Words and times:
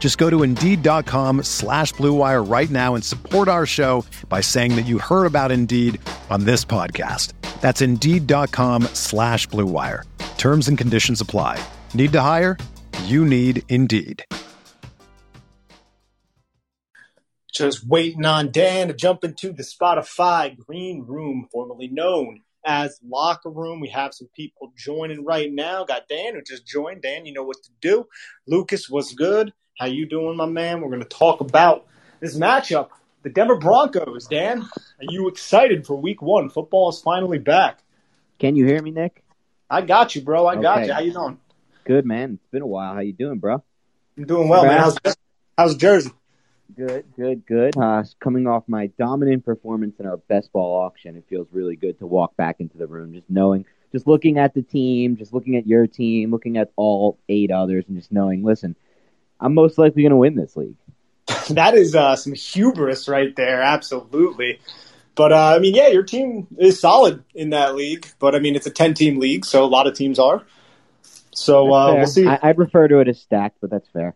Just 0.00 0.18
go 0.18 0.28
to 0.28 0.42
Indeed.com 0.42 1.44
slash 1.44 1.92
BlueWire 1.94 2.50
right 2.50 2.70
now 2.70 2.96
and 2.96 3.04
support 3.04 3.46
our 3.46 3.66
show 3.66 4.04
by 4.28 4.40
saying 4.40 4.74
that 4.74 4.86
you 4.86 4.98
heard 4.98 5.26
about 5.26 5.52
Indeed 5.52 6.00
on 6.30 6.44
this 6.44 6.64
podcast. 6.64 7.34
That's 7.60 7.82
Indeed.com 7.82 8.84
slash 8.94 9.46
BlueWire. 9.48 10.04
Terms 10.38 10.66
and 10.68 10.76
conditions 10.76 11.20
apply. 11.20 11.62
Need 11.94 12.12
to 12.12 12.20
hire? 12.22 12.56
You 13.04 13.24
need 13.26 13.62
Indeed. 13.68 14.24
Just 17.52 17.86
waiting 17.86 18.24
on 18.24 18.50
Dan 18.52 18.88
to 18.88 18.94
jump 18.94 19.22
into 19.22 19.52
the 19.52 19.64
Spotify 19.64 20.56
green 20.56 21.04
room, 21.06 21.46
formerly 21.52 21.88
known 21.88 22.40
as 22.64 23.00
Locker 23.06 23.50
Room. 23.50 23.80
We 23.80 23.88
have 23.88 24.14
some 24.14 24.28
people 24.34 24.72
joining 24.76 25.24
right 25.24 25.52
now. 25.52 25.84
Got 25.84 26.08
Dan 26.08 26.34
who 26.34 26.42
just 26.42 26.66
joined. 26.66 27.02
Dan, 27.02 27.26
you 27.26 27.32
know 27.32 27.44
what 27.44 27.62
to 27.62 27.70
do. 27.80 28.06
Lucas, 28.46 28.88
what's 28.88 29.14
good? 29.14 29.52
How 29.78 29.86
you 29.86 30.06
doing, 30.06 30.36
my 30.36 30.46
man? 30.46 30.80
We're 30.80 30.88
going 30.88 31.02
to 31.02 31.08
talk 31.08 31.40
about 31.40 31.86
this 32.20 32.36
matchup. 32.36 32.88
The 33.22 33.30
Denver 33.30 33.56
Broncos, 33.56 34.26
Dan. 34.26 34.62
Are 34.62 35.08
you 35.08 35.28
excited 35.28 35.86
for 35.86 35.94
week 35.94 36.22
one? 36.22 36.48
Football 36.48 36.90
is 36.90 37.00
finally 37.00 37.38
back. 37.38 37.80
Can 38.38 38.56
you 38.56 38.66
hear 38.66 38.82
me, 38.82 38.90
Nick? 38.90 39.22
I 39.68 39.82
got 39.82 40.14
you, 40.14 40.22
bro. 40.22 40.46
I 40.46 40.56
got 40.56 40.86
you. 40.86 40.92
How 40.92 41.00
you 41.00 41.12
doing? 41.12 41.38
Good, 41.84 42.06
man. 42.06 42.34
It's 42.34 42.50
been 42.50 42.62
a 42.62 42.66
while. 42.66 42.94
How 42.94 43.00
you 43.00 43.12
doing, 43.12 43.38
bro? 43.38 43.62
I'm 44.16 44.24
doing 44.24 44.48
well, 44.48 44.64
man. 44.64 44.78
How's, 44.78 44.98
how's 45.56 45.76
Jersey? 45.76 46.10
Good, 46.76 47.04
good, 47.16 47.46
good. 47.46 47.76
Uh, 47.76 48.04
coming 48.20 48.46
off 48.46 48.64
my 48.66 48.88
dominant 48.98 49.44
performance 49.44 49.98
in 49.98 50.06
our 50.06 50.18
best 50.18 50.52
ball 50.52 50.76
auction, 50.84 51.16
it 51.16 51.24
feels 51.28 51.48
really 51.52 51.76
good 51.76 51.98
to 51.98 52.06
walk 52.06 52.36
back 52.36 52.56
into 52.60 52.78
the 52.78 52.86
room, 52.86 53.12
just 53.12 53.28
knowing, 53.28 53.64
just 53.92 54.06
looking 54.06 54.38
at 54.38 54.54
the 54.54 54.62
team, 54.62 55.16
just 55.16 55.32
looking 55.32 55.56
at 55.56 55.66
your 55.66 55.86
team, 55.86 56.30
looking 56.30 56.56
at 56.56 56.70
all 56.76 57.18
eight 57.28 57.50
others, 57.50 57.84
and 57.88 57.96
just 57.96 58.12
knowing, 58.12 58.44
listen, 58.44 58.76
I'm 59.40 59.54
most 59.54 59.78
likely 59.78 60.02
going 60.02 60.10
to 60.10 60.16
win 60.16 60.36
this 60.36 60.56
league. 60.56 60.76
that 61.50 61.74
is 61.74 61.94
uh, 61.94 62.16
some 62.16 62.34
hubris 62.34 63.08
right 63.08 63.34
there, 63.36 63.62
absolutely. 63.62 64.60
But 65.14 65.32
uh, 65.32 65.56
I 65.56 65.58
mean, 65.58 65.74
yeah, 65.74 65.88
your 65.88 66.02
team 66.02 66.46
is 66.58 66.80
solid 66.80 67.24
in 67.34 67.50
that 67.50 67.74
league. 67.74 68.06
But 68.18 68.34
I 68.34 68.38
mean, 68.38 68.56
it's 68.56 68.66
a 68.66 68.70
ten-team 68.70 69.18
league, 69.18 69.44
so 69.44 69.64
a 69.64 69.66
lot 69.66 69.86
of 69.86 69.94
teams 69.94 70.18
are. 70.18 70.42
So 71.32 71.72
uh, 71.72 71.94
we'll 71.94 72.06
see. 72.06 72.26
I, 72.26 72.38
would 72.48 72.58
refer 72.58 72.88
to 72.88 73.00
it 73.00 73.08
as 73.08 73.20
stacked, 73.20 73.58
but 73.60 73.70
that's 73.70 73.88
fair. 73.88 74.14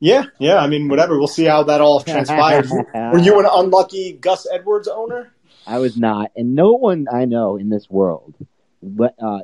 Yeah, 0.00 0.24
yeah. 0.38 0.58
I 0.58 0.68
mean, 0.68 0.88
whatever. 0.88 1.18
We'll 1.18 1.26
see 1.26 1.44
how 1.44 1.64
that 1.64 1.80
all 1.80 2.00
transpires. 2.00 2.70
Were 2.94 3.18
you 3.18 3.40
an 3.40 3.46
unlucky 3.50 4.12
Gus 4.12 4.46
Edwards 4.50 4.88
owner? 4.88 5.32
I 5.66 5.78
was 5.78 5.96
not, 5.96 6.30
and 6.36 6.54
no 6.54 6.72
one 6.72 7.06
I 7.12 7.26
know 7.26 7.56
in 7.56 7.68
this 7.68 7.90
world, 7.90 8.34
but 8.82 9.14
uh, 9.22 9.40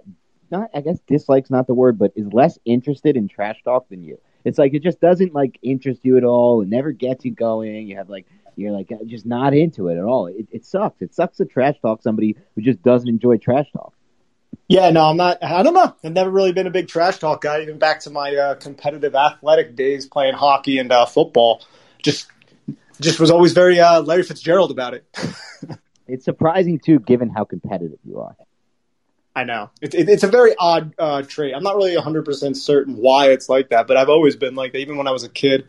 not 0.50 0.70
I 0.74 0.80
guess 0.80 0.98
dislikes 1.06 1.50
not 1.50 1.66
the 1.66 1.74
word, 1.74 1.98
but 1.98 2.12
is 2.16 2.32
less 2.32 2.58
interested 2.64 3.16
in 3.16 3.28
trash 3.28 3.60
talk 3.64 3.88
than 3.88 4.02
you. 4.02 4.18
It's 4.44 4.58
like 4.58 4.74
it 4.74 4.82
just 4.82 5.00
doesn't 5.00 5.34
like 5.34 5.58
interest 5.62 6.00
you 6.04 6.16
at 6.16 6.24
all. 6.24 6.62
It 6.62 6.68
never 6.68 6.92
gets 6.92 7.24
you 7.24 7.32
going. 7.32 7.88
You 7.88 7.96
have 7.96 8.08
like 8.08 8.26
you're 8.56 8.72
like 8.72 8.90
just 9.06 9.26
not 9.26 9.54
into 9.54 9.88
it 9.88 9.98
at 9.98 10.04
all. 10.04 10.26
It, 10.26 10.46
it 10.50 10.64
sucks. 10.64 11.02
It 11.02 11.14
sucks 11.14 11.38
to 11.38 11.44
trash 11.44 11.76
talk 11.80 12.02
somebody 12.02 12.36
who 12.54 12.62
just 12.62 12.82
doesn't 12.82 13.08
enjoy 13.08 13.38
trash 13.38 13.66
talk. 13.72 13.92
Yeah, 14.68 14.90
no, 14.90 15.04
I'm 15.04 15.16
not. 15.16 15.42
I 15.42 15.62
don't 15.62 15.74
know. 15.74 15.94
I've 16.04 16.12
never 16.12 16.30
really 16.30 16.52
been 16.52 16.66
a 16.66 16.70
big 16.70 16.88
trash 16.88 17.18
talk 17.18 17.42
guy. 17.42 17.62
Even 17.62 17.78
back 17.78 18.00
to 18.00 18.10
my 18.10 18.34
uh, 18.34 18.54
competitive 18.54 19.14
athletic 19.14 19.76
days, 19.76 20.06
playing 20.06 20.34
hockey 20.34 20.78
and 20.78 20.90
uh, 20.90 21.06
football, 21.06 21.64
just 22.02 22.26
just 23.00 23.20
was 23.20 23.30
always 23.30 23.52
very 23.52 23.80
uh, 23.80 24.00
Larry 24.02 24.22
Fitzgerald 24.22 24.70
about 24.70 24.94
it. 24.94 25.06
it's 26.08 26.24
surprising 26.24 26.78
too, 26.78 26.98
given 26.98 27.28
how 27.28 27.44
competitive 27.44 27.98
you 28.04 28.20
are. 28.20 28.36
I 29.36 29.42
know 29.44 29.70
it, 29.80 29.94
it, 29.94 30.08
it's 30.08 30.22
a 30.22 30.28
very 30.28 30.54
odd 30.58 30.94
uh, 30.98 31.22
trait. 31.22 31.54
I'm 31.54 31.62
not 31.62 31.76
really 31.76 31.94
100 31.94 32.24
percent 32.24 32.56
certain 32.56 32.96
why 32.96 33.30
it's 33.30 33.48
like 33.48 33.70
that, 33.70 33.86
but 33.86 33.96
I've 33.96 34.08
always 34.08 34.36
been 34.36 34.54
like 34.54 34.72
that, 34.72 34.78
even 34.78 34.96
when 34.96 35.08
I 35.08 35.10
was 35.10 35.24
a 35.24 35.28
kid. 35.28 35.66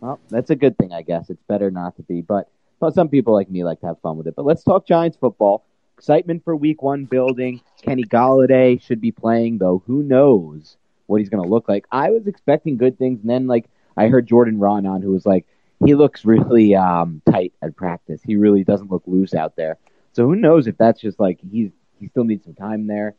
Well, 0.00 0.20
that's 0.28 0.50
a 0.50 0.56
good 0.56 0.78
thing, 0.78 0.92
I 0.92 1.02
guess. 1.02 1.30
It's 1.30 1.42
better 1.48 1.70
not 1.70 1.96
to 1.96 2.02
be, 2.02 2.20
but 2.20 2.48
well, 2.80 2.92
some 2.92 3.08
people 3.08 3.32
like 3.34 3.50
me 3.50 3.64
like 3.64 3.80
to 3.80 3.86
have 3.86 4.00
fun 4.00 4.16
with 4.16 4.26
it. 4.26 4.36
But 4.36 4.44
let's 4.44 4.62
talk 4.62 4.86
Giants 4.86 5.16
football. 5.16 5.65
Excitement 5.96 6.44
for 6.44 6.54
Week 6.54 6.82
One 6.82 7.06
building. 7.06 7.62
Kenny 7.80 8.04
Golladay 8.04 8.80
should 8.82 9.00
be 9.00 9.12
playing, 9.12 9.58
though. 9.58 9.82
Who 9.86 10.02
knows 10.02 10.76
what 11.06 11.20
he's 11.20 11.30
going 11.30 11.42
to 11.42 11.48
look 11.48 11.68
like? 11.68 11.86
I 11.90 12.10
was 12.10 12.26
expecting 12.26 12.76
good 12.76 12.98
things, 12.98 13.20
and 13.20 13.30
then 13.30 13.46
like 13.46 13.66
I 13.96 14.08
heard 14.08 14.26
Jordan 14.26 14.58
Raanan, 14.58 15.02
who 15.02 15.12
was 15.12 15.24
like, 15.24 15.46
he 15.84 15.94
looks 15.94 16.24
really 16.24 16.74
um, 16.74 17.22
tight 17.30 17.54
at 17.62 17.76
practice. 17.76 18.20
He 18.22 18.36
really 18.36 18.62
doesn't 18.62 18.90
look 18.90 19.04
loose 19.06 19.34
out 19.34 19.56
there. 19.56 19.78
So 20.12 20.26
who 20.26 20.36
knows 20.36 20.66
if 20.66 20.76
that's 20.76 21.00
just 21.00 21.18
like 21.18 21.38
he's 21.50 21.70
he 21.98 22.08
still 22.08 22.24
needs 22.24 22.44
some 22.44 22.54
time 22.54 22.86
there. 22.86 23.14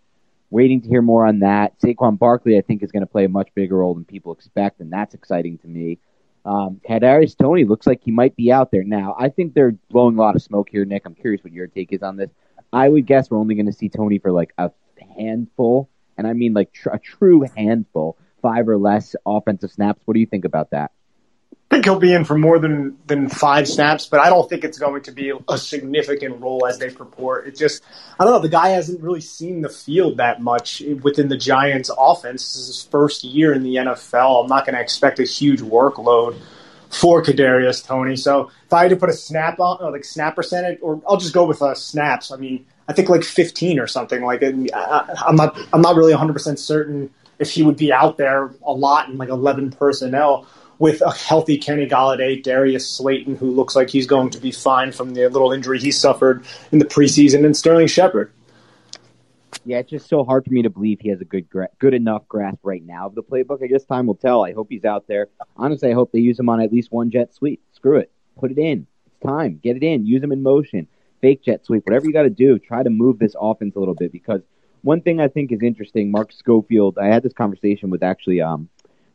Waiting 0.49 0.81
to 0.81 0.87
hear 0.87 1.01
more 1.01 1.25
on 1.25 1.39
that. 1.39 1.79
Saquon 1.79 2.17
Barkley, 2.17 2.57
I 2.57 2.61
think, 2.61 2.81
is 2.81 2.91
going 2.91 3.01
to 3.01 3.07
play 3.07 3.25
a 3.25 3.29
much 3.29 3.49
bigger 3.53 3.77
role 3.77 3.95
than 3.95 4.05
people 4.05 4.31
expect, 4.31 4.79
and 4.79 4.93
that's 4.93 5.13
exciting 5.13 5.57
to 5.59 5.67
me. 5.67 5.97
Um, 6.45 6.79
Kadarius 6.87 7.35
Toney 7.35 7.65
looks 7.65 7.85
like 7.85 8.01
he 8.01 8.11
might 8.11 8.35
be 8.35 8.51
out 8.51 8.71
there 8.71 8.83
now. 8.83 9.15
I 9.19 9.29
think 9.29 9.53
they're 9.53 9.75
blowing 9.89 10.17
a 10.17 10.21
lot 10.21 10.35
of 10.35 10.41
smoke 10.41 10.69
here, 10.69 10.85
Nick. 10.85 11.05
I'm 11.05 11.15
curious 11.15 11.43
what 11.43 11.51
your 11.51 11.67
take 11.67 11.91
is 11.91 12.03
on 12.03 12.15
this. 12.15 12.29
I 12.71 12.87
would 12.87 13.05
guess 13.05 13.29
we're 13.29 13.37
only 13.37 13.55
going 13.55 13.67
to 13.67 13.73
see 13.73 13.89
Toney 13.89 14.19
for 14.19 14.31
like 14.31 14.53
a 14.57 14.71
handful, 15.17 15.89
and 16.17 16.27
I 16.27 16.33
mean 16.33 16.53
like 16.53 16.73
tr- 16.73 16.89
a 16.89 16.99
true 16.99 17.45
handful, 17.55 18.17
five 18.41 18.67
or 18.67 18.77
less 18.77 19.15
offensive 19.25 19.71
snaps. 19.71 20.01
What 20.05 20.13
do 20.13 20.19
you 20.19 20.25
think 20.25 20.45
about 20.45 20.71
that? 20.71 20.91
I 21.69 21.75
think 21.75 21.85
he'll 21.85 21.99
be 21.99 22.13
in 22.13 22.23
for 22.23 22.37
more 22.37 22.59
than 22.59 22.97
than 23.07 23.27
five 23.27 23.67
snaps, 23.67 24.05
but 24.05 24.21
I 24.21 24.29
don't 24.29 24.49
think 24.49 24.63
it's 24.63 24.79
going 24.79 25.03
to 25.03 25.11
be 25.11 25.33
a 25.49 25.57
significant 25.57 26.39
role 26.41 26.65
as 26.65 26.79
they 26.79 26.89
purport. 26.89 27.45
It 27.45 27.57
just, 27.57 27.83
I 28.17 28.23
don't 28.23 28.33
know. 28.33 28.39
The 28.39 28.47
guy 28.47 28.69
hasn't 28.69 29.01
really 29.01 29.19
seen 29.19 29.61
the 29.61 29.69
field 29.69 30.17
that 30.17 30.41
much 30.41 30.81
within 31.03 31.27
the 31.27 31.35
Giants' 31.35 31.91
offense. 31.97 32.53
This 32.53 32.55
is 32.55 32.67
his 32.67 32.83
first 32.83 33.25
year 33.25 33.53
in 33.53 33.63
the 33.63 33.75
NFL. 33.75 34.43
I'm 34.43 34.47
not 34.47 34.65
going 34.65 34.75
to 34.75 34.81
expect 34.81 35.19
a 35.19 35.23
huge 35.23 35.59
workload 35.61 36.39
for 36.97 37.21
Kadarius 37.21 37.85
Toney. 37.85 38.15
So 38.15 38.49
if 38.65 38.73
I 38.73 38.83
had 38.83 38.89
to 38.89 38.95
put 38.95 39.09
a 39.09 39.13
snap 39.13 39.59
on, 39.59 39.77
or 39.81 39.91
like 39.91 40.03
snap 40.03 40.35
percentage, 40.35 40.79
or 40.81 41.01
I'll 41.07 41.17
just 41.17 41.33
go 41.33 41.45
with 41.45 41.61
uh, 41.61 41.75
snaps. 41.75 42.31
I 42.31 42.37
mean, 42.37 42.65
I 42.87 42.93
think 42.93 43.09
like 43.09 43.23
15 43.23 43.79
or 43.79 43.87
something. 43.87 44.23
Like 44.23 44.41
I, 44.43 44.47
I'm 45.25 45.35
not, 45.35 45.57
I'm 45.71 45.81
not 45.81 45.95
really 45.95 46.13
100 46.13 46.33
percent 46.33 46.59
certain 46.59 47.13
if 47.39 47.51
he 47.51 47.61
would 47.61 47.77
be 47.77 47.93
out 47.93 48.17
there 48.17 48.51
a 48.63 48.71
lot 48.71 49.09
in 49.09 49.17
like 49.17 49.29
11 49.29 49.71
personnel 49.71 50.47
with 50.79 51.01
a 51.01 51.11
healthy 51.11 51.57
Kenny 51.57 51.87
Golladay, 51.87 52.41
Darius 52.41 52.87
Slayton, 52.89 53.35
who 53.35 53.51
looks 53.51 53.75
like 53.75 53.89
he's 53.89 54.07
going 54.07 54.31
to 54.31 54.39
be 54.39 54.51
fine 54.51 54.91
from 54.91 55.13
the 55.13 55.27
little 55.27 55.51
injury 55.51 55.79
he 55.79 55.91
suffered 55.91 56.45
in 56.71 56.79
the 56.79 56.85
preseason, 56.85 57.45
and 57.45 57.55
Sterling 57.55 57.87
Shepard. 57.87 58.31
Yeah, 59.67 59.79
it's 59.79 59.89
just 59.89 60.07
so 60.07 60.23
hard 60.23 60.45
for 60.45 60.51
me 60.51 60.61
to 60.61 60.69
believe 60.69 61.01
he 61.01 61.09
has 61.09 61.19
a 61.19 61.25
good 61.25 61.49
gra- 61.49 61.67
good 61.77 61.93
enough 61.93 62.25
grasp 62.29 62.59
right 62.63 62.81
now 62.85 63.07
of 63.07 63.15
the 63.15 63.21
playbook. 63.21 63.61
I 63.61 63.67
guess 63.67 63.83
time 63.83 64.07
will 64.07 64.15
tell. 64.15 64.45
I 64.45 64.53
hope 64.53 64.67
he's 64.69 64.85
out 64.85 65.07
there. 65.07 65.27
Honestly, 65.57 65.89
I 65.91 65.93
hope 65.93 66.13
they 66.13 66.19
use 66.19 66.39
him 66.39 66.47
on 66.47 66.61
at 66.61 66.71
least 66.71 66.89
one 66.89 67.11
jet 67.11 67.33
sweep. 67.33 67.61
Screw 67.73 67.97
it. 67.97 68.09
Put 68.39 68.51
it 68.51 68.57
in. 68.57 68.87
It's 69.07 69.19
time. 69.19 69.59
Get 69.61 69.75
it 69.75 69.83
in. 69.83 70.05
Use 70.05 70.23
him 70.23 70.31
in 70.31 70.41
motion. 70.41 70.87
Fake 71.19 71.43
jet 71.43 71.65
sweep. 71.65 71.85
Whatever 71.85 72.05
you 72.05 72.13
got 72.13 72.23
to 72.23 72.29
do. 72.29 72.57
Try 72.57 72.81
to 72.81 72.89
move 72.89 73.19
this 73.19 73.35
offense 73.37 73.75
a 73.75 73.79
little 73.79 73.93
bit 73.93 74.13
because 74.13 74.39
one 74.83 75.01
thing 75.01 75.19
I 75.19 75.27
think 75.27 75.51
is 75.51 75.61
interesting, 75.61 76.11
Mark 76.11 76.31
Schofield, 76.31 76.97
I 76.97 77.07
had 77.07 77.21
this 77.21 77.33
conversation 77.33 77.89
with 77.89 78.03
actually 78.03 78.39
um, 78.39 78.69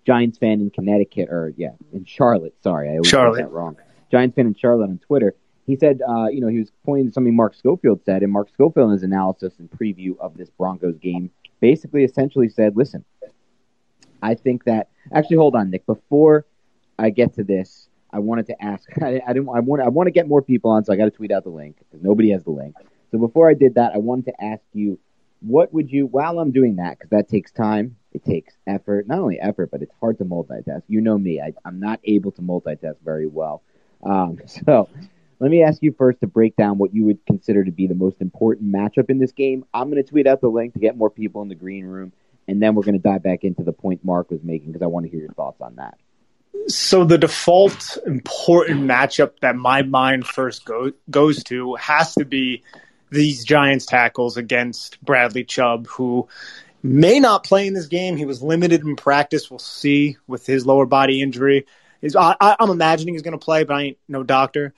Giants 0.05 0.37
fan 0.37 0.61
in 0.61 0.69
Connecticut, 0.69 1.31
or 1.31 1.55
yeah, 1.57 1.71
in 1.95 2.05
Charlotte. 2.05 2.55
Sorry, 2.63 2.89
I 2.89 2.93
always 2.93 3.09
Charlotte. 3.09 3.39
that 3.39 3.51
wrong. 3.51 3.77
Giants 4.11 4.35
fan 4.35 4.47
in 4.49 4.55
Charlotte 4.55 4.91
on 4.91 4.99
Twitter. 4.99 5.35
He 5.73 5.79
said, 5.79 6.03
uh, 6.07 6.27
you 6.27 6.43
know, 6.43 6.49
he 6.49 6.59
was 6.59 6.71
pointing 6.85 7.07
to 7.07 7.13
something 7.15 7.35
Mark 7.35 7.55
Schofield 7.55 8.03
said, 8.05 8.23
and 8.23 8.31
Mark 8.31 8.51
Schofield 8.51 8.89
in 8.89 8.93
his 8.93 9.03
analysis 9.03 9.55
and 9.59 9.71
preview 9.71 10.19
of 10.19 10.37
this 10.37 10.51
Broncos 10.51 10.99
game 10.99 11.31
basically 11.61 12.05
essentially 12.05 12.51
said, 12.51 12.77
listen, 12.77 13.07
I 14.21 14.35
think 14.35 14.65
that 14.65 14.91
actually, 15.15 15.39
hold 15.39 15.57
on, 15.57 15.71
Nick. 15.71 15.87
Before 15.87 16.45
I 16.99 17.09
get 17.09 17.33
to 17.37 17.43
this, 17.43 17.89
I 18.13 18.19
wanted 18.19 18.49
to 18.49 18.63
ask. 18.63 18.87
I, 19.03 19.23
I 19.27 19.33
didn't. 19.33 19.49
I 19.49 19.61
want. 19.61 19.81
I 19.81 19.89
want 19.89 20.09
to 20.09 20.11
get 20.11 20.29
more 20.29 20.43
people 20.43 20.71
on, 20.71 20.85
so 20.85 20.93
I 20.93 20.97
got 20.97 21.07
to 21.07 21.11
tweet 21.11 21.33
out 21.33 21.45
the 21.45 21.51
link 21.51 21.79
because 21.79 22.05
nobody 22.05 22.33
has 22.33 22.45
the 22.45 22.51
link. 22.51 22.75
So 23.11 23.19
before 23.19 23.49
I 23.49 23.55
did 23.55 23.77
that, 23.77 23.93
I 23.95 23.99
wanted 23.99 24.27
to 24.27 24.45
ask 24.45 24.63
you, 24.75 24.99
what 25.41 25.73
would 25.73 25.91
you, 25.91 26.07
while 26.07 26.39
I'm 26.39 26.53
doing 26.53 26.77
that, 26.77 26.99
because 26.99 27.11
that 27.11 27.31
takes 27.31 27.51
time, 27.51 27.97
it 28.13 28.25
takes 28.25 28.55
effort, 28.67 29.07
not 29.07 29.21
only 29.21 29.41
effort, 29.41 29.71
but 29.71 29.81
it's 29.81 29.93
hard 30.01 30.19
to 30.19 30.25
multitask. 30.27 30.83
You 30.89 31.01
know 31.01 31.17
me, 31.17 31.41
I, 31.41 31.55
am 31.67 31.81
not 31.81 31.99
able 32.05 32.31
to 32.33 32.43
multitask 32.43 32.97
very 33.03 33.27
well. 33.27 33.63
Um, 34.03 34.39
so 34.47 34.89
let 35.39 35.51
me 35.51 35.63
ask 35.63 35.83
you 35.83 35.93
first 35.93 36.21
to 36.21 36.27
break 36.27 36.57
down 36.57 36.79
what 36.79 36.95
you 36.95 37.05
would 37.07 37.25
consider 37.27 37.65
to 37.65 37.71
be 37.71 37.87
the 37.87 37.95
most 37.95 38.21
important 38.21 38.73
matchup 38.73 39.11
in 39.11 39.19
this 39.19 39.33
game. 39.33 39.65
I'm 39.75 39.91
going 39.91 40.03
to 40.03 40.09
tweet 40.09 40.27
out 40.27 40.41
the 40.41 40.49
link 40.49 40.75
to 40.75 40.79
get 40.79 40.97
more 40.97 41.11
people 41.11 41.43
in 41.43 41.49
the 41.49 41.55
green 41.55 41.85
room, 41.85 42.13
and 42.47 42.63
then 42.63 42.75
we're 42.75 42.85
going 42.85 43.01
to 43.01 43.01
dive 43.01 43.23
back 43.23 43.45
into 43.45 43.63
the 43.63 43.73
point 43.73 44.05
Mark 44.05 44.31
was 44.31 44.43
making 44.43 44.69
because 44.69 44.83
I 44.83 44.87
want 44.87 45.07
to 45.07 45.11
hear 45.11 45.21
your 45.21 45.33
thoughts 45.33 45.61
on 45.61 45.77
that. 45.77 45.99
So 46.69 47.05
the 47.05 47.19
default 47.19 47.99
important 48.07 48.83
matchup 48.83 49.33
that 49.41 49.57
my 49.57 49.83
mind 49.83 50.27
first 50.27 50.65
go, 50.65 50.93
goes 51.11 51.43
to 51.45 51.75
has 51.75 52.15
to 52.15 52.25
be 52.25 52.63
these 53.11 53.45
Giants 53.45 53.87
tackles 53.87 54.37
against 54.37 55.03
Bradley 55.03 55.45
Chubb, 55.45 55.87
who 55.87 56.29
may 56.83 57.21
not 57.21 57.45
play 57.45 57.67
in 57.67 57.75
this 57.75 57.87
game. 57.87 58.17
He 58.17 58.25
was 58.25 58.43
limited 58.43 58.83
in 58.83 58.97
practice. 58.97 59.51
We'll 59.51 59.59
see 59.59 60.17
with 60.27 60.47
his 60.47 60.67
lower 60.67 60.87
body 60.87 61.21
injury. 61.21 61.67
I, 62.17 62.57
am 62.59 62.71
imagining 62.71 63.15
he's 63.15 63.23
going 63.23 63.39
to 63.39 63.45
play, 63.45 63.65
but 63.65 63.75
I 63.75 63.83
ain't 63.83 63.99
no 64.09 64.23
doctor. 64.23 64.75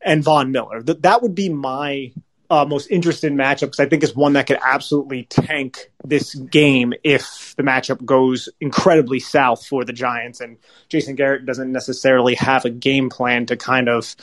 And 0.00 0.22
Von 0.22 0.52
Miller. 0.52 0.82
That 0.82 1.02
that 1.02 1.22
would 1.22 1.34
be 1.34 1.48
my 1.48 2.12
uh, 2.50 2.64
most 2.64 2.86
interesting 2.90 3.34
matchup 3.34 3.60
because 3.60 3.80
I 3.80 3.86
think 3.86 4.02
it's 4.02 4.14
one 4.14 4.32
that 4.34 4.46
could 4.46 4.58
absolutely 4.64 5.24
tank 5.24 5.90
this 6.04 6.34
game 6.34 6.94
if 7.04 7.54
the 7.56 7.62
matchup 7.62 8.04
goes 8.04 8.48
incredibly 8.60 9.20
south 9.20 9.66
for 9.66 9.84
the 9.84 9.92
Giants 9.92 10.40
and 10.40 10.56
Jason 10.88 11.14
Garrett 11.14 11.44
doesn't 11.44 11.70
necessarily 11.70 12.34
have 12.36 12.64
a 12.64 12.70
game 12.70 13.10
plan 13.10 13.46
to 13.46 13.56
kind 13.56 13.88
of 13.88 14.14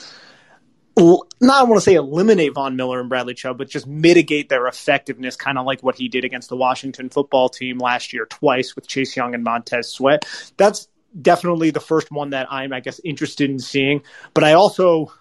not 0.98 1.25
I 1.42 1.63
want 1.63 1.75
to 1.75 1.81
say 1.81 1.95
eliminate 1.95 2.54
Von 2.54 2.75
Miller 2.75 3.00
and 3.01 3.10
Bradley 3.10 3.33
Chubb, 3.33 3.57
but 3.57 3.69
just 3.69 3.86
mitigate 3.86 4.50
their 4.50 4.66
effectiveness, 4.68 5.36
kind 5.36 5.57
of 5.57 5.66
like 5.66 5.83
what 5.83 5.95
he 5.95 6.07
did 6.07 6.24
against 6.24 6.50
the 6.50 6.56
Washington 6.56 7.10
football 7.10 7.50
team 7.50 7.80
last 7.80 8.13
year 8.13 8.25
twice 8.25 8.75
with 8.75 8.88
Chase 8.88 9.16
Young 9.16 9.36
and 9.36 9.44
Montez 9.44 9.89
Sweat. 9.89 10.25
That's 10.56 10.88
definitely 11.22 11.72
the 11.72 11.81
first 11.81 12.12
one 12.12 12.30
that 12.30 12.48
I'm, 12.50 12.72
I 12.72 12.80
guess, 12.80 13.01
interested 13.04 13.50
in 13.50 13.60
seeing. 13.60 14.04
But 14.33 14.45
I 14.45 14.54
also 14.54 15.12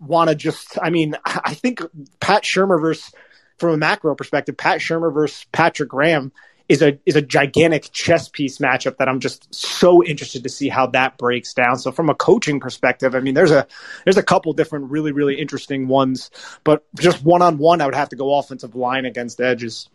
want 0.00 0.30
to 0.30 0.36
just, 0.36 0.78
I 0.80 0.90
mean, 0.90 1.16
I 1.24 1.54
think 1.54 1.80
Pat 2.20 2.42
Shurmur 2.42 2.80
versus, 2.80 3.12
from 3.58 3.70
a 3.70 3.76
macro 3.76 4.14
perspective, 4.14 4.56
Pat 4.56 4.80
Shurmur 4.80 5.12
versus 5.12 5.46
Patrick 5.52 5.88
Graham 5.88 6.32
is 6.68 6.82
a 6.82 6.98
is 7.06 7.14
a 7.14 7.22
gigantic 7.22 7.90
chess 7.92 8.28
piece 8.28 8.58
matchup 8.58 8.96
that 8.96 9.08
I'm 9.08 9.20
just 9.20 9.54
so 9.54 10.02
interested 10.02 10.42
to 10.42 10.48
see 10.48 10.68
how 10.68 10.88
that 10.88 11.16
breaks 11.16 11.54
down. 11.54 11.76
So 11.76 11.92
from 11.92 12.08
a 12.08 12.14
coaching 12.14 12.58
perspective, 12.58 13.14
I 13.14 13.20
mean, 13.20 13.34
there's 13.34 13.52
a 13.52 13.66
there's 14.04 14.16
a 14.16 14.22
couple 14.22 14.52
different 14.52 14.90
really 14.90 15.12
really 15.12 15.36
interesting 15.40 15.86
ones, 15.88 16.30
but 16.64 16.84
just 16.98 17.24
one 17.24 17.42
on 17.42 17.58
one, 17.58 17.80
I 17.80 17.86
would 17.86 17.94
have 17.94 18.08
to 18.10 18.16
go 18.16 18.36
offensive 18.36 18.74
line 18.74 19.04
against 19.04 19.40
edges. 19.40 19.88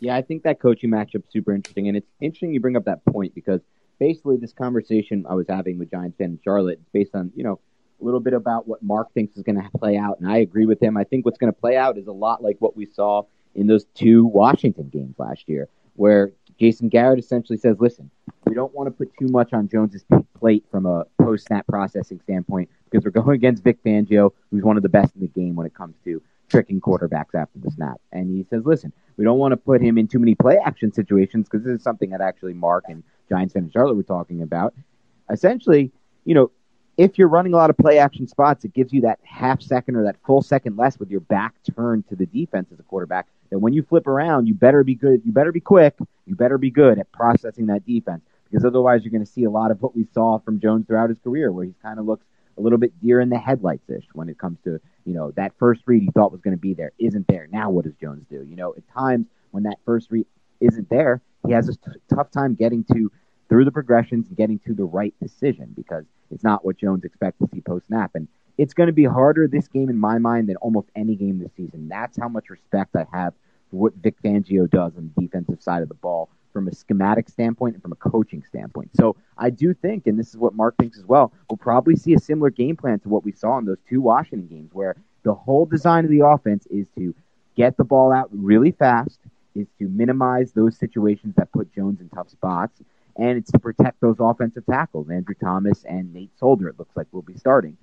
Yeah, 0.00 0.16
I 0.16 0.22
think 0.22 0.44
that 0.44 0.60
coaching 0.60 0.90
matchup 0.90 1.24
super 1.30 1.52
interesting, 1.52 1.88
and 1.88 1.96
it's 1.96 2.08
interesting 2.20 2.54
you 2.54 2.60
bring 2.60 2.76
up 2.76 2.84
that 2.84 3.04
point 3.04 3.34
because 3.34 3.60
basically 3.98 4.36
this 4.36 4.52
conversation 4.52 5.26
I 5.28 5.34
was 5.34 5.46
having 5.48 5.78
with 5.78 5.90
Giants 5.90 6.18
fan 6.18 6.38
Charlotte 6.44 6.78
is 6.78 6.86
based 6.92 7.14
on 7.14 7.32
you 7.34 7.44
know 7.44 7.60
a 8.02 8.04
little 8.04 8.20
bit 8.20 8.34
about 8.34 8.66
what 8.66 8.82
Mark 8.82 9.12
thinks 9.14 9.36
is 9.36 9.42
going 9.42 9.60
to 9.60 9.78
play 9.78 9.96
out, 9.96 10.18
and 10.20 10.30
I 10.30 10.38
agree 10.38 10.66
with 10.66 10.82
him. 10.82 10.96
I 10.96 11.04
think 11.04 11.24
what's 11.24 11.38
going 11.38 11.52
to 11.52 11.58
play 11.58 11.76
out 11.76 11.96
is 11.96 12.06
a 12.06 12.12
lot 12.12 12.42
like 12.42 12.56
what 12.58 12.76
we 12.76 12.86
saw 12.86 13.22
in 13.54 13.66
those 13.66 13.84
two 13.94 14.26
Washington 14.26 14.88
games 14.88 15.14
last 15.18 15.48
year, 15.48 15.68
where 15.94 16.32
Jason 16.58 16.88
Garrett 16.88 17.18
essentially 17.18 17.56
says, 17.58 17.76
"Listen, 17.80 18.10
we 18.46 18.54
don't 18.54 18.74
want 18.74 18.88
to 18.88 18.90
put 18.90 19.10
too 19.18 19.28
much 19.28 19.52
on 19.52 19.68
Jones's 19.68 20.04
plate 20.38 20.64
from 20.70 20.86
a 20.86 21.04
post 21.20 21.46
snap 21.46 21.66
processing 21.66 22.20
standpoint 22.24 22.68
because 22.90 23.04
we're 23.04 23.10
going 23.10 23.36
against 23.36 23.64
Vic 23.64 23.82
Fangio, 23.84 24.32
who's 24.50 24.64
one 24.64 24.76
of 24.76 24.82
the 24.82 24.88
best 24.88 25.14
in 25.14 25.20
the 25.20 25.28
game 25.28 25.54
when 25.54 25.66
it 25.66 25.74
comes 25.74 25.94
to 26.04 26.20
tricking 26.48 26.80
quarterbacks 26.80 27.34
after 27.34 27.58
the 27.58 27.70
snap." 27.70 28.00
And 28.10 28.30
he 28.30 28.44
says, 28.50 28.64
"Listen, 28.64 28.92
we 29.16 29.24
don't 29.24 29.38
want 29.38 29.52
to 29.52 29.56
put 29.56 29.80
him 29.80 29.98
in 29.98 30.08
too 30.08 30.18
many 30.18 30.34
play 30.34 30.58
action 30.58 30.92
situations 30.92 31.48
because 31.48 31.64
this 31.64 31.76
is 31.76 31.82
something 31.82 32.10
that 32.10 32.20
actually 32.20 32.54
Mark 32.54 32.84
and 32.88 33.02
Giants 33.28 33.54
fan 33.54 33.70
Charlotte 33.70 33.96
were 33.96 34.02
talking 34.02 34.42
about. 34.42 34.74
Essentially, 35.30 35.92
you 36.24 36.34
know, 36.34 36.50
if 37.02 37.18
you're 37.18 37.28
running 37.28 37.52
a 37.52 37.56
lot 37.56 37.68
of 37.68 37.76
play 37.76 37.98
action 37.98 38.28
spots, 38.28 38.64
it 38.64 38.72
gives 38.72 38.92
you 38.92 39.00
that 39.00 39.18
half 39.24 39.60
second 39.60 39.96
or 39.96 40.04
that 40.04 40.14
full 40.24 40.40
second 40.40 40.76
less 40.76 41.00
with 41.00 41.10
your 41.10 41.18
back 41.18 41.52
turned 41.74 42.08
to 42.08 42.14
the 42.14 42.26
defense 42.26 42.68
as 42.72 42.78
a 42.78 42.84
quarterback. 42.84 43.26
That 43.50 43.58
when 43.58 43.72
you 43.72 43.82
flip 43.82 44.06
around, 44.06 44.46
you 44.46 44.54
better 44.54 44.84
be 44.84 44.94
good. 44.94 45.20
You 45.24 45.32
better 45.32 45.50
be 45.50 45.58
quick. 45.58 45.96
You 46.26 46.36
better 46.36 46.58
be 46.58 46.70
good 46.70 47.00
at 47.00 47.10
processing 47.10 47.66
that 47.66 47.84
defense 47.84 48.22
because 48.48 48.64
otherwise 48.64 49.02
you're 49.02 49.10
going 49.10 49.24
to 49.24 49.30
see 49.30 49.42
a 49.42 49.50
lot 49.50 49.72
of 49.72 49.82
what 49.82 49.96
we 49.96 50.06
saw 50.14 50.38
from 50.38 50.60
Jones 50.60 50.86
throughout 50.86 51.08
his 51.08 51.18
career, 51.18 51.50
where 51.50 51.64
he 51.64 51.74
kind 51.82 51.98
of 51.98 52.06
looks 52.06 52.24
a 52.56 52.60
little 52.60 52.78
bit 52.78 52.92
deer 53.00 53.20
in 53.20 53.30
the 53.30 53.38
headlights 53.38 53.90
ish 53.90 54.04
when 54.12 54.28
it 54.28 54.38
comes 54.38 54.58
to 54.62 54.78
you 55.04 55.14
know 55.14 55.32
that 55.32 55.52
first 55.58 55.82
read 55.86 56.02
he 56.02 56.10
thought 56.12 56.30
was 56.30 56.40
going 56.40 56.56
to 56.56 56.60
be 56.60 56.72
there 56.72 56.92
isn't 57.00 57.26
there. 57.26 57.48
Now 57.50 57.68
what 57.70 57.84
does 57.84 57.94
Jones 58.00 58.24
do? 58.30 58.46
You 58.48 58.54
know, 58.54 58.74
at 58.76 58.88
times 58.94 59.26
when 59.50 59.64
that 59.64 59.78
first 59.84 60.12
read 60.12 60.26
isn't 60.60 60.88
there, 60.88 61.20
he 61.44 61.52
has 61.52 61.68
a 61.68 61.72
t- 61.72 61.98
tough 62.14 62.30
time 62.30 62.54
getting 62.54 62.84
to 62.92 63.10
through 63.48 63.64
the 63.64 63.72
progressions 63.72 64.28
and 64.28 64.36
getting 64.36 64.60
to 64.60 64.72
the 64.72 64.84
right 64.84 65.14
decision 65.20 65.72
because 65.74 66.04
it's 66.32 66.44
not 66.44 66.64
what 66.64 66.76
Jones 66.78 67.04
expects 67.04 67.38
to 67.38 67.48
see 67.52 67.60
post 67.60 67.86
snap. 67.86 68.12
And 68.14 68.28
it's 68.58 68.74
going 68.74 68.88
to 68.88 68.92
be 68.92 69.04
harder 69.04 69.48
this 69.48 69.68
game 69.68 69.88
in 69.88 69.98
my 69.98 70.18
mind 70.18 70.48
than 70.48 70.56
almost 70.56 70.88
any 70.94 71.16
game 71.16 71.38
this 71.38 71.52
season. 71.56 71.88
That's 71.88 72.18
how 72.18 72.28
much 72.28 72.50
respect 72.50 72.94
I 72.96 73.06
have 73.12 73.34
for 73.70 73.76
what 73.76 73.94
Vic 73.94 74.16
Fangio 74.22 74.68
does 74.70 74.96
on 74.96 75.10
the 75.14 75.22
defensive 75.22 75.62
side 75.62 75.82
of 75.82 75.88
the 75.88 75.94
ball 75.94 76.28
from 76.52 76.68
a 76.68 76.74
schematic 76.74 77.30
standpoint 77.30 77.74
and 77.74 77.82
from 77.82 77.92
a 77.92 77.96
coaching 77.96 78.44
standpoint. 78.46 78.90
So 78.94 79.16
I 79.38 79.48
do 79.50 79.72
think, 79.72 80.06
and 80.06 80.18
this 80.18 80.28
is 80.28 80.36
what 80.36 80.54
Mark 80.54 80.76
thinks 80.76 80.98
as 80.98 81.06
well, 81.06 81.32
we'll 81.48 81.56
probably 81.56 81.96
see 81.96 82.12
a 82.14 82.18
similar 82.18 82.50
game 82.50 82.76
plan 82.76 83.00
to 83.00 83.08
what 83.08 83.24
we 83.24 83.32
saw 83.32 83.58
in 83.58 83.64
those 83.64 83.80
two 83.88 84.02
Washington 84.02 84.48
games 84.48 84.70
where 84.72 84.96
the 85.22 85.34
whole 85.34 85.64
design 85.64 86.04
of 86.04 86.10
the 86.10 86.26
offense 86.26 86.66
is 86.66 86.86
to 86.98 87.14
get 87.56 87.76
the 87.76 87.84
ball 87.84 88.12
out 88.12 88.28
really 88.32 88.72
fast, 88.72 89.18
is 89.54 89.66
to 89.78 89.88
minimize 89.88 90.52
those 90.52 90.76
situations 90.76 91.34
that 91.36 91.50
put 91.52 91.72
Jones 91.74 92.00
in 92.00 92.08
tough 92.10 92.28
spots, 92.28 92.80
and 93.16 93.38
it's 93.38 93.50
to 93.52 93.58
protect 93.58 94.00
those 94.00 94.16
offensive 94.18 94.64
tackles, 94.66 95.10
Andrew 95.10 95.34
Thomas 95.34 95.84
and 95.84 96.12
Nate 96.12 96.36
Solder. 96.38 96.68
It 96.68 96.78
looks 96.78 96.96
like 96.96 97.06
will 97.12 97.22
be 97.22 97.36
starting, 97.36 97.76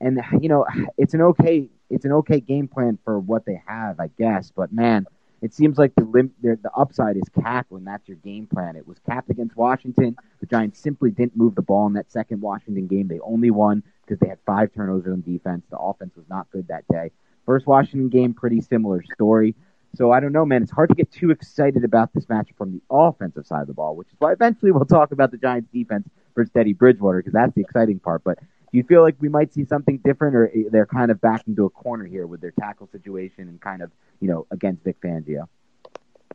and 0.00 0.20
you 0.40 0.48
know 0.48 0.66
it's 0.98 1.14
an 1.14 1.22
okay 1.22 1.68
it's 1.90 2.04
an 2.04 2.12
okay 2.12 2.40
game 2.40 2.68
plan 2.68 2.98
for 3.04 3.18
what 3.18 3.44
they 3.44 3.60
have, 3.66 4.00
I 4.00 4.08
guess. 4.18 4.52
But 4.54 4.72
man, 4.72 5.06
it 5.42 5.52
seems 5.52 5.76
like 5.76 5.94
the 5.94 6.04
lim- 6.04 6.32
the, 6.42 6.58
upside 6.74 7.16
is 7.16 7.28
capped 7.42 7.70
when 7.70 7.84
that's 7.84 8.08
your 8.08 8.16
game 8.18 8.46
plan. 8.46 8.76
It 8.76 8.86
was 8.86 8.98
capped 9.06 9.30
against 9.30 9.56
Washington. 9.56 10.16
The 10.40 10.46
Giants 10.46 10.80
simply 10.80 11.10
didn't 11.10 11.36
move 11.36 11.54
the 11.54 11.62
ball 11.62 11.86
in 11.86 11.92
that 11.94 12.10
second 12.10 12.40
Washington 12.40 12.86
game. 12.86 13.08
They 13.08 13.20
only 13.20 13.50
won 13.50 13.82
because 14.00 14.18
they 14.20 14.28
had 14.28 14.38
five 14.46 14.72
turnovers 14.72 15.12
on 15.12 15.20
defense. 15.20 15.64
The 15.70 15.78
offense 15.78 16.16
was 16.16 16.24
not 16.28 16.50
good 16.50 16.68
that 16.68 16.88
day. 16.88 17.10
First 17.44 17.66
Washington 17.66 18.08
game, 18.08 18.32
pretty 18.32 18.62
similar 18.62 19.02
story. 19.14 19.54
So 19.96 20.12
I 20.12 20.20
don't 20.20 20.32
know, 20.32 20.44
man. 20.44 20.62
It's 20.62 20.72
hard 20.72 20.88
to 20.90 20.94
get 20.94 21.10
too 21.10 21.30
excited 21.30 21.84
about 21.84 22.12
this 22.14 22.26
matchup 22.26 22.56
from 22.56 22.72
the 22.72 22.80
offensive 22.90 23.46
side 23.46 23.62
of 23.62 23.66
the 23.66 23.74
ball, 23.74 23.96
which 23.96 24.08
is 24.08 24.14
why 24.18 24.32
eventually 24.32 24.72
we'll 24.72 24.84
talk 24.84 25.12
about 25.12 25.30
the 25.30 25.36
Giants' 25.36 25.68
defense 25.72 26.08
versus 26.34 26.52
Teddy 26.52 26.72
Bridgewater 26.72 27.18
because 27.18 27.32
that's 27.32 27.54
the 27.54 27.60
exciting 27.60 27.98
part. 27.98 28.22
But 28.24 28.38
do 28.38 28.78
you 28.78 28.84
feel 28.84 29.02
like 29.02 29.16
we 29.20 29.28
might 29.28 29.52
see 29.54 29.64
something 29.64 29.98
different, 29.98 30.34
or 30.34 30.50
eh, 30.54 30.64
they're 30.70 30.86
kind 30.86 31.10
of 31.10 31.20
back 31.20 31.42
into 31.46 31.64
a 31.64 31.70
corner 31.70 32.04
here 32.04 32.26
with 32.26 32.40
their 32.40 32.52
tackle 32.52 32.88
situation 32.90 33.48
and 33.48 33.60
kind 33.60 33.82
of 33.82 33.90
you 34.20 34.28
know 34.28 34.46
against 34.50 34.84
Vic 34.84 35.00
Fangio? 35.00 35.48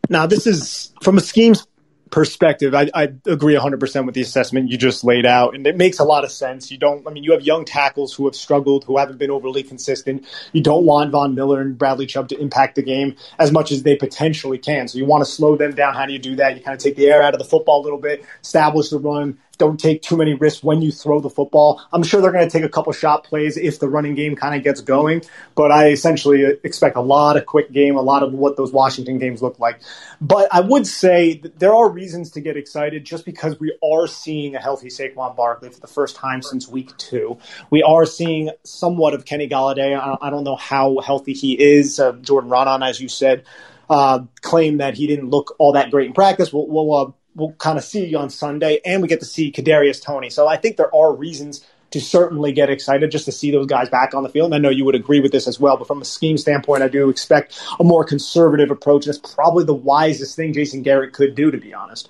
Now, 0.10 0.26
this 0.26 0.48
is 0.48 0.94
from 1.02 1.18
a 1.18 1.22
schemes 1.22 1.68
perspective, 2.12 2.74
I, 2.74 2.90
I 2.94 3.04
agree 3.26 3.56
100% 3.56 4.06
with 4.06 4.16
the 4.16 4.22
assessment 4.22 4.70
you 4.70 4.78
just 4.78 5.04
laid 5.04 5.26
out. 5.26 5.56
And 5.56 5.66
it 5.68 5.78
makes 5.78 6.00
a 6.00 6.04
lot 6.04 6.24
of 6.24 6.32
sense. 6.32 6.72
You 6.72 6.78
don't, 6.78 7.08
I 7.08 7.12
mean, 7.12 7.24
you 7.24 7.32
have 7.32 7.42
young 7.42 7.66
tackles 7.66 8.14
who 8.14 8.26
have 8.26 8.36
struggled, 8.36 8.84
who 8.84 8.98
haven't 8.98 9.18
been 9.18 9.32
overly 9.32 9.64
consistent. 9.64 10.26
You 10.52 10.62
don't 10.62 10.86
want 10.86 11.12
Von 11.12 11.36
Miller 11.36 11.62
and 11.62 11.78
Bradley 11.78 12.06
Chubb 12.06 12.30
to 12.30 12.40
impact 12.40 12.76
the 12.76 12.82
game 12.82 13.16
as 13.38 13.52
much 13.52 13.72
as 13.72 13.84
they 13.84 13.96
potentially 13.96 14.58
can. 14.58 14.88
So 14.88 14.98
you 14.98 15.06
want 15.06 15.24
to 15.24 15.30
slow 15.32 15.56
them 15.56 15.74
down. 15.74 15.94
How 15.94 16.06
do 16.06 16.14
you 16.14 16.20
do 16.20 16.36
that? 16.38 16.58
You 16.58 16.64
kind 16.64 16.76
of 16.76 16.82
take 16.82 16.96
the 16.96 17.08
air 17.08 17.22
out 17.22 17.34
of 17.34 17.40
the 17.40 17.46
football 17.46 17.82
a 17.82 17.84
little 17.84 18.00
bit, 18.00 18.26
establish 18.42 18.90
the 18.90 19.00
run, 19.00 19.38
don't 19.60 19.80
take 19.80 20.02
too 20.02 20.18
many 20.18 20.34
risks 20.34 20.64
when 20.64 20.82
you 20.82 20.92
throw 20.92 21.20
the 21.20 21.30
football. 21.30 21.82
I'm 21.94 22.02
sure 22.02 22.22
they're 22.22 22.32
going 22.32 22.48
to 22.48 22.52
take 22.52 22.66
a 22.66 22.70
couple 22.70 22.92
shot 22.94 23.26
plays 23.26 23.58
if 23.58 23.78
the 23.80 23.88
running 23.88 24.16
game 24.16 24.36
kind 24.36 24.56
of 24.56 24.64
gets 24.64 24.82
going, 24.82 25.22
but 25.54 25.72
I 25.72 25.90
essentially 25.90 26.44
expect 26.64 26.96
a 26.96 27.02
lot 27.02 27.38
of 27.38 27.46
quick 27.46 27.72
game, 27.72 27.96
a 27.96 28.02
lot 28.02 28.24
of 28.24 28.34
what 28.34 28.58
those 28.58 28.72
Washington 28.72 29.20
games 29.20 29.42
look 29.44 29.60
like. 29.60 29.82
But 30.22 30.48
I 30.52 30.62
would 30.62 30.88
say 30.88 31.42
there 31.58 31.76
are 31.76 31.90
reasons 31.90 32.32
to 32.32 32.42
get 32.42 32.58
excited 32.58 33.06
just 33.06 33.26
because 33.26 33.60
we 33.60 33.78
are 33.84 34.08
seeing 34.08 34.56
a 34.56 34.60
healthy 34.60 34.88
Saquon 34.88 35.36
Barkley 35.36 35.70
for 35.70 35.80
the 35.80 35.88
first 35.88 36.16
time 36.16 36.42
since 36.42 36.68
week 36.68 36.96
two. 36.98 37.38
We 37.70 37.84
are 37.84 38.06
seeing 38.06 38.50
somewhat 38.64 39.14
of 39.14 39.26
Kenny 39.26 39.48
Golladay. 39.48 40.18
I 40.22 40.30
don't 40.30 40.46
know 40.46 40.56
how 40.56 41.00
healthy 41.00 41.34
he 41.34 41.62
is. 41.62 42.00
Uh, 42.00 42.14
Jordan 42.14 42.50
Raanan, 42.50 42.88
as 42.88 43.02
you 43.02 43.10
said, 43.10 43.44
uh, 43.90 44.20
claimed 44.42 44.80
that 44.80 44.96
he 44.96 45.08
didn't 45.08 45.30
look 45.30 45.56
all 45.58 45.74
that 45.74 45.92
great 45.92 46.08
in 46.08 46.14
practice. 46.14 46.54
We'll, 46.54 46.68
we'll 46.68 46.94
uh, 46.94 47.12
we'll 47.36 47.54
kind 47.54 47.78
of 47.78 47.84
see 47.84 48.14
on 48.16 48.30
Sunday, 48.30 48.80
and 48.86 49.02
we 49.02 49.08
get 49.08 49.20
to 49.20 49.26
see 49.26 49.52
Kadarius 49.52 50.02
Toney. 50.02 50.30
So 50.30 50.48
I 50.48 50.58
think 50.58 50.78
there 50.78 50.94
are 50.94 51.14
reasons 51.14 51.66
to 51.92 52.00
certainly 52.00 52.52
get 52.52 52.70
excited 52.70 53.10
just 53.12 53.26
to 53.26 53.32
see 53.32 53.52
those 53.52 53.66
guys 53.66 53.90
back 53.90 54.14
on 54.14 54.24
the 54.24 54.30
field. 54.30 54.48
And 54.48 54.56
I 54.56 54.58
know 54.60 54.70
you 54.70 54.86
would 54.86 54.96
agree 54.96 55.20
with 55.20 55.32
this 55.32 55.48
as 55.48 55.60
well, 55.60 55.78
but 55.78 55.88
from 55.88 56.02
a 56.02 56.06
scheme 56.06 56.38
standpoint, 56.38 56.84
I 56.84 56.88
do 56.88 57.10
expect 57.10 57.60
a 57.80 57.84
more 57.84 58.04
conservative 58.04 58.70
approach. 58.70 59.06
That's 59.06 59.18
probably 59.18 59.64
the 59.64 59.74
wisest 59.74 60.36
thing 60.36 60.54
Jason 60.54 60.84
Garrett 60.84 61.14
could 61.14 61.36
do, 61.36 61.50
to 61.50 61.58
be 61.58 61.74
honest. 61.74 62.10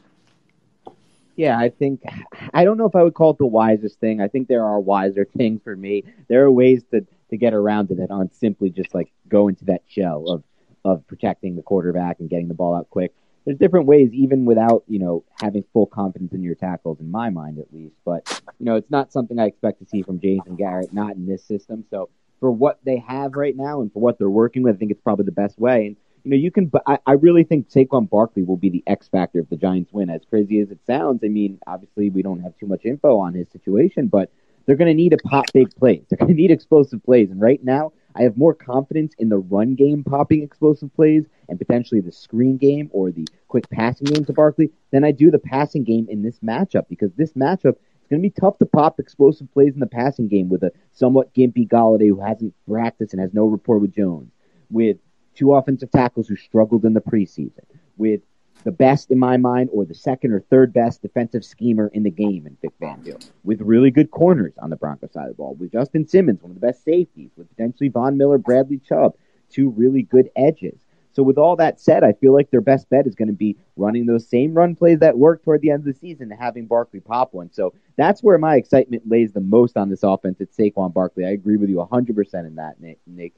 Yeah, 1.36 1.58
I 1.58 1.70
think 1.70 2.02
I 2.54 2.66
don't 2.66 2.78
know 2.78 2.86
if 2.86 2.98
I 2.98 3.04
would 3.04 3.14
call 3.14 3.30
it 3.32 3.38
the 3.38 3.46
wisest 3.46 3.98
thing. 4.02 4.20
I 4.20 4.28
think 4.28 4.50
there 4.50 4.66
are 4.66 4.78
wiser 4.78 5.26
things 5.38 5.62
for 5.64 5.74
me. 5.74 6.04
There 6.28 6.44
are 6.44 6.52
ways 6.52 6.84
to 6.92 7.06
to 7.30 7.38
get 7.38 7.54
around 7.54 7.88
to 7.88 7.96
that 7.96 8.12
on 8.12 8.30
simply 8.34 8.70
just 8.72 8.94
like 8.94 9.10
go 9.30 9.48
into 9.48 9.64
that 9.66 9.84
shell 9.88 10.28
of 10.28 10.44
of 10.84 11.08
protecting 11.08 11.56
the 11.56 11.62
quarterback 11.62 12.20
and 12.20 12.30
getting 12.30 12.50
the 12.50 12.54
ball 12.54 12.76
out 12.76 12.90
quick. 12.90 13.14
There's 13.50 13.58
different 13.58 13.88
ways, 13.88 14.14
even 14.14 14.46
without 14.46 14.84
you 14.88 15.00
know 15.00 15.24
having 15.42 15.64
full 15.74 15.88
confidence 15.88 16.34
in 16.34 16.44
your 16.44 16.54
tackles, 16.54 17.00
in 17.00 17.10
my 17.10 17.32
mind 17.32 17.58
at 17.58 17.74
least. 17.74 17.96
But 18.06 18.44
you 18.60 18.66
know, 18.68 18.76
it's 18.76 18.92
not 18.92 19.12
something 19.12 19.40
I 19.40 19.48
expect 19.48 19.80
to 19.80 19.88
see 19.88 20.04
from 20.04 20.20
Jason 20.20 20.56
Garrett, 20.56 20.94
not 20.94 21.16
in 21.16 21.26
this 21.26 21.44
system. 21.44 21.84
So 21.90 22.10
for 22.40 22.52
what 22.52 22.78
they 22.86 22.98
have 22.98 23.34
right 23.34 23.58
now 23.58 23.82
and 23.82 23.92
for 23.92 24.04
what 24.04 24.20
they're 24.20 24.30
working 24.30 24.62
with, 24.62 24.76
I 24.76 24.78
think 24.78 24.92
it's 24.92 25.02
probably 25.02 25.26
the 25.26 25.32
best 25.32 25.58
way. 25.58 25.88
And 25.88 25.96
you 26.24 26.30
know, 26.30 26.38
you 26.38 26.52
can. 26.52 26.72
I, 26.86 27.00
I 27.08 27.14
really 27.14 27.44
think 27.44 27.72
Saquon 27.72 28.08
Barkley 28.08 28.44
will 28.44 28.56
be 28.56 28.70
the 28.70 28.84
X 28.86 29.08
factor 29.08 29.40
if 29.40 29.50
the 29.50 29.58
Giants 29.58 29.92
win. 29.92 30.12
As 30.12 30.22
crazy 30.30 30.60
as 30.60 30.70
it 30.70 30.78
sounds, 30.86 31.22
I 31.24 31.30
mean, 31.30 31.58
obviously 31.66 32.12
we 32.12 32.22
don't 32.22 32.42
have 32.42 32.56
too 32.60 32.68
much 32.68 32.86
info 32.86 33.18
on 33.18 33.34
his 33.34 33.50
situation, 33.50 34.10
but 34.10 34.32
they're 34.68 34.76
going 34.76 34.90
to 34.90 34.94
need 34.94 35.14
a 35.14 35.28
pop 35.28 35.46
big 35.56 35.76
plays. 35.76 36.04
They're 36.08 36.18
going 36.18 36.30
to 36.30 36.36
need 36.36 36.52
explosive 36.52 37.04
plays, 37.04 37.32
and 37.32 37.42
right 37.42 37.64
now 37.64 37.94
I 38.16 38.24
have 38.24 38.38
more 38.38 38.54
confidence 38.54 39.14
in 39.18 39.30
the 39.30 39.38
run 39.38 39.76
game 39.76 40.04
popping 40.04 40.44
explosive 40.44 40.94
plays 40.96 41.26
and 41.48 41.58
potentially 41.60 42.02
the 42.02 42.12
screen 42.12 42.58
game 42.58 42.90
or 42.92 43.12
the 43.12 43.28
quick 43.48 43.70
passing 43.70 44.06
game 44.06 44.26
to 44.26 44.34
Barkley 44.34 44.72
than 44.92 45.04
I 45.04 45.12
do 45.12 45.32
the 45.32 45.40
passing 45.40 45.84
game 45.84 46.08
in 46.10 46.22
this 46.22 46.40
matchup 46.40 46.88
because 46.90 47.12
this 47.14 47.34
matchup 47.34 47.76
is 47.76 48.08
going 48.10 48.22
to 48.22 48.30
be 48.30 48.30
tough 48.30 48.58
to 48.58 48.66
pop 48.66 49.00
explosive 49.00 49.52
plays 49.54 49.74
in 49.74 49.80
the 49.80 49.88
passing 49.88 50.28
game 50.28 50.50
with 50.50 50.64
a 50.64 50.72
somewhat 50.92 51.34
gimpy 51.34 51.68
Golladay 51.68 52.08
who 52.10 52.20
hasn't 52.20 52.54
practiced 52.68 53.14
and 53.14 53.22
has 53.22 53.34
no 53.34 53.46
rapport 53.46 53.78
with 53.78 53.94
Jones, 53.94 54.32
with 54.70 54.98
two 55.36 55.54
offensive 55.54 55.92
tackles 55.92 56.28
who 56.28 56.36
struggled 56.36 56.86
in 56.86 56.94
the 56.94 57.02
preseason, 57.02 57.64
with 57.98 58.22
the 58.64 58.72
best 58.72 59.12
in 59.12 59.18
my 59.18 59.38
mind, 59.38 59.70
or 59.72 59.86
the 59.86 59.96
second 59.96 60.32
or 60.32 60.42
third 60.42 60.74
best 60.74 61.02
defensive 61.02 61.46
schemer 61.46 61.90
in 61.94 62.04
the 62.04 62.12
game 62.12 62.46
in 62.46 62.58
Vic 62.62 62.72
Fangio, 62.82 63.18
with 63.44 63.62
really 63.62 63.92
good 63.92 64.12
corners 64.12 64.54
on 64.62 64.70
the 64.70 64.76
Broncos 64.76 65.14
side 65.14 65.24
of 65.24 65.30
the 65.30 65.36
ball, 65.36 65.56
with 65.56 65.72
Justin 65.72 66.08
Simmons, 66.08 66.42
one 66.42 66.52
of 66.52 66.60
the 66.60 66.66
best 66.66 66.84
safeties, 66.84 67.32
with 67.38 67.50
potentially 67.50 67.90
Von 67.90 68.18
Miller, 68.18 68.38
Bradley 68.38 68.80
Chubb, 68.80 69.16
two 69.50 69.70
really 69.70 70.04
good 70.04 70.30
edges. 70.36 70.86
So 71.12 71.24
with 71.24 71.38
all 71.38 71.56
that 71.56 71.82
said, 71.82 72.04
I 72.04 72.14
feel 72.14 72.34
like 72.34 72.52
their 72.52 72.62
best 72.62 72.90
bet 72.90 73.08
is 73.08 73.16
going 73.16 73.30
to 73.30 73.34
be 73.34 73.58
running 73.76 74.06
those 74.06 74.28
same 74.28 74.54
run 74.54 74.76
plays 74.76 75.00
that 75.00 75.18
worked 75.18 75.44
toward 75.44 75.62
the 75.62 75.72
end 75.72 75.80
of 75.80 75.94
the 75.94 76.00
season 76.00 76.30
having 76.30 76.68
Barkley 76.68 77.00
pop 77.00 77.34
one. 77.34 77.52
So 77.52 77.74
that's 77.98 78.22
where 78.22 78.38
my 78.38 78.56
excitement 78.56 79.04
lays 79.10 79.34
the 79.34 79.42
most 79.42 79.76
on 79.76 79.90
this 79.90 80.04
offense. 80.04 80.40
It's 80.40 80.56
Saquon 80.56 80.94
Barkley. 80.94 81.26
I 81.26 81.32
agree 81.32 81.58
with 81.58 81.70
you 81.70 81.78
100% 81.78 82.34
in 82.46 82.56
that, 82.56 82.76
Nick 82.80 83.34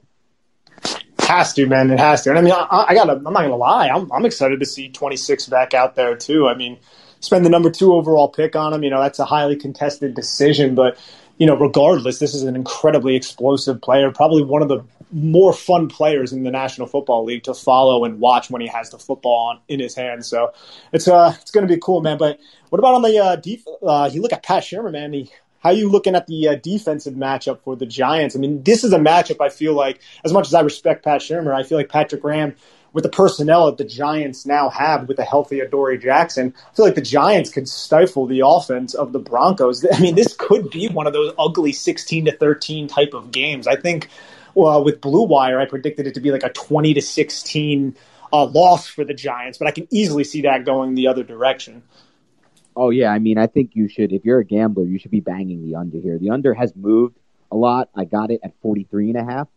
has 1.32 1.52
to, 1.54 1.66
man. 1.66 1.90
It 1.90 1.98
has 1.98 2.22
to. 2.22 2.30
And 2.30 2.38
I 2.38 2.42
mean, 2.42 2.52
I, 2.52 2.86
I 2.88 2.94
gotta. 2.94 3.14
I'm 3.14 3.22
not 3.22 3.34
gonna 3.34 3.56
lie. 3.56 3.88
I'm, 3.88 4.10
I'm 4.12 4.24
excited 4.24 4.60
to 4.60 4.66
see 4.66 4.88
26 4.88 5.46
back 5.46 5.74
out 5.74 5.94
there 5.94 6.16
too. 6.16 6.48
I 6.48 6.54
mean, 6.54 6.78
spend 7.20 7.44
the 7.44 7.50
number 7.50 7.70
two 7.70 7.94
overall 7.94 8.28
pick 8.28 8.54
on 8.56 8.72
him. 8.72 8.82
You 8.82 8.90
know, 8.90 9.00
that's 9.00 9.18
a 9.18 9.24
highly 9.24 9.56
contested 9.56 10.14
decision, 10.14 10.74
but 10.74 10.98
you 11.38 11.46
know, 11.46 11.56
regardless, 11.56 12.18
this 12.18 12.34
is 12.34 12.42
an 12.44 12.54
incredibly 12.54 13.16
explosive 13.16 13.80
player. 13.80 14.10
Probably 14.12 14.44
one 14.44 14.62
of 14.62 14.68
the 14.68 14.84
more 15.10 15.52
fun 15.52 15.88
players 15.88 16.32
in 16.32 16.42
the 16.42 16.50
National 16.50 16.86
Football 16.86 17.24
League 17.24 17.44
to 17.44 17.54
follow 17.54 18.04
and 18.04 18.20
watch 18.20 18.50
when 18.50 18.62
he 18.62 18.68
has 18.68 18.90
the 18.90 18.98
football 18.98 19.48
on, 19.48 19.60
in 19.68 19.80
his 19.80 19.94
hands. 19.94 20.26
So 20.26 20.52
it's 20.92 21.08
uh 21.08 21.34
it's 21.40 21.50
going 21.50 21.66
to 21.66 21.72
be 21.72 21.80
cool, 21.80 22.00
man. 22.00 22.18
But 22.18 22.38
what 22.70 22.78
about 22.78 22.94
on 22.94 23.02
the 23.02 23.18
uh, 23.18 23.36
def- 23.36 23.66
uh 23.82 24.10
you 24.12 24.22
look 24.22 24.32
at 24.32 24.42
Pat 24.42 24.62
Shurmur, 24.62 24.92
man. 24.92 25.12
He 25.12 25.30
how 25.62 25.70
are 25.70 25.74
you 25.74 25.88
looking 25.88 26.14
at 26.14 26.26
the 26.26 26.48
uh, 26.48 26.54
defensive 26.56 27.14
matchup 27.14 27.60
for 27.60 27.76
the 27.76 27.86
Giants? 27.86 28.34
I 28.34 28.38
mean, 28.38 28.62
this 28.62 28.84
is 28.84 28.92
a 28.92 28.98
matchup 28.98 29.40
I 29.40 29.48
feel 29.48 29.74
like, 29.74 30.00
as 30.24 30.32
much 30.32 30.46
as 30.46 30.54
I 30.54 30.60
respect 30.60 31.04
Pat 31.04 31.20
Shurmur, 31.20 31.54
I 31.54 31.62
feel 31.62 31.78
like 31.78 31.88
Patrick 31.88 32.22
Graham, 32.22 32.54
with 32.92 33.04
the 33.04 33.10
personnel 33.10 33.66
that 33.66 33.78
the 33.78 33.84
Giants 33.84 34.44
now 34.44 34.68
have 34.68 35.08
with 35.08 35.18
a 35.18 35.24
healthy 35.24 35.60
Adoree 35.60 35.98
Jackson, 35.98 36.52
I 36.70 36.74
feel 36.74 36.84
like 36.84 36.94
the 36.94 37.00
Giants 37.00 37.50
could 37.50 37.68
stifle 37.68 38.26
the 38.26 38.42
offense 38.44 38.94
of 38.94 39.12
the 39.12 39.18
Broncos. 39.18 39.86
I 39.92 39.98
mean, 40.00 40.14
this 40.14 40.34
could 40.36 40.70
be 40.70 40.88
one 40.88 41.06
of 41.06 41.12
those 41.12 41.32
ugly 41.38 41.72
16 41.72 42.26
to 42.26 42.36
13 42.36 42.88
type 42.88 43.14
of 43.14 43.32
games. 43.32 43.66
I 43.66 43.76
think 43.76 44.08
well, 44.54 44.84
with 44.84 45.00
Blue 45.00 45.22
Wire, 45.22 45.60
I 45.60 45.64
predicted 45.66 46.06
it 46.06 46.14
to 46.14 46.20
be 46.20 46.30
like 46.30 46.42
a 46.42 46.50
20 46.50 46.94
to 46.94 47.02
16 47.02 47.96
uh, 48.32 48.46
loss 48.46 48.86
for 48.86 49.04
the 49.04 49.14
Giants, 49.14 49.58
but 49.58 49.68
I 49.68 49.70
can 49.70 49.86
easily 49.90 50.24
see 50.24 50.42
that 50.42 50.64
going 50.64 50.94
the 50.94 51.08
other 51.08 51.22
direction. 51.22 51.82
Oh 52.74 52.90
yeah, 52.90 53.10
I 53.10 53.18
mean, 53.18 53.38
I 53.38 53.46
think 53.46 53.72
you 53.74 53.88
should. 53.88 54.12
If 54.12 54.24
you're 54.24 54.40
a 54.40 54.44
gambler, 54.44 54.84
you 54.84 54.98
should 54.98 55.10
be 55.10 55.20
banging 55.20 55.64
the 55.66 55.76
under 55.76 55.98
here. 55.98 56.18
The 56.18 56.30
under 56.30 56.54
has 56.54 56.74
moved 56.74 57.18
a 57.50 57.56
lot. 57.56 57.90
I 57.94 58.04
got 58.04 58.30
it 58.30 58.40
at 58.42 58.52
43 58.62 59.10
and 59.10 59.18
a 59.18 59.24
half. 59.24 59.48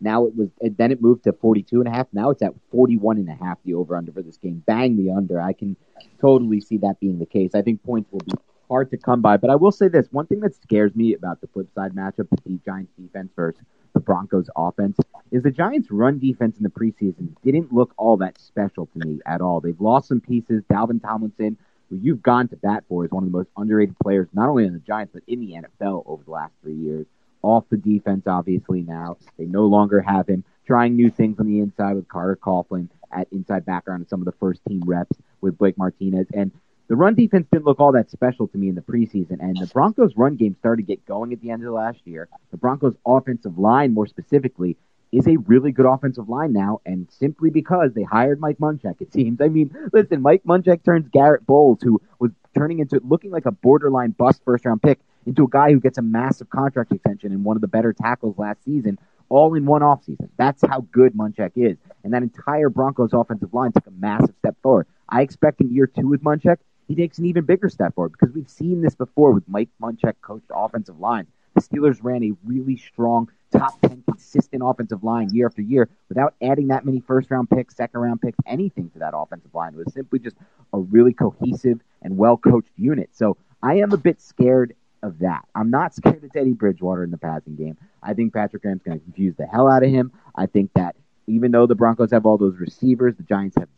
Now 0.00 0.26
it 0.26 0.36
was, 0.36 0.48
then 0.60 0.92
it 0.92 1.00
moved 1.00 1.24
to 1.24 1.32
42 1.32 1.80
and 1.80 1.88
a 1.88 1.90
half. 1.90 2.08
Now 2.12 2.30
it's 2.30 2.42
at 2.42 2.52
41 2.70 3.18
and 3.18 3.28
a 3.28 3.34
half. 3.34 3.58
The 3.64 3.74
over 3.74 3.96
under 3.96 4.12
for 4.12 4.22
this 4.22 4.36
game. 4.36 4.62
Bang 4.66 4.96
the 4.96 5.12
under. 5.12 5.40
I 5.40 5.52
can 5.52 5.76
totally 6.20 6.60
see 6.60 6.78
that 6.78 7.00
being 7.00 7.18
the 7.18 7.26
case. 7.26 7.54
I 7.54 7.62
think 7.62 7.82
points 7.82 8.10
will 8.10 8.20
be 8.20 8.32
hard 8.68 8.90
to 8.90 8.96
come 8.96 9.20
by. 9.20 9.36
But 9.36 9.50
I 9.50 9.56
will 9.56 9.72
say 9.72 9.88
this: 9.88 10.08
one 10.10 10.26
thing 10.26 10.40
that 10.40 10.54
scares 10.54 10.94
me 10.94 11.14
about 11.14 11.40
the 11.40 11.46
flip 11.48 11.68
side 11.74 11.94
matchup, 11.94 12.28
the 12.44 12.58
Giants 12.64 12.92
defense 12.98 13.30
versus 13.36 13.62
the 13.92 14.00
Broncos 14.00 14.48
offense, 14.56 14.98
is 15.30 15.42
the 15.42 15.50
Giants' 15.50 15.90
run 15.90 16.18
defense 16.18 16.56
in 16.56 16.64
the 16.64 16.70
preseason 16.70 17.34
didn't 17.42 17.72
look 17.72 17.94
all 17.96 18.16
that 18.16 18.38
special 18.40 18.86
to 18.86 19.06
me 19.06 19.20
at 19.26 19.40
all. 19.40 19.60
They've 19.60 19.80
lost 19.80 20.08
some 20.08 20.20
pieces. 20.20 20.64
Dalvin 20.70 21.00
Tomlinson 21.00 21.56
who 21.88 21.96
you've 21.96 22.22
gone 22.22 22.48
to 22.48 22.56
bat 22.56 22.84
for, 22.88 23.04
is 23.04 23.10
one 23.10 23.24
of 23.24 23.30
the 23.30 23.36
most 23.36 23.50
underrated 23.56 23.98
players, 23.98 24.28
not 24.32 24.48
only 24.48 24.64
in 24.64 24.72
the 24.72 24.78
Giants, 24.80 25.12
but 25.12 25.22
in 25.26 25.40
the 25.40 25.54
NFL 25.54 26.02
over 26.06 26.22
the 26.24 26.30
last 26.30 26.52
three 26.62 26.74
years. 26.74 27.06
Off 27.42 27.64
the 27.70 27.76
defense, 27.76 28.26
obviously, 28.26 28.82
now. 28.82 29.18
They 29.38 29.44
no 29.44 29.66
longer 29.66 30.00
have 30.00 30.28
him. 30.28 30.44
Trying 30.66 30.96
new 30.96 31.10
things 31.10 31.38
on 31.38 31.46
the 31.46 31.60
inside 31.60 31.94
with 31.94 32.08
Carter 32.08 32.36
Coughlin 32.36 32.88
at 33.12 33.28
inside 33.32 33.66
background 33.66 34.00
and 34.00 34.08
some 34.08 34.20
of 34.20 34.24
the 34.24 34.32
first 34.32 34.60
team 34.66 34.82
reps 34.86 35.16
with 35.40 35.58
Blake 35.58 35.76
Martinez. 35.76 36.26
And 36.32 36.52
the 36.88 36.96
run 36.96 37.14
defense 37.14 37.46
didn't 37.50 37.64
look 37.64 37.80
all 37.80 37.92
that 37.92 38.10
special 38.10 38.46
to 38.48 38.58
me 38.58 38.68
in 38.68 38.74
the 38.74 38.82
preseason, 38.82 39.40
and 39.40 39.56
the 39.56 39.66
Broncos' 39.66 40.16
run 40.16 40.36
game 40.36 40.54
started 40.58 40.82
to 40.82 40.86
get 40.86 41.04
going 41.06 41.32
at 41.32 41.40
the 41.40 41.50
end 41.50 41.64
of 41.64 41.72
last 41.72 41.98
year. 42.04 42.28
The 42.50 42.58
Broncos' 42.58 42.94
offensive 43.06 43.58
line, 43.58 43.94
more 43.94 44.06
specifically, 44.06 44.76
is 45.16 45.26
a 45.26 45.36
really 45.36 45.72
good 45.72 45.86
offensive 45.86 46.28
line 46.28 46.52
now, 46.52 46.80
and 46.84 47.08
simply 47.10 47.50
because 47.50 47.92
they 47.94 48.02
hired 48.02 48.40
Mike 48.40 48.58
Munchak, 48.58 49.00
it 49.00 49.12
seems. 49.12 49.40
I 49.40 49.48
mean, 49.48 49.74
listen, 49.92 50.22
Mike 50.22 50.42
Munchak 50.44 50.84
turns 50.84 51.08
Garett 51.08 51.46
Bolles, 51.46 51.78
who 51.82 52.00
was 52.18 52.32
turning 52.54 52.80
into 52.80 53.00
looking 53.04 53.30
like 53.30 53.46
a 53.46 53.52
borderline 53.52 54.10
bust 54.10 54.42
first 54.44 54.64
round 54.64 54.82
pick, 54.82 54.98
into 55.26 55.44
a 55.44 55.48
guy 55.48 55.72
who 55.72 55.80
gets 55.80 55.98
a 55.98 56.02
massive 56.02 56.50
contract 56.50 56.92
extension 56.92 57.32
and 57.32 57.44
one 57.44 57.56
of 57.56 57.60
the 57.60 57.68
better 57.68 57.92
tackles 57.92 58.36
last 58.38 58.62
season, 58.64 58.98
all 59.28 59.54
in 59.54 59.66
one 59.66 59.82
offseason. 59.82 60.28
That's 60.36 60.62
how 60.62 60.86
good 60.92 61.14
Munchak 61.14 61.52
is. 61.56 61.76
And 62.02 62.12
that 62.12 62.22
entire 62.22 62.68
Broncos 62.68 63.12
offensive 63.12 63.54
line 63.54 63.72
took 63.72 63.86
a 63.86 63.92
massive 63.92 64.34
step 64.38 64.56
forward. 64.62 64.86
I 65.08 65.22
expect 65.22 65.60
in 65.60 65.72
year 65.72 65.86
two 65.86 66.08
with 66.08 66.22
Munchak, 66.22 66.58
he 66.88 66.94
takes 66.94 67.18
an 67.18 67.24
even 67.24 67.44
bigger 67.44 67.68
step 67.68 67.94
forward 67.94 68.12
because 68.12 68.34
we've 68.34 68.50
seen 68.50 68.82
this 68.82 68.94
before 68.94 69.32
with 69.32 69.48
Mike 69.48 69.70
Munchak 69.80 70.14
coached 70.20 70.50
offensive 70.54 71.00
lines. 71.00 71.28
The 71.54 71.60
Steelers 71.60 72.00
ran 72.02 72.24
a 72.24 72.32
really 72.44 72.76
strong 72.76 73.30
top 73.58 73.80
10 73.80 74.02
consistent 74.08 74.62
offensive 74.64 75.02
line 75.02 75.28
year 75.32 75.46
after 75.46 75.62
year 75.62 75.88
without 76.08 76.34
adding 76.42 76.68
that 76.68 76.84
many 76.84 77.00
first 77.00 77.30
round 77.30 77.48
picks, 77.50 77.76
second 77.76 78.00
round 78.00 78.20
picks, 78.20 78.38
anything 78.46 78.90
to 78.90 78.98
that 78.98 79.12
offensive 79.14 79.54
line. 79.54 79.74
It 79.74 79.84
was 79.84 79.92
simply 79.92 80.18
just 80.18 80.36
a 80.72 80.78
really 80.78 81.12
cohesive 81.12 81.80
and 82.02 82.16
well 82.16 82.36
coached 82.36 82.72
unit. 82.76 83.10
So 83.12 83.36
I 83.62 83.74
am 83.76 83.92
a 83.92 83.96
bit 83.96 84.20
scared 84.20 84.74
of 85.02 85.18
that. 85.20 85.44
I'm 85.54 85.70
not 85.70 85.94
scared 85.96 86.22
of 86.22 86.32
Teddy 86.32 86.52
Bridgewater 86.52 87.04
in 87.04 87.10
the 87.10 87.18
passing 87.18 87.56
game. 87.56 87.76
I 88.02 88.14
think 88.14 88.34
Patrick 88.34 88.62
Graham's 88.62 88.82
going 88.82 88.98
to 88.98 89.04
confuse 89.04 89.34
the 89.36 89.46
hell 89.46 89.68
out 89.68 89.84
of 89.84 89.90
him. 89.90 90.12
I 90.34 90.46
think 90.46 90.70
that 90.74 90.96
even 91.26 91.52
though 91.52 91.66
the 91.66 91.74
Broncos 91.74 92.10
have 92.10 92.26
all 92.26 92.36
those 92.36 92.58
receivers, 92.58 93.14
the 93.16 93.22
Giants 93.22 93.56
have 93.56 93.68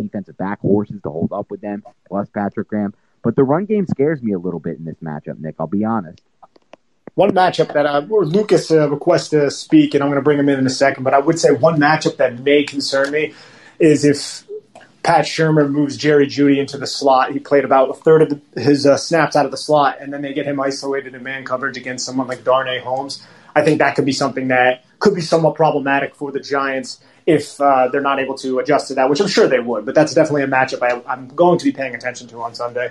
defensive 0.00 0.38
back 0.38 0.60
horses 0.60 1.02
to 1.02 1.10
hold 1.10 1.32
up 1.32 1.50
with 1.50 1.60
them, 1.60 1.82
plus 2.08 2.30
Patrick 2.30 2.68
Graham. 2.68 2.94
But 3.22 3.36
the 3.36 3.44
run 3.44 3.66
game 3.66 3.86
scares 3.86 4.22
me 4.22 4.32
a 4.32 4.38
little 4.38 4.60
bit 4.60 4.78
in 4.78 4.84
this 4.84 4.96
matchup, 5.02 5.38
Nick. 5.38 5.56
I'll 5.58 5.66
be 5.66 5.84
honest 5.84 6.22
one 7.14 7.30
matchup 7.32 7.72
that 7.72 7.86
uh, 7.86 8.00
Lucas 8.00 8.70
uh, 8.70 8.88
to 8.88 9.50
speak, 9.50 9.94
and 9.94 10.02
I'm 10.02 10.10
going 10.10 10.18
to 10.18 10.24
bring 10.24 10.38
him 10.38 10.48
in 10.48 10.58
in 10.58 10.66
a 10.66 10.70
second. 10.70 11.04
But 11.04 11.14
I 11.14 11.18
would 11.18 11.38
say 11.38 11.52
one 11.52 11.78
matchup 11.78 12.16
that 12.16 12.40
may 12.40 12.64
concern 12.64 13.10
me 13.10 13.34
is 13.78 14.04
if 14.04 14.44
Pat 15.04 15.26
Shurmur 15.26 15.70
moves 15.70 15.96
Jerry 15.96 16.26
Jeudy 16.26 16.58
into 16.58 16.78
the 16.78 16.86
slot. 16.86 17.32
He 17.32 17.38
played 17.38 17.64
about 17.64 17.90
a 17.90 17.94
third 17.94 18.22
of 18.22 18.30
the, 18.30 18.60
his 18.60 18.86
uh, 18.86 18.96
snaps 18.96 19.36
out 19.36 19.44
of 19.44 19.50
the 19.50 19.56
slot, 19.56 19.98
and 20.00 20.12
then 20.12 20.22
they 20.22 20.32
get 20.32 20.46
him 20.46 20.58
isolated 20.58 21.14
in 21.14 21.22
man 21.22 21.44
coverage 21.44 21.76
against 21.76 22.06
someone 22.06 22.26
like 22.26 22.42
Darnay 22.42 22.80
Holmes. 22.80 23.24
I 23.54 23.62
think 23.62 23.78
that 23.78 23.94
could 23.94 24.06
be 24.06 24.12
something 24.12 24.48
that 24.48 24.84
could 24.98 25.14
be 25.14 25.20
somewhat 25.20 25.54
problematic 25.54 26.14
for 26.14 26.32
the 26.32 26.40
Giants 26.40 27.00
if 27.26 27.60
uh, 27.60 27.88
they're 27.88 28.00
not 28.00 28.18
able 28.18 28.36
to 28.38 28.58
adjust 28.58 28.88
to 28.88 28.94
that, 28.94 29.08
which 29.08 29.20
I'm 29.20 29.28
sure 29.28 29.46
they 29.46 29.60
would. 29.60 29.84
But 29.84 29.94
that's 29.94 30.14
definitely 30.14 30.42
a 30.42 30.48
matchup 30.48 30.82
I, 30.82 31.00
I'm 31.10 31.28
going 31.28 31.58
to 31.58 31.64
be 31.64 31.72
paying 31.72 31.94
attention 31.94 32.26
to 32.28 32.42
on 32.42 32.54
Sunday. 32.54 32.90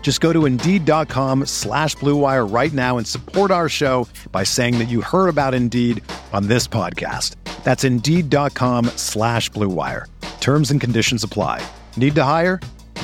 Just 0.00 0.22
go 0.22 0.32
to 0.32 0.46
Indeed.com 0.46 1.44
slash 1.44 1.94
BlueWire 1.96 2.50
right 2.50 2.72
now 2.72 2.96
and 2.96 3.06
support 3.06 3.50
our 3.50 3.68
show 3.68 4.08
by 4.32 4.42
saying 4.42 4.78
that 4.78 4.88
you 4.88 5.02
heard 5.02 5.28
about 5.28 5.52
Indeed 5.52 6.02
on 6.32 6.48
this 6.48 6.66
podcast. 6.66 7.34
That's 7.62 7.84
Indeed.com 7.84 8.86
slash 8.96 9.50
BlueWire. 9.50 10.06
Terms 10.40 10.70
and 10.70 10.80
conditions 10.80 11.22
apply. 11.22 11.62
Need 11.98 12.14
to 12.14 12.24
hire? 12.24 12.58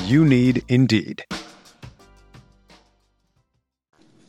You 0.05 0.25
need 0.25 0.63
Indeed. 0.69 1.23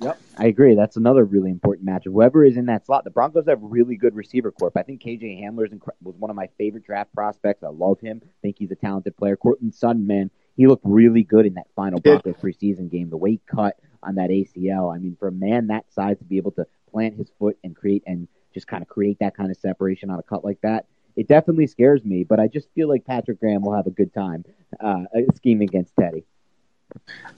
Yep, 0.03 0.21
I 0.37 0.47
agree. 0.47 0.75
That's 0.75 0.99
another 0.99 1.25
really 1.25 1.51
important 1.51 1.89
matchup. 1.89 2.13
Whoever 2.13 2.45
is 2.45 2.59
in 2.59 2.67
that 2.67 2.85
slot, 2.85 3.05
the 3.05 3.11
Broncos 3.11 3.47
have 3.49 3.63
really 3.63 3.97
good 3.97 4.15
receiver 4.15 4.53
corp. 4.53 4.77
I 4.77 4.83
think 4.83 5.03
KJ 5.03 5.43
Hamler 5.43 5.67
was 6.03 6.15
one 6.19 6.29
of 6.31 6.37
my 6.37 6.49
favorite 6.59 6.85
draft 6.85 7.15
prospects. 7.15 7.63
I 7.63 7.69
love 7.69 8.01
him. 8.01 8.21
I 8.23 8.29
think 8.43 8.57
he's 8.59 8.71
a 8.71 8.77
talented 8.77 9.17
player. 9.17 9.37
Courtland 9.37 9.75
Sutton, 9.75 10.07
man, 10.07 10.31
he 10.57 10.67
looked 10.67 10.85
really 10.85 11.23
good 11.23 11.47
in 11.47 11.55
that 11.55 11.67
final 11.77 12.01
Broncos 12.01 12.35
preseason 12.37 12.91
game. 12.91 13.11
The 13.11 13.17
weight 13.17 13.43
cut 13.47 13.77
on 14.03 14.17
that 14.17 14.31
ACL. 14.31 14.95
I 14.95 14.99
mean, 14.99 15.17
for 15.19 15.29
a 15.29 15.33
man 15.33 15.69
that 15.69 15.93
size 15.93 16.19
to 16.19 16.25
be 16.25 16.39
able 16.39 16.53
to 16.53 16.67
plant 16.91 17.17
his 17.17 17.31
foot 17.39 17.59
and 17.63 17.77
create 17.77 18.03
and 18.07 18.29
just 18.55 18.67
kind 18.67 18.83
of 18.83 18.89
create 18.89 19.19
that 19.21 19.37
kind 19.37 19.51
of 19.51 19.57
separation 19.59 20.11
on 20.11 20.19
a 20.19 20.23
cut 20.23 20.45
like 20.45 20.61
that, 20.63 20.87
it 21.15 21.29
definitely 21.29 21.67
scares 21.67 22.05
me. 22.05 22.25
But 22.25 22.41
I 22.41 22.49
just 22.49 22.69
feel 22.75 22.89
like 22.89 23.05
Patrick 23.05 23.41
Graham 23.41 23.63
will 23.63 23.75
have 23.75 23.87
a 23.87 23.91
good 23.91 24.15
time 24.15 24.45
uh, 24.81 25.05
scheming 25.35 25.69
against 25.69 25.95
Teddy. 25.99 26.25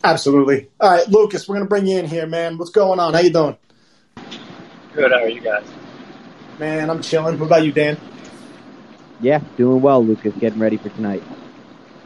Absolutely. 0.04 0.68
All 0.78 0.90
right, 0.90 1.08
Lucas, 1.08 1.48
we're 1.48 1.56
gonna 1.56 1.66
bring 1.66 1.86
you 1.86 1.98
in 1.98 2.06
here, 2.06 2.26
man. 2.26 2.58
What's 2.58 2.70
going 2.70 3.00
on? 3.00 3.14
How 3.14 3.20
you 3.20 3.32
doing? 3.32 3.56
Good. 4.94 5.10
How 5.10 5.22
are 5.22 5.28
you 5.28 5.40
guys? 5.40 5.64
Man, 6.58 6.90
I'm 6.90 7.02
chilling. 7.02 7.38
What 7.38 7.46
about 7.46 7.64
you, 7.64 7.72
Dan? 7.72 7.98
Yeah, 9.20 9.40
doing 9.56 9.80
well, 9.80 10.04
Lucas. 10.04 10.34
Getting 10.38 10.58
ready 10.60 10.76
for 10.76 10.90
tonight. 10.90 11.22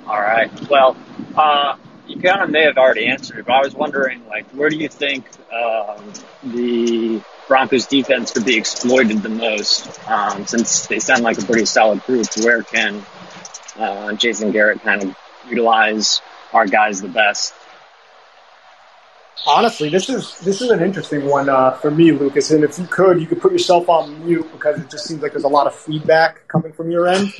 All 0.06 0.20
right. 0.20 0.50
Well, 0.68 0.96
uh, 1.36 1.76
you 2.06 2.20
kind 2.20 2.42
of 2.42 2.50
may 2.50 2.64
have 2.64 2.76
already 2.76 3.06
answered 3.06 3.38
it, 3.38 3.46
but 3.46 3.52
I 3.52 3.60
was 3.60 3.74
wondering, 3.74 4.26
like, 4.26 4.46
where 4.50 4.68
do 4.68 4.76
you 4.76 4.88
think 4.88 5.24
um, 5.52 6.12
the 6.44 7.22
Broncos 7.46 7.86
defense 7.86 8.32
could 8.32 8.44
be 8.44 8.56
exploited 8.56 9.22
the 9.22 9.28
most? 9.28 10.00
Um, 10.08 10.46
since 10.46 10.86
they 10.86 10.98
sound 10.98 11.22
like 11.22 11.38
a 11.38 11.44
pretty 11.44 11.64
solid 11.64 12.02
group, 12.04 12.26
where 12.42 12.62
can 12.62 13.04
uh, 13.78 14.12
Jason 14.14 14.50
Garrett 14.50 14.82
kind 14.82 15.02
of 15.02 15.16
utilize 15.48 16.20
our 16.52 16.66
guys 16.66 17.00
the 17.00 17.08
best? 17.08 17.54
Honestly, 19.46 19.88
this 19.88 20.08
is 20.08 20.38
this 20.40 20.60
is 20.60 20.70
an 20.70 20.82
interesting 20.82 21.26
one 21.26 21.48
uh, 21.48 21.72
for 21.72 21.90
me, 21.90 22.12
Lucas. 22.12 22.50
And 22.50 22.62
if 22.62 22.78
you 22.78 22.86
could, 22.86 23.20
you 23.20 23.26
could 23.26 23.40
put 23.40 23.50
yourself 23.50 23.88
on 23.88 24.24
mute 24.24 24.46
because 24.52 24.78
it 24.78 24.90
just 24.90 25.06
seems 25.06 25.22
like 25.22 25.32
there's 25.32 25.44
a 25.44 25.48
lot 25.48 25.66
of 25.66 25.74
feedback 25.74 26.46
coming 26.48 26.72
from 26.72 26.90
your 26.90 27.08
end. 27.08 27.32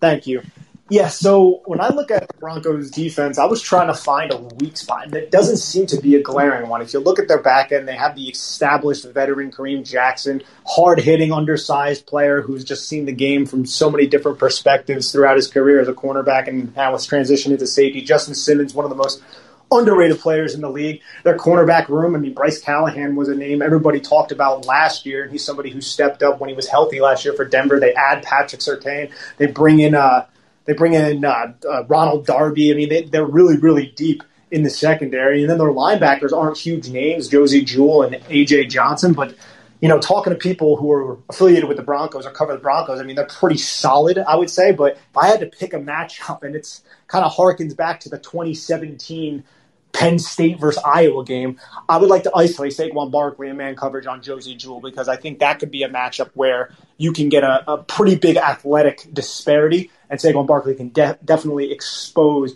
Thank 0.00 0.26
you. 0.26 0.42
Yeah, 0.90 1.08
so 1.08 1.60
when 1.66 1.82
I 1.82 1.88
look 1.88 2.10
at 2.10 2.26
the 2.28 2.34
Broncos 2.38 2.90
defense, 2.90 3.38
I 3.38 3.44
was 3.44 3.60
trying 3.60 3.88
to 3.88 3.94
find 3.94 4.32
a 4.32 4.38
weak 4.38 4.78
spot, 4.78 5.14
it 5.14 5.30
doesn't 5.30 5.58
seem 5.58 5.86
to 5.88 6.00
be 6.00 6.14
a 6.14 6.22
glaring 6.22 6.70
one. 6.70 6.80
If 6.80 6.94
you 6.94 7.00
look 7.00 7.18
at 7.18 7.28
their 7.28 7.42
back 7.42 7.72
end, 7.72 7.86
they 7.86 7.94
have 7.94 8.16
the 8.16 8.26
established 8.28 9.04
veteran 9.04 9.50
Kareem 9.50 9.84
Jackson, 9.84 10.42
hard 10.66 10.98
hitting, 11.00 11.30
undersized 11.30 12.06
player 12.06 12.40
who's 12.40 12.64
just 12.64 12.88
seen 12.88 13.04
the 13.04 13.12
game 13.12 13.44
from 13.44 13.66
so 13.66 13.90
many 13.90 14.06
different 14.06 14.38
perspectives 14.38 15.12
throughout 15.12 15.36
his 15.36 15.46
career 15.46 15.78
as 15.78 15.88
a 15.88 15.92
cornerback 15.92 16.48
and 16.48 16.74
now 16.74 16.92
has 16.92 17.06
transitioned 17.06 17.52
into 17.52 17.66
safety. 17.66 18.00
Justin 18.00 18.34
Simmons, 18.34 18.72
one 18.72 18.86
of 18.86 18.90
the 18.90 18.96
most 18.96 19.22
underrated 19.70 20.18
players 20.18 20.54
in 20.54 20.62
the 20.62 20.70
league. 20.70 21.02
Their 21.24 21.36
cornerback 21.36 21.88
room, 21.90 22.16
I 22.16 22.18
mean, 22.18 22.32
Bryce 22.32 22.62
Callahan 22.62 23.14
was 23.14 23.28
a 23.28 23.34
name 23.34 23.60
everybody 23.60 24.00
talked 24.00 24.32
about 24.32 24.64
last 24.64 25.04
year, 25.04 25.22
and 25.22 25.30
he's 25.30 25.44
somebody 25.44 25.68
who 25.68 25.82
stepped 25.82 26.22
up 26.22 26.40
when 26.40 26.48
he 26.48 26.56
was 26.56 26.66
healthy 26.66 27.00
last 27.00 27.26
year 27.26 27.34
for 27.34 27.44
Denver. 27.44 27.78
They 27.78 27.92
add 27.92 28.22
Patrick 28.22 28.62
Surtain. 28.62 29.12
They 29.36 29.44
bring 29.46 29.80
in 29.80 29.94
uh, 29.94 30.24
they 30.68 30.74
bring 30.74 30.92
in 30.92 31.24
uh, 31.24 31.54
uh, 31.66 31.84
Ronald 31.86 32.26
Darby. 32.26 32.70
I 32.70 32.76
mean, 32.76 32.90
they, 32.90 33.02
they're 33.04 33.24
really, 33.24 33.56
really 33.56 33.86
deep 33.96 34.22
in 34.50 34.64
the 34.64 34.70
secondary. 34.70 35.40
And 35.40 35.48
then 35.48 35.56
their 35.56 35.68
linebackers 35.68 36.30
aren't 36.30 36.58
huge 36.58 36.90
names, 36.90 37.26
Josey 37.26 37.64
Jewell 37.64 38.02
and 38.02 38.20
A.J. 38.28 38.66
Johnson. 38.66 39.14
But, 39.14 39.34
you 39.80 39.88
know, 39.88 39.98
talking 39.98 40.30
to 40.30 40.38
people 40.38 40.76
who 40.76 40.92
are 40.92 41.16
affiliated 41.30 41.70
with 41.70 41.78
the 41.78 41.82
Broncos 41.82 42.26
or 42.26 42.32
cover 42.32 42.52
the 42.52 42.58
Broncos, 42.58 43.00
I 43.00 43.04
mean, 43.04 43.16
they're 43.16 43.24
pretty 43.24 43.56
solid, 43.56 44.18
I 44.18 44.36
would 44.36 44.50
say. 44.50 44.72
But 44.72 44.96
if 44.96 45.16
I 45.16 45.28
had 45.28 45.40
to 45.40 45.46
pick 45.46 45.72
a 45.72 45.78
matchup, 45.78 46.42
and 46.42 46.54
it's 46.54 46.82
kind 47.06 47.24
of 47.24 47.32
harkens 47.32 47.74
back 47.74 48.00
to 48.00 48.10
the 48.10 48.18
2017 48.18 49.44
Penn 49.92 50.18
State 50.18 50.60
versus 50.60 50.82
Iowa 50.84 51.24
game, 51.24 51.58
I 51.88 51.96
would 51.96 52.10
like 52.10 52.24
to 52.24 52.32
isolate 52.34 52.72
Saquon 52.72 53.10
Barkley 53.10 53.48
and 53.48 53.58
man 53.58 53.74
coverage 53.76 54.06
on 54.06 54.22
Josey 54.22 54.54
Jewell 54.56 54.80
because 54.80 55.08
I 55.08 55.16
think 55.16 55.40
that 55.40 55.58
could 55.58 55.70
be 55.70 55.82
a 55.82 55.88
matchup 55.88 56.30
where 56.34 56.70
you 56.98 57.12
can 57.12 57.28
get 57.28 57.44
a, 57.44 57.70
a 57.70 57.78
pretty 57.78 58.16
big 58.16 58.36
athletic 58.36 59.06
disparity, 59.12 59.90
and 60.10 60.20
Saquon 60.20 60.46
Barkley 60.46 60.74
can 60.74 60.90
de- 60.90 61.18
definitely 61.24 61.72
expose 61.72 62.54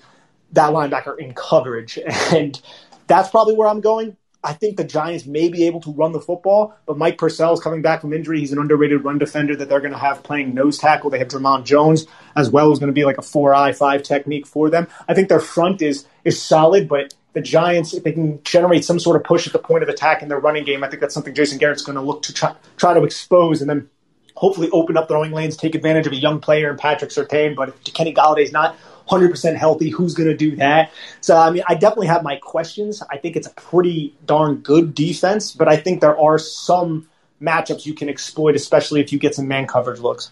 that 0.52 0.70
linebacker 0.72 1.18
in 1.18 1.34
coverage. 1.34 1.98
And 2.32 2.60
that's 3.08 3.28
probably 3.28 3.54
where 3.54 3.68
I'm 3.68 3.80
going. 3.80 4.16
I 4.44 4.54
think 4.54 4.76
the 4.76 4.84
Giants 4.84 5.24
may 5.24 5.48
be 5.48 5.66
able 5.66 5.80
to 5.82 5.92
run 5.92 6.12
the 6.12 6.20
football, 6.20 6.74
but 6.86 6.98
Mike 6.98 7.16
Purcell 7.16 7.52
is 7.52 7.60
coming 7.60 7.80
back 7.80 8.00
from 8.00 8.12
injury. 8.12 8.40
He's 8.40 8.52
an 8.52 8.58
underrated 8.58 9.04
run 9.04 9.18
defender 9.18 9.54
that 9.54 9.68
they're 9.68 9.80
going 9.80 9.92
to 9.92 9.98
have 9.98 10.24
playing 10.24 10.54
nose 10.54 10.78
tackle. 10.78 11.10
They 11.10 11.18
have 11.18 11.28
Dre'Mont 11.28 11.64
Jones 11.64 12.06
as 12.34 12.50
well, 12.50 12.68
who's 12.68 12.80
going 12.80 12.88
to 12.88 12.94
be 12.94 13.04
like 13.04 13.18
a 13.18 13.22
four 13.22 13.54
eye 13.54 13.72
five 13.72 14.02
technique 14.02 14.46
for 14.46 14.68
them. 14.68 14.88
I 15.06 15.14
think 15.14 15.28
their 15.28 15.40
front 15.40 15.80
is 15.80 16.06
is 16.24 16.42
solid, 16.42 16.88
but 16.88 17.14
the 17.32 17.40
Giants, 17.40 17.94
if 17.94 18.04
they 18.04 18.12
can 18.12 18.42
generate 18.44 18.84
some 18.84 18.98
sort 18.98 19.16
of 19.16 19.24
push 19.24 19.46
at 19.46 19.52
the 19.52 19.58
point 19.58 19.82
of 19.82 19.88
attack 19.88 20.22
in 20.22 20.28
their 20.28 20.38
running 20.38 20.64
game, 20.64 20.84
I 20.84 20.88
think 20.88 21.00
that's 21.00 21.14
something 21.14 21.34
Jason 21.34 21.58
Garrett's 21.58 21.82
going 21.82 21.96
to 21.96 22.02
look 22.02 22.22
to 22.22 22.34
try, 22.34 22.54
try 22.76 22.94
to 22.94 23.04
expose 23.04 23.60
and 23.60 23.70
then 23.70 23.88
hopefully 24.34 24.68
open 24.70 24.96
up 24.96 25.08
throwing 25.08 25.32
lanes, 25.32 25.56
take 25.56 25.74
advantage 25.74 26.06
of 26.06 26.12
a 26.12 26.16
young 26.16 26.40
player 26.40 26.70
in 26.70 26.76
Patrick 26.76 27.10
Surtain. 27.10 27.54
But 27.54 27.70
if 27.70 27.94
Kenny 27.94 28.12
Golladay's 28.12 28.52
not 28.52 28.76
100% 29.08 29.56
healthy, 29.56 29.88
who's 29.88 30.14
going 30.14 30.28
to 30.28 30.36
do 30.36 30.56
that? 30.56 30.90
So, 31.20 31.36
I 31.36 31.50
mean, 31.50 31.62
I 31.66 31.74
definitely 31.74 32.08
have 32.08 32.22
my 32.22 32.36
questions. 32.36 33.02
I 33.10 33.16
think 33.16 33.36
it's 33.36 33.46
a 33.46 33.52
pretty 33.52 34.14
darn 34.26 34.56
good 34.56 34.94
defense, 34.94 35.52
but 35.52 35.68
I 35.68 35.76
think 35.76 36.00
there 36.00 36.18
are 36.18 36.38
some 36.38 37.08
matchups 37.40 37.86
you 37.86 37.94
can 37.94 38.08
exploit, 38.08 38.54
especially 38.54 39.00
if 39.00 39.12
you 39.12 39.18
get 39.18 39.34
some 39.34 39.48
man 39.48 39.66
coverage 39.66 40.00
looks. 40.00 40.30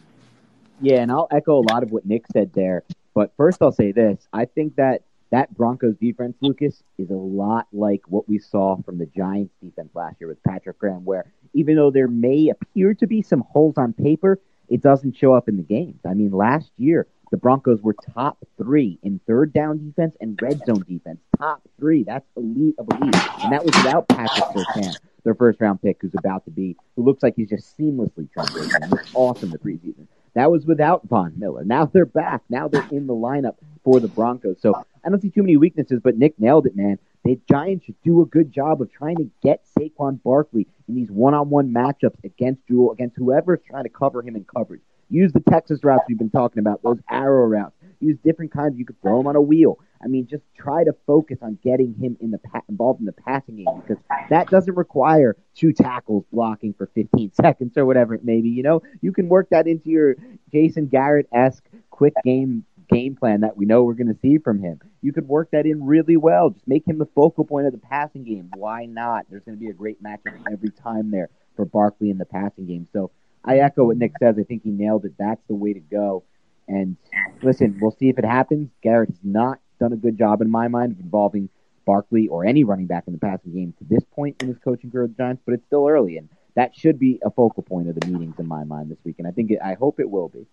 Yeah, 0.81 1.01
and 1.01 1.11
I'll 1.11 1.29
echo 1.31 1.59
a 1.59 1.65
lot 1.71 1.83
of 1.83 1.91
what 1.91 2.07
Nick 2.07 2.25
said 2.33 2.53
there. 2.53 2.85
But 3.15 3.33
first, 3.37 3.61
I'll 3.61 3.73
say 3.73 3.93
this 3.93 4.27
I 4.33 4.45
think 4.45 4.77
that 4.77 5.03
that 5.31 5.55
Broncos 5.57 5.97
defense, 5.97 6.37
Lucas, 6.41 6.83
is 6.99 7.11
a 7.11 7.15
lot 7.15 7.67
like 7.73 8.03
what 8.09 8.29
we 8.29 8.39
saw 8.39 8.77
from 8.83 8.99
the 8.99 9.07
Giants 9.07 9.55
defense 9.63 9.91
last 9.95 10.17
year 10.21 10.29
with 10.29 10.43
Patrick 10.43 10.79
Graham, 10.79 11.05
where 11.05 11.25
even 11.55 11.77
though 11.77 11.91
there 11.91 12.09
may 12.09 12.49
appear 12.49 12.95
to 12.95 13.07
be 13.07 13.23
some 13.23 13.45
holes 13.49 13.79
on 13.79 13.93
paper, 13.93 14.41
it 14.69 14.83
doesn't 14.83 15.17
show 15.17 15.35
up 15.35 15.49
in 15.49 15.57
the 15.57 15.63
games. 15.63 16.01
I 16.05 16.15
mean, 16.15 16.33
last 16.33 16.71
year, 16.77 17.07
the 17.31 17.37
Broncos 17.37 17.81
were 17.81 17.95
top 18.15 18.39
three 18.57 18.99
in 19.03 19.21
third 19.27 19.53
down 19.53 19.87
defense 19.87 20.17
and 20.21 20.41
red 20.43 20.61
zone 20.67 20.85
defense. 20.89 21.21
Top 21.39 21.63
three. 21.79 22.03
That's 22.03 22.27
elite 22.37 22.75
of 22.79 22.89
elite. 22.91 23.15
And 23.43 23.53
that 23.53 23.65
was 23.65 23.75
without 23.77 24.09
Patrick 24.09 24.45
Surtain, 24.47 24.97
their 25.23 25.35
first 25.35 25.61
round 25.61 25.81
pick, 25.81 25.99
who's 26.01 26.15
about 26.19 26.45
to 26.47 26.51
be, 26.51 26.77
who 26.97 27.05
looks 27.05 27.23
like 27.23 27.37
he's 27.37 27.49
just 27.49 27.79
seamlessly 27.79 28.29
transitioning. 28.37 29.09
Awesome 29.15 29.51
the 29.51 29.59
preseason. 29.59 30.09
That 30.35 30.51
was 30.51 30.67
without 30.67 31.09
Von 31.09 31.35
Miller. 31.37 31.65
Now 31.65 31.87
they're 31.87 32.05
back. 32.05 32.43
Now 32.49 32.69
they're 32.69 32.87
in 32.91 33.07
the 33.07 33.15
lineup 33.15 33.57
for 33.85 34.01
the 34.01 34.09
Broncos. 34.09 34.61
So 34.61 34.85
I 35.05 35.09
don't 35.09 35.21
see 35.21 35.31
too 35.31 35.43
many 35.43 35.57
weaknesses, 35.57 36.01
but 36.03 36.17
Nick 36.17 36.39
nailed 36.39 36.67
it, 36.67 36.77
man. 36.77 36.99
The 37.25 37.39
Giants 37.51 37.85
should 37.85 38.01
do 38.03 38.23
a 38.23 38.27
good 38.27 38.53
job 38.53 38.81
of 38.81 38.91
trying 38.91 39.17
to 39.17 39.31
get 39.43 39.65
Saquon 39.79 40.23
Barkley 40.23 40.67
in 40.89 40.95
these 40.95 41.11
one-on-one 41.11 41.73
matchups 41.73 42.23
against 42.25 42.67
Jewell, 42.67 42.93
against 42.93 43.17
whoever's 43.17 43.61
trying 43.69 43.85
to 43.85 43.91
cover 43.91 44.23
him 44.23 44.37
in 44.37 44.45
coverage. 44.45 44.83
Use 45.11 45.33
the 45.33 45.41
Texas 45.41 45.83
routes 45.83 46.05
we've 46.09 46.19
been 46.19 46.31
talking 46.31 46.61
about, 46.61 46.83
those 46.83 46.99
arrow 47.11 47.47
routes. 47.47 47.75
Use 48.01 48.17
different 48.25 48.53
kinds. 48.53 48.79
You 48.79 48.87
could 48.87 49.01
throw 49.03 49.21
him 49.21 49.27
on 49.27 49.37
a 49.37 49.41
wheel. 49.41 49.79
I 50.03 50.07
mean, 50.07 50.27
just 50.27 50.45
try 50.57 50.85
to 50.85 50.95
focus 51.07 51.39
on 51.43 51.59
getting 51.63 51.95
him 51.95 52.17
in 52.21 52.31
the 52.31 52.39
pa- 52.39 52.63
involved 52.69 53.01
in 53.01 53.07
the 53.07 53.13
passing 53.13 53.57
game 53.57 53.83
because 53.87 54.03
that 54.31 54.49
doesn't 54.49 54.75
require 54.75 55.37
two 55.55 55.73
tackles 55.73 56.25
blocking 56.33 56.73
for 56.73 56.87
15 56.95 57.33
seconds 57.41 57.77
or 57.77 57.85
whatever 57.85 58.15
it 58.15 58.25
may 58.25 58.41
be. 58.41 58.49
You 58.49 58.63
know, 58.63 58.83
you 59.03 59.13
can 59.13 59.29
work 59.29 59.49
that 59.51 59.67
into 59.67 59.91
your 59.91 60.17
Jason 60.51 60.87
Garrett 60.87 61.29
esque 61.33 61.69
quick 61.91 62.15
game 62.25 62.65
game 62.91 63.17
plan 63.17 63.41
that 63.41 63.57
we 63.57 63.67
know 63.67 63.85
we're 63.85 63.95
going 63.95 64.13
to 64.13 64.21
see 64.21 64.39
from 64.39 64.61
him. 64.61 64.81
You 65.03 65.13
could 65.13 65.29
work 65.29 65.51
that 65.53 65.67
in 65.67 65.85
really 65.85 66.17
well. 66.17 66.51
Just 66.51 66.69
make 66.69 66.87
him 66.87 66.99
the 66.99 67.09
focal 67.15 67.45
point 67.45 67.67
of 67.67 67.73
the 67.73 67.79
passing 67.79 68.25
game. 68.25 68.51
Why 68.55 68.87
not? 68.87 69.27
There's 69.31 69.45
going 69.45 69.57
to 69.57 69.65
be 69.65 69.71
a 69.71 69.75
great 69.75 70.03
matchup 70.03 70.41
every 70.51 70.71
time 70.71 71.11
there 71.11 71.31
for 71.57 71.65
Barkley 71.65 72.11
in 72.11 72.19
the 72.19 72.25
passing 72.25 72.67
game. 72.67 72.89
So 72.93 73.11
I 73.45 73.59
echo 73.59 73.85
what 73.85 73.97
Nick 73.97 74.13
says. 74.19 74.37
I 74.39 74.45
think 74.45 74.63
he 74.63 74.71
nailed 74.71 75.05
it. 75.05 75.15
That's 75.19 75.43
the 75.49 75.55
way 75.55 75.73
to 75.73 75.81
go. 75.81 76.25
And 76.69 76.97
listen, 77.43 77.79
we'll 77.81 77.97
see 77.99 78.09
if 78.09 78.19
it 78.19 78.25
happens. 78.25 78.71
Garrett 78.83 79.11
has 79.11 79.19
not 79.25 79.59
done 79.81 79.93
a 79.93 79.97
good 79.97 80.19
job 80.19 80.41
in 80.41 80.51
my 80.51 80.69
mind 80.69 80.93
of 80.93 81.01
involving 81.01 81.49
Barkley 81.85 82.29
or 82.29 82.45
any 82.45 82.63
running 82.65 82.87
back 82.87 83.05
in 83.07 83.13
the 83.13 83.19
passing 83.19 83.53
game 83.53 83.75
to 83.79 83.85
this 83.89 84.05
point 84.15 84.41
in 84.43 84.49
his 84.49 84.59
coaching 84.59 84.91
career 84.91 85.05
with 85.05 85.17
the 85.17 85.23
Giants, 85.23 85.43
but 85.45 85.55
it's 85.55 85.67
still 85.67 85.89
early, 85.89 86.19
and 86.19 86.29
that 86.55 86.77
should 86.77 86.99
be 86.99 87.19
a 87.25 87.31
focal 87.31 87.63
point 87.63 87.89
of 87.89 87.99
the 87.99 88.07
meetings 88.07 88.39
in 88.39 88.47
my 88.47 88.65
mind 88.65 88.91
this 88.91 88.99
week. 89.05 89.17
And 89.19 89.27
I 89.27 89.31
think 89.33 89.51
it, 89.51 89.59
I 89.65 89.75
hope 89.75 89.99
it 89.99 90.09
will 90.09 90.29
be. 90.29 90.47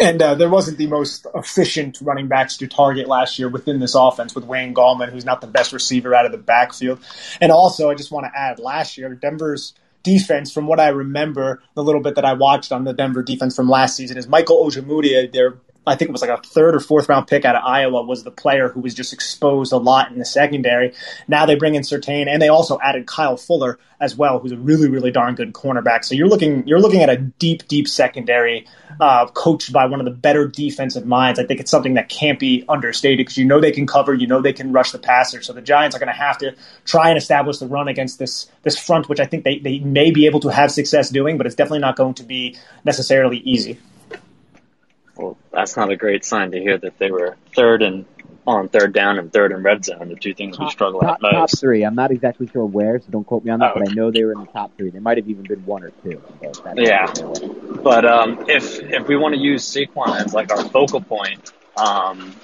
And 0.00 0.22
uh, 0.22 0.34
there 0.36 0.48
wasn't 0.48 0.78
the 0.78 0.86
most 0.86 1.26
efficient 1.34 1.98
running 2.00 2.28
backs 2.28 2.56
to 2.58 2.68
target 2.68 3.08
last 3.08 3.38
year 3.38 3.48
within 3.48 3.80
this 3.80 3.94
offense 3.94 4.34
with 4.34 4.44
Wayne 4.44 4.72
Gallman, 4.72 5.10
who's 5.10 5.24
not 5.24 5.40
the 5.40 5.48
best 5.48 5.72
receiver 5.72 6.14
out 6.14 6.26
of 6.26 6.32
the 6.32 6.38
backfield. 6.38 7.00
And 7.40 7.50
also, 7.50 7.90
I 7.90 7.94
just 7.94 8.12
want 8.12 8.26
to 8.26 8.38
add, 8.38 8.60
last 8.60 8.96
year 8.96 9.14
Denver's 9.14 9.74
defense, 10.04 10.52
from 10.52 10.66
what 10.68 10.78
I 10.78 10.88
remember, 10.88 11.62
the 11.74 11.82
little 11.82 12.00
bit 12.00 12.14
that 12.14 12.24
I 12.24 12.34
watched 12.34 12.70
on 12.70 12.84
the 12.84 12.92
Denver 12.92 13.22
defense 13.22 13.56
from 13.56 13.68
last 13.68 13.96
season, 13.96 14.16
is 14.16 14.28
Michael 14.28 14.64
Ojemudia, 14.64 15.32
their 15.32 15.56
I 15.88 15.96
think 15.96 16.08
it 16.08 16.12
was 16.12 16.22
like 16.22 16.30
a 16.30 16.42
third 16.42 16.74
or 16.74 16.80
fourth 16.80 17.08
round 17.08 17.26
pick 17.26 17.44
out 17.44 17.56
of 17.56 17.62
Iowa 17.64 18.02
was 18.02 18.24
the 18.24 18.30
player 18.30 18.68
who 18.68 18.80
was 18.80 18.94
just 18.94 19.12
exposed 19.12 19.72
a 19.72 19.76
lot 19.76 20.10
in 20.12 20.18
the 20.18 20.24
secondary. 20.24 20.94
Now 21.26 21.46
they 21.46 21.54
bring 21.54 21.74
in 21.74 21.82
Surtain 21.82 22.28
and 22.28 22.40
they 22.40 22.48
also 22.48 22.78
added 22.80 23.06
Kyle 23.06 23.36
Fuller 23.36 23.78
as 24.00 24.16
well, 24.16 24.38
who's 24.38 24.52
a 24.52 24.56
really 24.56 24.88
really 24.88 25.10
darn 25.10 25.34
good 25.34 25.52
cornerback. 25.52 26.04
So 26.04 26.14
you're 26.14 26.28
looking 26.28 26.66
you're 26.66 26.80
looking 26.80 27.02
at 27.02 27.10
a 27.10 27.16
deep 27.16 27.66
deep 27.68 27.88
secondary 27.88 28.66
uh, 29.00 29.26
coached 29.26 29.72
by 29.72 29.86
one 29.86 30.00
of 30.00 30.04
the 30.04 30.12
better 30.12 30.46
defensive 30.46 31.06
minds. 31.06 31.38
I 31.38 31.44
think 31.44 31.60
it's 31.60 31.70
something 31.70 31.94
that 31.94 32.08
can't 32.08 32.38
be 32.38 32.64
understated 32.68 33.18
because 33.18 33.36
you 33.36 33.44
know 33.44 33.60
they 33.60 33.72
can 33.72 33.86
cover, 33.86 34.14
you 34.14 34.26
know 34.26 34.40
they 34.40 34.52
can 34.52 34.72
rush 34.72 34.92
the 34.92 34.98
passer. 34.98 35.42
So 35.42 35.52
the 35.52 35.62
Giants 35.62 35.96
are 35.96 35.98
going 35.98 36.12
to 36.12 36.18
have 36.18 36.38
to 36.38 36.54
try 36.84 37.08
and 37.08 37.18
establish 37.18 37.58
the 37.58 37.66
run 37.66 37.88
against 37.88 38.18
this 38.18 38.50
this 38.62 38.78
front, 38.78 39.08
which 39.08 39.20
I 39.20 39.26
think 39.26 39.44
they 39.44 39.58
they 39.58 39.78
may 39.80 40.10
be 40.10 40.26
able 40.26 40.40
to 40.40 40.48
have 40.48 40.70
success 40.70 41.10
doing, 41.10 41.38
but 41.38 41.46
it's 41.46 41.56
definitely 41.56 41.80
not 41.80 41.96
going 41.96 42.14
to 42.14 42.24
be 42.24 42.56
necessarily 42.84 43.38
easy. 43.38 43.78
Well, 45.18 45.36
that's 45.52 45.76
not 45.76 45.90
a 45.90 45.96
great 45.96 46.24
sign 46.24 46.52
to 46.52 46.60
hear 46.60 46.78
that 46.78 46.98
they 46.98 47.10
were 47.10 47.36
third 47.54 47.82
and 47.82 48.06
on 48.46 48.68
third 48.68 48.94
down 48.94 49.18
and 49.18 49.30
third 49.30 49.52
and 49.52 49.62
red 49.62 49.84
zone, 49.84 50.08
the 50.08 50.16
two 50.16 50.32
things 50.32 50.56
top, 50.56 50.66
we 50.66 50.70
struggle 50.70 51.00
top, 51.00 51.16
at 51.16 51.22
most. 51.22 51.32
Top 51.32 51.60
three. 51.60 51.84
I'm 51.84 51.94
not 51.94 52.10
exactly 52.10 52.46
sure 52.46 52.64
where, 52.64 52.98
so 52.98 53.06
don't 53.10 53.24
quote 53.24 53.44
me 53.44 53.50
on 53.50 53.58
that, 53.60 53.72
oh, 53.74 53.78
but 53.78 53.90
I 53.90 53.92
know 53.92 54.10
they 54.10 54.24
were 54.24 54.32
in 54.32 54.40
the 54.40 54.46
top 54.46 54.74
three. 54.76 54.88
They 54.88 55.00
might 55.00 55.18
have 55.18 55.28
even 55.28 55.42
been 55.42 55.66
one 55.66 55.84
or 55.84 55.90
two. 56.02 56.22
yeah. 56.76 57.12
But 57.82 58.06
um, 58.06 58.46
if 58.48 58.80
if 58.80 59.06
we 59.06 59.16
want 59.16 59.34
to 59.34 59.40
use 59.40 59.64
Saquon 59.64 60.24
as 60.24 60.32
like 60.32 60.50
our 60.50 60.64
focal 60.64 61.02
point, 61.02 61.52
um, 61.76 62.34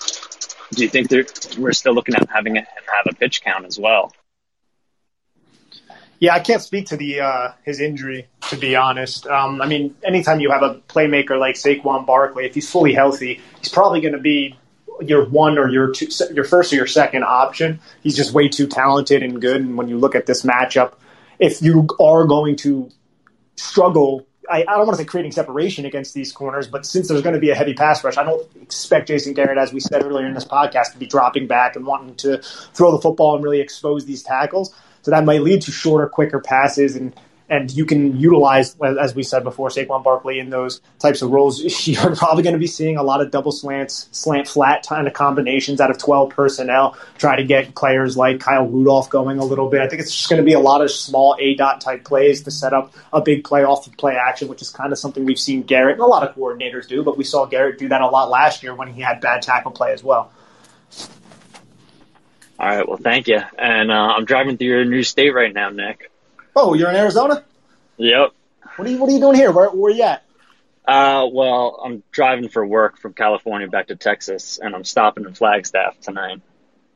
do 0.72 0.82
you 0.82 0.90
think 0.90 1.10
we're 1.56 1.72
still 1.72 1.94
looking 1.94 2.14
at 2.14 2.28
having 2.28 2.56
him 2.56 2.64
have 2.64 3.06
a 3.10 3.14
pitch 3.14 3.42
count 3.42 3.64
as 3.64 3.78
well? 3.78 4.12
Yeah, 6.20 6.34
I 6.34 6.40
can't 6.40 6.62
speak 6.62 6.86
to 6.88 6.96
the 6.96 7.20
uh, 7.20 7.52
his 7.64 7.80
injury 7.80 8.28
to 8.50 8.56
be 8.56 8.76
honest. 8.76 9.26
Um, 9.26 9.62
I 9.62 9.66
mean, 9.66 9.94
anytime 10.04 10.40
you 10.40 10.50
have 10.50 10.62
a 10.62 10.80
playmaker 10.88 11.38
like 11.38 11.56
Saquon 11.56 12.06
Barkley, 12.06 12.46
if 12.46 12.54
he's 12.54 12.70
fully 12.70 12.92
healthy, 12.92 13.40
he's 13.58 13.68
probably 13.68 14.00
going 14.00 14.14
to 14.14 14.20
be 14.20 14.56
your 15.00 15.24
one 15.24 15.58
or 15.58 15.68
your 15.68 15.92
two, 15.92 16.08
your 16.32 16.44
first 16.44 16.72
or 16.72 16.76
your 16.76 16.86
second 16.86 17.24
option. 17.24 17.80
He's 18.02 18.16
just 18.16 18.32
way 18.32 18.48
too 18.48 18.66
talented 18.66 19.22
and 19.22 19.40
good. 19.40 19.60
And 19.60 19.76
when 19.76 19.88
you 19.88 19.98
look 19.98 20.14
at 20.14 20.26
this 20.26 20.42
matchup, 20.42 20.94
if 21.38 21.62
you 21.62 21.88
are 22.00 22.24
going 22.26 22.56
to 22.56 22.90
struggle, 23.56 24.26
I, 24.48 24.62
I 24.62 24.76
don't 24.76 24.86
want 24.86 24.90
to 24.90 24.96
say 24.96 25.04
creating 25.04 25.32
separation 25.32 25.84
against 25.84 26.14
these 26.14 26.30
corners, 26.32 26.66
but 26.66 26.86
since 26.86 27.08
there's 27.08 27.22
going 27.22 27.34
to 27.34 27.40
be 27.40 27.50
a 27.50 27.54
heavy 27.54 27.74
pass 27.74 28.04
rush, 28.04 28.16
I 28.16 28.24
don't 28.24 28.46
expect 28.62 29.08
Jason 29.08 29.34
Garrett, 29.34 29.58
as 29.58 29.72
we 29.72 29.80
said 29.80 30.04
earlier 30.04 30.26
in 30.26 30.34
this 30.34 30.44
podcast, 30.44 30.92
to 30.92 30.98
be 30.98 31.06
dropping 31.06 31.46
back 31.46 31.76
and 31.76 31.86
wanting 31.86 32.14
to 32.16 32.38
throw 32.74 32.92
the 32.92 33.00
football 33.00 33.34
and 33.34 33.42
really 33.42 33.60
expose 33.60 34.04
these 34.04 34.22
tackles. 34.22 34.74
So 35.02 35.10
that 35.10 35.24
might 35.24 35.42
lead 35.42 35.62
to 35.62 35.72
shorter, 35.72 36.08
quicker 36.08 36.40
passes 36.40 36.96
and 36.96 37.14
and 37.48 37.70
you 37.70 37.84
can 37.84 38.18
utilize, 38.18 38.74
as 38.80 39.14
we 39.14 39.22
said 39.22 39.44
before, 39.44 39.68
Saquon 39.68 40.02
Barkley 40.02 40.38
in 40.38 40.48
those 40.48 40.80
types 40.98 41.20
of 41.20 41.30
roles. 41.30 41.60
You're 41.86 42.16
probably 42.16 42.42
going 42.42 42.54
to 42.54 42.58
be 42.58 42.66
seeing 42.66 42.96
a 42.96 43.02
lot 43.02 43.20
of 43.20 43.30
double 43.30 43.52
slants, 43.52 44.08
slant 44.12 44.48
flat 44.48 44.86
kind 44.88 45.06
of 45.06 45.12
combinations 45.12 45.80
out 45.80 45.90
of 45.90 45.98
12 45.98 46.30
personnel. 46.30 46.96
Try 47.18 47.36
to 47.36 47.44
get 47.44 47.74
players 47.74 48.16
like 48.16 48.40
Kyle 48.40 48.66
Rudolph 48.66 49.10
going 49.10 49.38
a 49.38 49.44
little 49.44 49.68
bit. 49.68 49.82
I 49.82 49.88
think 49.88 50.00
it's 50.00 50.14
just 50.14 50.30
going 50.30 50.40
to 50.40 50.44
be 50.44 50.54
a 50.54 50.58
lot 50.60 50.80
of 50.80 50.90
small 50.90 51.36
A 51.38 51.54
dot 51.54 51.82
type 51.82 52.04
plays 52.04 52.42
to 52.44 52.50
set 52.50 52.72
up 52.72 52.94
a 53.12 53.20
big 53.20 53.44
play 53.44 53.62
off 53.62 53.86
of 53.86 53.96
play 53.98 54.16
action, 54.16 54.48
which 54.48 54.62
is 54.62 54.70
kind 54.70 54.90
of 54.90 54.98
something 54.98 55.26
we've 55.26 55.38
seen 55.38 55.62
Garrett 55.62 55.94
and 55.94 56.02
a 56.02 56.06
lot 56.06 56.26
of 56.26 56.34
coordinators 56.34 56.88
do. 56.88 57.02
But 57.02 57.18
we 57.18 57.24
saw 57.24 57.44
Garrett 57.44 57.78
do 57.78 57.88
that 57.88 58.00
a 58.00 58.08
lot 58.08 58.30
last 58.30 58.62
year 58.62 58.74
when 58.74 58.88
he 58.88 59.02
had 59.02 59.20
bad 59.20 59.42
tackle 59.42 59.70
play 59.70 59.92
as 59.92 60.02
well. 60.02 60.32
All 62.58 62.68
right. 62.68 62.88
Well, 62.88 62.96
thank 62.96 63.28
you. 63.28 63.40
And 63.58 63.90
uh, 63.90 64.14
I'm 64.16 64.24
driving 64.24 64.56
through 64.56 64.68
your 64.68 64.84
new 64.86 65.02
state 65.02 65.34
right 65.34 65.52
now, 65.52 65.68
Nick. 65.68 66.10
Oh, 66.56 66.74
you're 66.74 66.90
in 66.90 66.96
Arizona? 66.96 67.44
Yep. 67.96 68.30
What 68.76 68.88
are 68.88 68.90
you 68.90 68.98
What 68.98 69.10
are 69.10 69.12
you 69.12 69.20
doing 69.20 69.36
here? 69.36 69.52
Where 69.52 69.70
Where 69.70 69.92
are 69.92 69.94
you 69.94 70.02
at? 70.02 70.24
Uh, 70.86 71.26
well, 71.32 71.80
I'm 71.82 72.02
driving 72.10 72.48
for 72.48 72.64
work 72.64 72.98
from 72.98 73.14
California 73.14 73.68
back 73.68 73.86
to 73.86 73.96
Texas, 73.96 74.58
and 74.62 74.74
I'm 74.74 74.84
stopping 74.84 75.24
in 75.24 75.32
Flagstaff 75.32 75.98
tonight. 76.00 76.42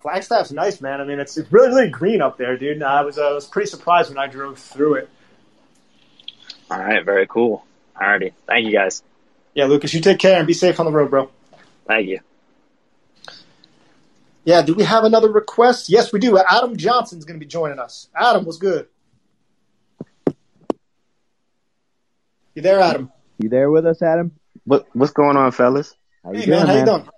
Flagstaff's 0.00 0.52
nice, 0.52 0.80
man. 0.80 1.00
I 1.00 1.04
mean, 1.04 1.18
it's, 1.18 1.36
it's 1.36 1.50
really 1.50 1.68
really 1.68 1.88
green 1.88 2.20
up 2.20 2.36
there, 2.36 2.56
dude. 2.56 2.82
I 2.82 3.02
was 3.02 3.18
uh, 3.18 3.30
I 3.30 3.32
was 3.32 3.46
pretty 3.46 3.68
surprised 3.68 4.10
when 4.10 4.18
I 4.18 4.26
drove 4.26 4.58
through 4.58 4.94
it. 4.94 5.10
All 6.70 6.78
right, 6.78 7.04
very 7.04 7.26
cool. 7.26 7.64
Alrighty, 7.96 8.32
thank 8.46 8.66
you 8.66 8.72
guys. 8.72 9.02
Yeah, 9.54 9.64
Lucas, 9.64 9.92
you 9.94 10.00
take 10.00 10.18
care 10.18 10.38
and 10.38 10.46
be 10.46 10.52
safe 10.52 10.78
on 10.78 10.86
the 10.86 10.92
road, 10.92 11.10
bro. 11.10 11.30
Thank 11.86 12.08
you. 12.08 12.20
Yeah, 14.44 14.62
do 14.62 14.74
we 14.74 14.84
have 14.84 15.04
another 15.04 15.30
request? 15.30 15.88
Yes, 15.88 16.12
we 16.12 16.20
do. 16.20 16.38
Adam 16.38 16.76
Johnson's 16.76 17.24
going 17.24 17.40
to 17.40 17.44
be 17.44 17.48
joining 17.48 17.78
us. 17.78 18.08
Adam, 18.14 18.44
what's 18.44 18.58
good? 18.58 18.86
You 22.58 22.62
there, 22.62 22.80
Adam? 22.80 23.12
You 23.38 23.48
there 23.48 23.70
with 23.70 23.86
us, 23.86 24.02
Adam? 24.02 24.32
What 24.64 24.88
What's 24.92 25.12
going 25.12 25.36
on, 25.36 25.52
fellas? 25.52 25.94
How 26.24 26.32
you 26.32 26.40
hey, 26.40 26.46
doing, 26.46 26.58
man? 26.58 26.66
How 26.66 26.74
you 26.74 26.84
doing? 26.86 27.08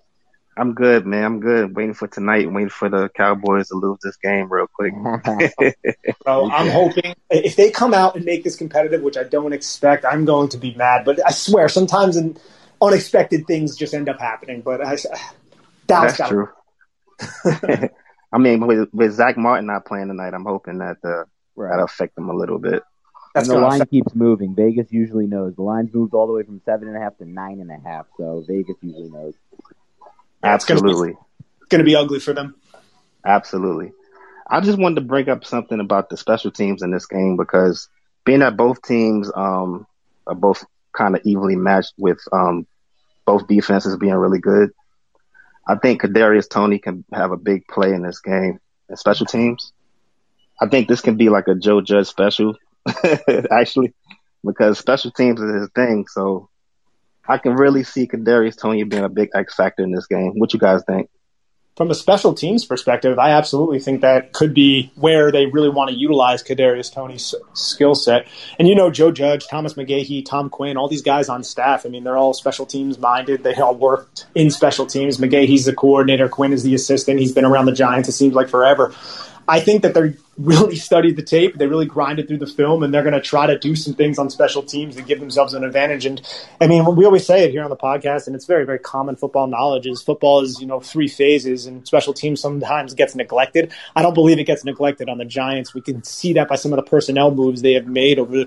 I'm 0.55 0.75
good, 0.75 1.07
man. 1.07 1.25
I'm 1.25 1.41
good. 1.41 1.75
Waiting 1.75 1.95
for 1.95 2.09
tonight. 2.09 2.53
Waiting 2.53 2.69
for 2.69 2.91
the 2.91 3.09
Cowboys 3.09 3.69
to 3.69 3.77
lose 3.77 3.97
this 4.03 4.19
game 4.19 4.53
real 4.53 4.67
quick. 4.67 4.93
so 6.25 6.51
I'm 6.51 6.69
hoping 6.69 7.15
if 7.31 7.57
they 7.57 7.71
come 7.71 7.95
out 7.95 8.17
and 8.17 8.27
make 8.27 8.45
this 8.45 8.55
competitive, 8.55 9.01
which 9.01 9.17
I 9.17 9.23
don't 9.23 9.55
expect, 9.55 10.05
I'm 10.05 10.27
going 10.27 10.51
to 10.51 10.59
be 10.59 10.75
mad. 10.75 11.07
But 11.07 11.27
I 11.27 11.31
swear, 11.31 11.71
sometimes 11.71 12.19
in 12.19 12.37
unexpected 12.83 13.47
things 13.47 13.77
just 13.77 13.95
end 13.95 14.11
up 14.11 14.21
happening. 14.21 14.61
But 14.61 14.87
I, 14.87 14.99
That's 15.87 16.19
true. 16.29 16.51
I 18.31 18.37
mean, 18.37 18.67
with, 18.67 18.91
with 18.93 19.15
Zack 19.15 19.39
Martin 19.39 19.69
not 19.69 19.87
playing 19.87 20.09
tonight, 20.09 20.35
I'm 20.35 20.45
hoping 20.45 20.81
that 20.81 20.99
uh, 21.03 21.25
right. 21.57 21.71
that'll 21.71 21.87
affect 21.87 22.15
them 22.15 22.29
a 22.29 22.37
little 22.37 22.59
bit. 22.59 22.83
That's 23.35 23.49
and 23.49 23.57
the 23.57 23.61
line 23.61 23.87
keeps 23.87 24.15
moving. 24.15 24.55
Vegas 24.55 24.91
usually 24.91 25.27
knows. 25.27 25.55
The 25.55 25.63
line's 25.63 25.95
moved 25.95 26.15
all 26.15 26.27
the 26.27 26.33
way 26.33 26.43
from 26.43 26.61
seven 26.65 26.89
and 26.89 26.97
a 26.97 27.01
half 27.01 27.17
to 27.19 27.25
nine 27.25 27.61
and 27.61 27.71
a 27.71 27.79
half. 27.79 28.07
So 28.17 28.45
Vegas 28.47 28.77
usually 28.83 29.11
knows. 29.11 29.35
Absolutely. 30.43 31.11
It's 31.11 31.69
going 31.69 31.79
to 31.79 31.85
be 31.85 31.95
ugly 31.95 32.19
for 32.19 32.33
them. 32.33 32.57
Absolutely. 33.25 33.93
I 34.49 34.61
just 34.61 34.79
wanted 34.79 34.97
to 34.97 35.01
bring 35.03 35.29
up 35.29 35.45
something 35.45 35.79
about 35.79 36.09
the 36.09 36.17
special 36.17 36.51
teams 36.51 36.83
in 36.83 36.91
this 36.91 37.07
game 37.07 37.37
because 37.37 37.89
being 38.25 38.41
that 38.41 38.57
both 38.57 38.83
teams 38.83 39.31
um, 39.33 39.87
are 40.27 40.35
both 40.35 40.65
kind 40.93 41.15
of 41.15 41.23
evenly 41.25 41.55
matched 41.55 41.95
with 41.97 42.19
um, 42.33 42.67
both 43.27 43.47
defenses 43.47 43.97
being 43.97 44.15
really 44.15 44.41
good, 44.41 44.71
I 45.69 45.77
think 45.77 46.03
Kadarius 46.03 46.49
Toney 46.49 46.81
can 46.81 47.05
have 47.13 47.31
a 47.31 47.37
big 47.37 47.69
play 47.69 47.93
in 47.93 48.03
this 48.03 48.21
game 48.21 48.59
in 48.89 48.97
special 48.97 49.27
teams. 49.27 49.73
I 50.61 50.67
think 50.67 50.89
this 50.89 51.01
can 51.01 51.17
be 51.17 51.29
like 51.29 51.47
a 51.47 51.55
Joe 51.55 51.81
Judge 51.81 52.09
special 52.09 52.57
actually, 53.51 53.95
because 54.45 54.79
special 54.79 55.11
teams 55.11 55.41
is 55.41 55.63
his 55.63 55.69
thing. 55.75 56.07
So 56.09 56.49
I 57.27 57.39
can 57.39 57.55
really 57.55 57.85
see 57.85 58.07
Kadarius 58.07 58.61
Toney 58.61 58.83
being 58.85 59.05
a 59.05 59.09
big 59.09 59.31
X 59.35 59.55
factor 59.55 59.83
in 59.83 59.93
this 59.93 60.07
game. 60.07 60.33
What 60.37 60.53
you 60.53 60.59
guys 60.59 60.83
think? 60.87 61.09
From 61.77 61.91
a 61.91 61.95
special 61.95 62.35
teams 62.35 62.65
perspective, 62.67 63.19
I 63.19 63.31
absolutely 63.31 63.79
think 63.79 64.03
that 64.03 64.33
could 64.33 64.53
be 64.53 64.93
where 64.97 65.33
they 65.33 65.47
really 65.47 65.71
want 65.71 65.89
to 65.89 65.97
utilize 65.97 66.43
Kadarius 66.43 66.93
Toney's 66.93 67.35
skill 67.55 67.95
set. 67.95 68.27
And 68.59 68.69
you 68.69 68.75
know, 68.75 68.91
Joe 68.91 69.13
Judge, 69.13 69.47
Thomas 69.47 69.75
McGaughey, 69.75 70.27
Tom 70.27 70.51
Quinn, 70.51 70.77
all 70.77 70.89
these 70.89 71.01
guys 71.01 71.29
on 71.29 71.43
staff. 71.43 71.87
I 71.87 71.89
mean, 71.89 72.05
they're 72.05 72.19
all 72.19 72.35
special 72.35 72.67
teams 72.67 72.99
minded. 72.99 73.45
They 73.45 73.55
all 73.55 73.75
worked 73.75 74.27
in 74.35 74.51
special 74.51 74.85
teams. 74.85 75.19
McGaughey's 75.19 75.65
the 75.65 75.73
coordinator. 75.73 76.29
Quinn 76.29 76.53
is 76.53 76.65
the 76.65 76.75
assistant. 76.75 77.21
He's 77.21 77.33
been 77.33 77.47
around 77.47 77.67
the 77.67 77.73
Giants. 77.73 78.09
It 78.09 78.13
seems 78.13 78.35
like 78.35 78.49
forever. 78.49 78.93
I 79.49 79.61
think 79.61 79.83
that 79.83 79.95
they 79.95 80.15
really 80.39 80.77
studied 80.89 81.17
the 81.17 81.23
tape, 81.23 81.57
they 81.57 81.67
really 81.67 81.87
grinded 81.87 82.29
through 82.29 82.39
the 82.39 82.47
film, 82.47 82.83
and 82.83 82.93
they're 82.93 83.03
going 83.03 83.15
to 83.15 83.21
try 83.21 83.47
to 83.47 83.59
do 83.59 83.77
some 83.77 83.95
things 83.95 84.19
on 84.19 84.31
special 84.31 84.63
teams 84.63 84.97
to 84.97 85.03
give 85.03 85.21
themselves 85.21 85.55
an 85.55 85.65
advantage. 85.65 86.07
And 86.07 86.21
I 86.61 86.67
mean, 86.67 86.97
we 86.97 87.05
always 87.05 87.27
say 87.27 87.45
it 87.45 87.51
here 87.51 87.63
on 87.63 87.71
the 87.71 87.77
podcast, 87.77 88.27
and 88.27 88.37
it's 88.37 88.47
very, 88.47 88.65
very 88.65 88.79
common 88.79 89.17
football 89.17 89.47
knowledge 89.47 89.87
is 89.87 90.03
football 90.03 90.41
is 90.43 90.61
you 90.61 90.67
know 90.67 90.81
three 90.81 91.09
phases, 91.09 91.67
and 91.67 91.87
special 91.87 92.15
teams 92.15 92.41
sometimes 92.41 92.95
gets 92.95 93.15
neglected. 93.15 93.73
I 93.97 94.03
don't 94.03 94.15
believe 94.15 94.39
it 94.39 94.45
gets 94.45 94.65
neglected 94.65 95.09
on 95.09 95.19
the 95.19 95.25
Giants. 95.25 95.75
We 95.75 95.81
can 95.81 96.03
see 96.03 96.33
that 96.35 96.49
by 96.49 96.57
some 96.57 96.73
of 96.73 96.77
the 96.77 96.89
personnel 96.89 97.31
moves 97.31 97.63
they 97.63 97.75
have 97.75 97.87
made 97.87 98.19
over 98.19 98.47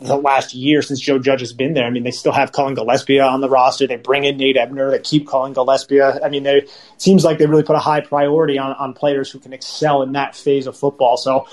the 0.00 0.16
last 0.16 0.54
year 0.54 0.82
since 0.82 1.00
Joe 1.00 1.18
Judge 1.18 1.40
has 1.40 1.52
been 1.52 1.74
there. 1.74 1.84
I 1.84 1.90
mean, 1.90 2.04
they 2.04 2.10
still 2.10 2.32
have 2.32 2.52
Cullen 2.52 2.74
Gillaspia 2.74 3.28
on 3.28 3.40
the 3.40 3.48
roster. 3.48 3.86
They 3.86 3.96
bring 3.96 4.24
in 4.24 4.36
Nate 4.36 4.56
Ebner. 4.56 4.90
They 4.90 4.98
keep 4.98 5.28
Cullen 5.28 5.54
Gillaspia. 5.54 6.24
I 6.24 6.28
mean, 6.28 6.42
they, 6.42 6.58
it 6.58 6.70
seems 6.96 7.24
like 7.24 7.38
they 7.38 7.46
really 7.46 7.62
put 7.62 7.76
a 7.76 7.80
high 7.80 8.00
priority 8.00 8.58
on, 8.58 8.72
on 8.72 8.94
players 8.94 9.30
who 9.30 9.38
can 9.38 9.52
excel 9.52 10.02
in 10.02 10.12
that 10.12 10.34
phase 10.34 10.66
of 10.66 10.76
football. 10.76 11.16
So, 11.16 11.46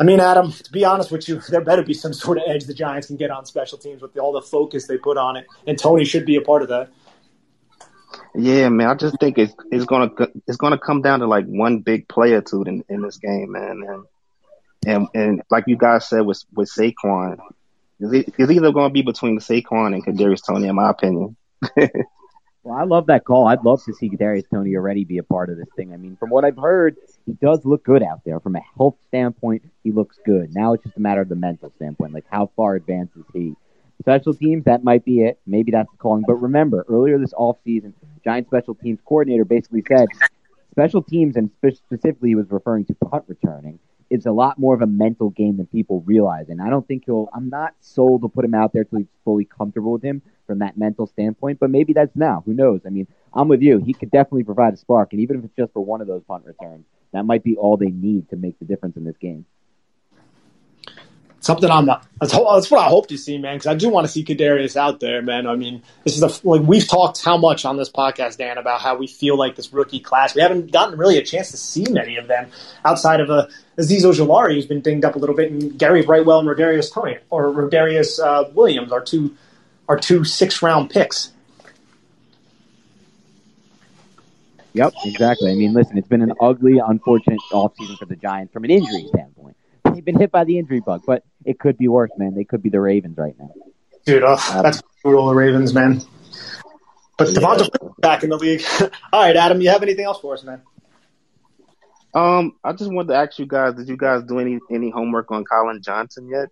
I 0.00 0.04
mean, 0.04 0.20
Adam, 0.20 0.52
to 0.52 0.72
be 0.72 0.84
honest 0.84 1.12
with 1.12 1.28
you, 1.28 1.40
there 1.48 1.60
better 1.60 1.82
be 1.82 1.94
some 1.94 2.12
sort 2.12 2.38
of 2.38 2.44
edge 2.46 2.64
the 2.64 2.74
Giants 2.74 3.06
can 3.06 3.16
get 3.16 3.30
on 3.30 3.46
special 3.46 3.78
teams 3.78 4.02
with 4.02 4.16
all 4.18 4.32
the 4.32 4.42
focus 4.42 4.86
they 4.86 4.98
put 4.98 5.16
on 5.16 5.36
it, 5.36 5.46
and 5.66 5.78
Toney 5.78 6.04
should 6.04 6.26
be 6.26 6.36
a 6.36 6.40
part 6.40 6.62
of 6.62 6.68
that. 6.68 6.90
Yeah, 8.34 8.68
man. 8.68 8.88
I 8.88 8.94
just 8.94 9.18
think 9.20 9.38
it's 9.38 9.54
it's 9.70 9.84
gonna 9.84 10.10
it's 10.46 10.56
gonna 10.56 10.78
come 10.78 11.02
down 11.02 11.20
to 11.20 11.26
like 11.26 11.46
one 11.46 11.80
big 11.80 12.08
play 12.08 12.32
or 12.32 12.40
two 12.40 12.62
in, 12.62 12.84
in 12.88 13.02
this 13.02 13.18
game, 13.18 13.52
man. 13.52 13.82
And 13.86 14.04
and 14.86 15.08
and 15.14 15.42
like 15.50 15.64
you 15.66 15.76
guys 15.76 16.08
said 16.08 16.22
with 16.22 16.42
with 16.54 16.70
Saquon, 16.70 17.38
it's 18.02 18.50
either 18.50 18.72
going 18.72 18.88
to 18.88 18.92
be 18.92 19.02
between 19.02 19.38
Saquon 19.38 19.94
and 19.94 20.04
Kadarius 20.04 20.44
Toney, 20.46 20.68
in 20.68 20.74
my 20.74 20.90
opinion. 20.90 21.36
well, 22.62 22.76
I 22.76 22.84
love 22.84 23.06
that 23.06 23.24
call. 23.24 23.48
I'd 23.48 23.64
love 23.64 23.82
to 23.84 23.94
see 23.94 24.08
Darius 24.08 24.46
Toney 24.52 24.74
already 24.76 25.04
be 25.04 25.18
a 25.18 25.22
part 25.22 25.50
of 25.50 25.56
this 25.56 25.68
thing. 25.76 25.92
I 25.92 25.96
mean, 25.96 26.16
from 26.16 26.30
what 26.30 26.44
I've 26.44 26.56
heard, 26.56 26.96
he 27.26 27.32
does 27.34 27.64
look 27.64 27.84
good 27.84 28.02
out 28.02 28.20
there. 28.24 28.40
From 28.40 28.56
a 28.56 28.62
health 28.76 28.96
standpoint, 29.08 29.62
he 29.84 29.92
looks 29.92 30.18
good. 30.24 30.54
Now 30.54 30.72
it's 30.72 30.84
just 30.84 30.96
a 30.96 31.00
matter 31.00 31.20
of 31.20 31.28
the 31.28 31.36
mental 31.36 31.72
standpoint, 31.76 32.12
like 32.12 32.26
how 32.30 32.50
far 32.56 32.74
advanced 32.74 33.16
is 33.16 33.24
he? 33.32 33.54
Special 34.00 34.34
teams, 34.34 34.64
that 34.64 34.82
might 34.82 35.04
be 35.04 35.20
it. 35.20 35.38
Maybe 35.46 35.70
that's 35.70 35.90
the 35.90 35.96
calling. 35.96 36.24
But 36.26 36.34
remember, 36.34 36.84
earlier 36.88 37.18
this 37.18 37.32
offseason, 37.34 37.92
Giant 38.24 38.48
special 38.48 38.74
teams 38.74 38.98
coordinator 39.04 39.44
basically 39.44 39.84
said 39.86 40.08
special 40.72 41.02
teams, 41.02 41.36
and 41.36 41.50
specifically 41.56 42.30
he 42.30 42.34
was 42.34 42.50
referring 42.50 42.84
to 42.86 42.94
punt 42.94 43.24
returning, 43.28 43.78
is 44.12 44.26
a 44.26 44.32
lot 44.32 44.58
more 44.58 44.74
of 44.74 44.82
a 44.82 44.86
mental 44.86 45.30
game 45.30 45.56
than 45.56 45.66
people 45.66 46.02
realize. 46.02 46.48
And 46.48 46.60
I 46.60 46.68
don't 46.68 46.86
think 46.86 47.04
he'll, 47.06 47.28
I'm 47.34 47.48
not 47.48 47.74
sold 47.80 48.22
to 48.22 48.28
put 48.28 48.44
him 48.44 48.54
out 48.54 48.72
there 48.72 48.84
till 48.84 48.98
he's 48.98 49.08
fully 49.24 49.44
comfortable 49.44 49.92
with 49.92 50.02
him 50.02 50.22
from 50.46 50.58
that 50.58 50.76
mental 50.76 51.06
standpoint, 51.06 51.58
but 51.60 51.70
maybe 51.70 51.92
that's 51.92 52.14
now. 52.14 52.42
Who 52.44 52.52
knows? 52.52 52.80
I 52.86 52.90
mean, 52.90 53.06
I'm 53.32 53.48
with 53.48 53.62
you. 53.62 53.78
He 53.78 53.94
could 53.94 54.10
definitely 54.10 54.44
provide 54.44 54.74
a 54.74 54.76
spark. 54.76 55.12
And 55.12 55.20
even 55.22 55.38
if 55.38 55.44
it's 55.44 55.56
just 55.56 55.72
for 55.72 55.84
one 55.84 56.00
of 56.00 56.06
those 56.06 56.22
punt 56.24 56.44
returns, 56.44 56.84
that 57.12 57.24
might 57.24 57.42
be 57.42 57.56
all 57.56 57.76
they 57.76 57.90
need 57.90 58.28
to 58.30 58.36
make 58.36 58.58
the 58.58 58.64
difference 58.64 58.96
in 58.96 59.04
this 59.04 59.16
game 59.16 59.46
something 61.42 61.70
I'm 61.70 61.84
not. 61.84 62.06
That's, 62.20 62.32
that's 62.32 62.70
what 62.70 62.80
I 62.80 62.88
hope 62.88 63.08
to 63.08 63.18
see, 63.18 63.36
man. 63.36 63.56
Because 63.56 63.66
I 63.66 63.74
do 63.74 63.90
want 63.90 64.06
to 64.06 64.12
see 64.12 64.24
Kadarius 64.24 64.76
out 64.76 65.00
there, 65.00 65.20
man. 65.20 65.46
I 65.46 65.56
mean, 65.56 65.82
this 66.04 66.16
is 66.16 66.22
a 66.22 66.48
like 66.48 66.62
we've 66.62 66.86
talked 66.86 67.22
how 67.22 67.36
much 67.36 67.64
on 67.64 67.76
this 67.76 67.90
podcast, 67.90 68.38
Dan, 68.38 68.56
about 68.56 68.80
how 68.80 68.96
we 68.96 69.06
feel 69.06 69.36
like 69.36 69.56
this 69.56 69.72
rookie 69.72 70.00
class. 70.00 70.34
We 70.34 70.40
haven't 70.40 70.72
gotten 70.72 70.98
really 70.98 71.18
a 71.18 71.22
chance 71.22 71.50
to 71.50 71.56
see 71.56 71.84
many 71.90 72.16
of 72.16 72.28
them 72.28 72.48
outside 72.84 73.20
of 73.20 73.28
a 73.28 73.32
uh, 73.32 73.50
Azeez 73.78 74.02
Ojulari, 74.02 74.54
who's 74.54 74.66
been 74.66 74.80
dinged 74.80 75.04
up 75.04 75.16
a 75.16 75.18
little 75.18 75.34
bit, 75.34 75.50
and 75.50 75.78
Gary 75.78 76.02
Brightwell 76.02 76.38
and 76.38 76.48
Rodarius 76.48 76.92
Toney 76.92 77.18
or 77.28 77.52
Rodarius 77.52 78.18
uh, 78.18 78.48
Williams 78.54 78.92
are 78.92 79.02
two 79.02 79.36
are 79.88 79.98
two 79.98 80.24
six 80.24 80.62
round 80.62 80.90
picks. 80.90 81.32
Yep, 84.74 84.94
exactly. 85.04 85.50
I 85.50 85.54
mean, 85.54 85.74
listen, 85.74 85.98
it's 85.98 86.08
been 86.08 86.22
an 86.22 86.32
ugly, 86.40 86.78
unfortunate 86.78 87.40
offseason 87.52 87.98
for 87.98 88.06
the 88.06 88.16
Giants 88.16 88.54
from 88.54 88.64
an 88.64 88.70
injury 88.70 89.06
standpoint. 89.08 89.54
They've 89.94 90.04
been 90.04 90.18
hit 90.18 90.30
by 90.30 90.44
the 90.44 90.58
injury 90.58 90.80
bug, 90.80 91.02
but 91.06 91.24
it 91.44 91.58
could 91.58 91.78
be 91.78 91.88
worse, 91.88 92.10
man. 92.16 92.34
They 92.34 92.44
could 92.44 92.62
be 92.62 92.70
the 92.70 92.80
Ravens 92.80 93.16
right 93.18 93.34
now. 93.38 93.50
Dude, 94.04 94.22
oh, 94.24 94.36
that's 94.62 94.82
brutal, 95.02 95.28
the 95.28 95.34
Ravens, 95.34 95.72
man. 95.72 96.02
But 97.16 97.28
yeah. 97.28 97.40
Devonta 97.40 98.00
back 98.00 98.24
in 98.24 98.30
the 98.30 98.36
league. 98.36 98.64
All 99.12 99.22
right, 99.22 99.36
Adam, 99.36 99.60
you 99.60 99.70
have 99.70 99.82
anything 99.82 100.04
else 100.04 100.20
for 100.20 100.34
us, 100.34 100.42
man? 100.42 100.62
Um, 102.14 102.56
I 102.64 102.72
just 102.72 102.92
wanted 102.92 103.08
to 103.08 103.14
ask 103.14 103.38
you 103.38 103.46
guys: 103.46 103.74
Did 103.74 103.88
you 103.88 103.96
guys 103.96 104.22
do 104.24 104.38
any 104.38 104.58
any 104.70 104.90
homework 104.90 105.30
on 105.30 105.44
Collin 105.44 105.80
Johnson 105.82 106.28
yet, 106.28 106.48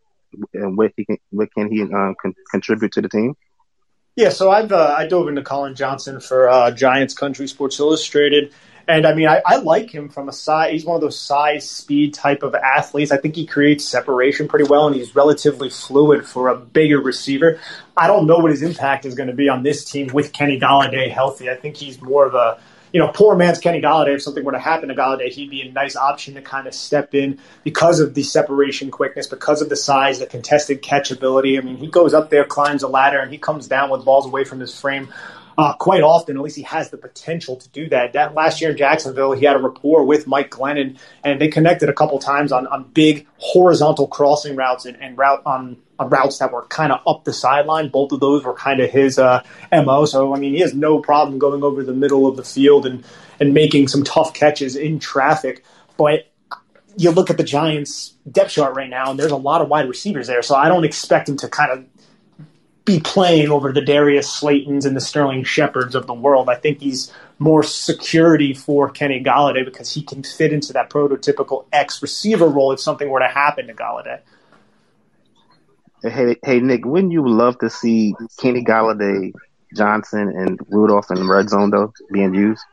and 0.55 0.77
what 0.77 0.93
he 0.97 1.05
can 1.05 1.19
what 1.31 1.53
can 1.53 1.71
he 1.71 1.83
um, 1.83 2.15
con- 2.21 2.35
contribute 2.51 2.93
to 2.93 3.03
the 3.03 3.09
team? 3.09 3.35
Yeah, 4.17 4.31
so 4.31 4.51
I've 4.51 4.73
uh, 4.73 4.95
I 4.97 5.07
dove 5.07 5.29
into 5.29 5.43
Collin 5.43 5.75
Johnson 5.75 6.21
for 6.21 6.49
uh, 6.49 6.71
Giants 6.71 7.15
Country 7.15 7.47
Sports 7.47 7.79
Illustrated. 7.79 8.53
And 8.91 9.07
I 9.07 9.15
mean, 9.15 9.29
I, 9.29 9.41
I, 9.47 9.57
like 9.57 9.91
him 9.91 10.09
from 10.09 10.29
a 10.29 10.33
size. 10.33 10.73
He's 10.73 10.85
one 10.85 10.97
of 10.97 11.01
those 11.01 11.19
size, 11.19 11.69
speed 11.69 12.13
type 12.13 12.43
of 12.43 12.55
athletes. 12.55 13.13
I 13.13 13.19
think 13.19 13.37
he 13.37 13.47
creates 13.47 13.85
separation 13.85 14.49
pretty 14.49 14.65
well, 14.69 14.87
and 14.87 14.97
he's 14.97 15.15
relatively 15.15 15.71
fluid 15.71 16.27
for 16.27 16.49
a 16.49 16.57
bigger 16.57 17.01
receiver. 17.01 17.61
I 17.97 18.07
don't 18.07 18.27
know 18.27 18.39
what 18.39 18.51
his 18.51 18.63
impact 18.63 19.05
is 19.05 19.15
going 19.15 19.29
to 19.29 19.35
be 19.35 19.49
on 19.49 19.63
this 19.63 19.85
team 19.85 20.09
with 20.13 20.33
Kenny 20.33 20.59
Golladay 20.59 21.11
healthy. 21.11 21.49
I 21.49 21.55
think 21.55 21.77
he's 21.77 22.03
more 22.03 22.27
of 22.27 22.35
a 22.35 22.61
you 22.93 22.99
know, 22.99 23.09
poor 23.09 23.37
man's 23.37 23.59
Kenny 23.59 23.81
Golladay. 23.81 24.17
If 24.17 24.23
something 24.23 24.45
were 24.45 24.53
to 24.53 24.59
happen 24.59 24.89
to 24.89 24.95
Golladay, 24.95 25.29
he'd 25.29 25.51
be 25.51 25.63
a 25.63 25.71
nice 25.71 25.95
option 25.95 26.35
to 26.35 26.43
kind 26.43 26.67
of 26.67 26.75
step 26.75 27.15
in 27.15 27.39
because 27.63 28.01
of 28.01 28.15
the 28.15 28.23
separation 28.23 28.91
quickness, 28.91 29.27
because 29.27 29.63
of 29.63 29.69
the 29.69 29.77
size, 29.77 30.19
the 30.19 30.27
contested 30.27 30.83
catch 30.83 31.11
ability. 31.11 31.57
I 31.57 31.61
mean, 31.61 31.77
he 31.77 31.87
goes 31.87 32.15
up 32.15 32.31
there, 32.31 32.45
climbs 32.45 32.83
a 32.83 32.89
ladder, 32.89 33.21
and 33.21 33.31
he 33.31 33.39
comes 33.39 33.69
down 33.69 33.91
with 33.91 34.05
balls 34.05 34.27
away 34.27 34.45
from 34.45 34.59
his 34.59 34.79
frame 34.79 35.13
uh, 35.59 35.75
quite 35.75 36.03
often. 36.03 36.37
At 36.37 36.43
least 36.43 36.57
he 36.57 36.63
has 36.63 36.91
the 36.91 36.97
potential 36.97 37.57
to 37.57 37.69
do 37.71 37.89
that. 37.91 38.13
That 38.13 38.35
last 38.35 38.61
year 38.61 38.71
in 38.71 38.77
Jacksonville, 38.77 39.33
he 39.33 39.45
had 39.45 39.57
a 39.57 39.59
rapport 39.59 40.05
with 40.05 40.27
Mike 40.27 40.51
Glennon, 40.51 40.99
and 41.25 41.41
they 41.41 41.49
connected 41.49 41.89
a 41.89 41.93
couple 41.93 42.19
times 42.19 42.53
on, 42.53 42.67
on 42.67 42.85
big 42.85 43.27
horizontal 43.39 44.07
crossing 44.07 44.57
routes 44.57 44.85
and, 44.85 45.01
and 45.03 45.17
route 45.19 45.43
on, 45.47 45.77
on 45.99 46.09
routes 46.09 46.39
that 46.39 46.53
were 46.53 46.67
kind 46.67 46.93
of 46.93 47.01
up 47.07 47.25
the 47.25 47.33
sideline. 47.33 47.89
Both 47.89 48.13
of 48.13 48.21
those 48.21 48.45
were 48.45 48.55
kind 48.55 48.81
of 48.81 48.91
his 48.91 49.19
uh, 49.19 49.43
mo. 49.73 50.05
So 50.05 50.35
I 50.35 50.39
mean, 50.39 50.55
he 50.55 50.61
has 50.61 50.75
no 50.75 51.01
problem 51.01 51.39
going 51.39 51.63
over 51.63 51.83
the 51.83 51.95
middle 51.95 52.27
of 52.27 52.37
the 52.37 52.45
field 52.45 52.87
and 52.87 53.05
and 53.39 53.55
making 53.55 53.89
some 53.89 54.05
tough 54.05 54.35
catches 54.35 54.77
in 54.77 54.99
traffic. 54.99 55.65
But 55.97 56.31
you 56.97 57.11
look 57.11 57.31
at 57.31 57.39
the 57.39 57.45
Giants 57.45 58.15
depth 58.31 58.51
chart 58.51 58.75
right 58.75 58.91
now, 58.91 59.11
and 59.11 59.19
there's 59.19 59.33
a 59.33 59.37
lot 59.37 59.63
of 59.63 59.69
wide 59.69 59.89
receivers 59.89 60.27
there. 60.27 60.43
So 60.43 60.55
I 60.55 60.69
don't 60.69 60.85
expect 60.85 61.29
him 61.29 61.37
to 61.39 61.49
kind 61.49 61.73
of 61.73 61.90
be 62.91 63.01
playing 63.01 63.51
over 63.51 63.73
the 63.73 63.81
Darius 63.81 64.41
Slaytons 64.41 64.85
and 64.85 64.97
the 64.97 65.01
Sterling 65.01 65.45
Shepards 65.45 65.95
of 65.95 66.07
the 66.07 66.15
world. 66.15 66.49
I 66.49 66.57
think 66.57 66.81
he's 66.81 67.13
more 67.39 67.63
security 67.63 68.53
for 68.53 68.91
Kenny 68.91 69.23
Golladay 69.23 69.65
because 69.65 69.93
he 69.93 70.03
can 70.03 70.25
fit 70.25 70.53
into 70.53 70.73
that 70.73 70.91
prototypical 70.91 71.67
X 71.73 72.03
receiver 72.03 72.49
role 72.49 72.73
if 72.73 72.81
something 72.81 73.09
were 73.09 73.21
to 73.21 73.29
happen 73.29 73.69
to 73.69 73.75
Golladay. 73.75 74.21
Hey, 76.03 76.37
hey, 76.45 76.61
Nick, 76.61 76.85
wouldn't 76.85 77.13
you 77.13 77.29
love 77.29 77.59
to 77.59 77.71
see 77.71 78.15
Kenny 78.41 78.65
Golladay, 78.65 79.33
Johnson, 79.77 80.29
and 80.29 80.59
Rudolph 80.69 81.11
in 81.11 81.29
red 81.29 81.49
zone 81.49 81.71
though 81.71 81.93
being 82.13 82.35
used? 82.35 82.65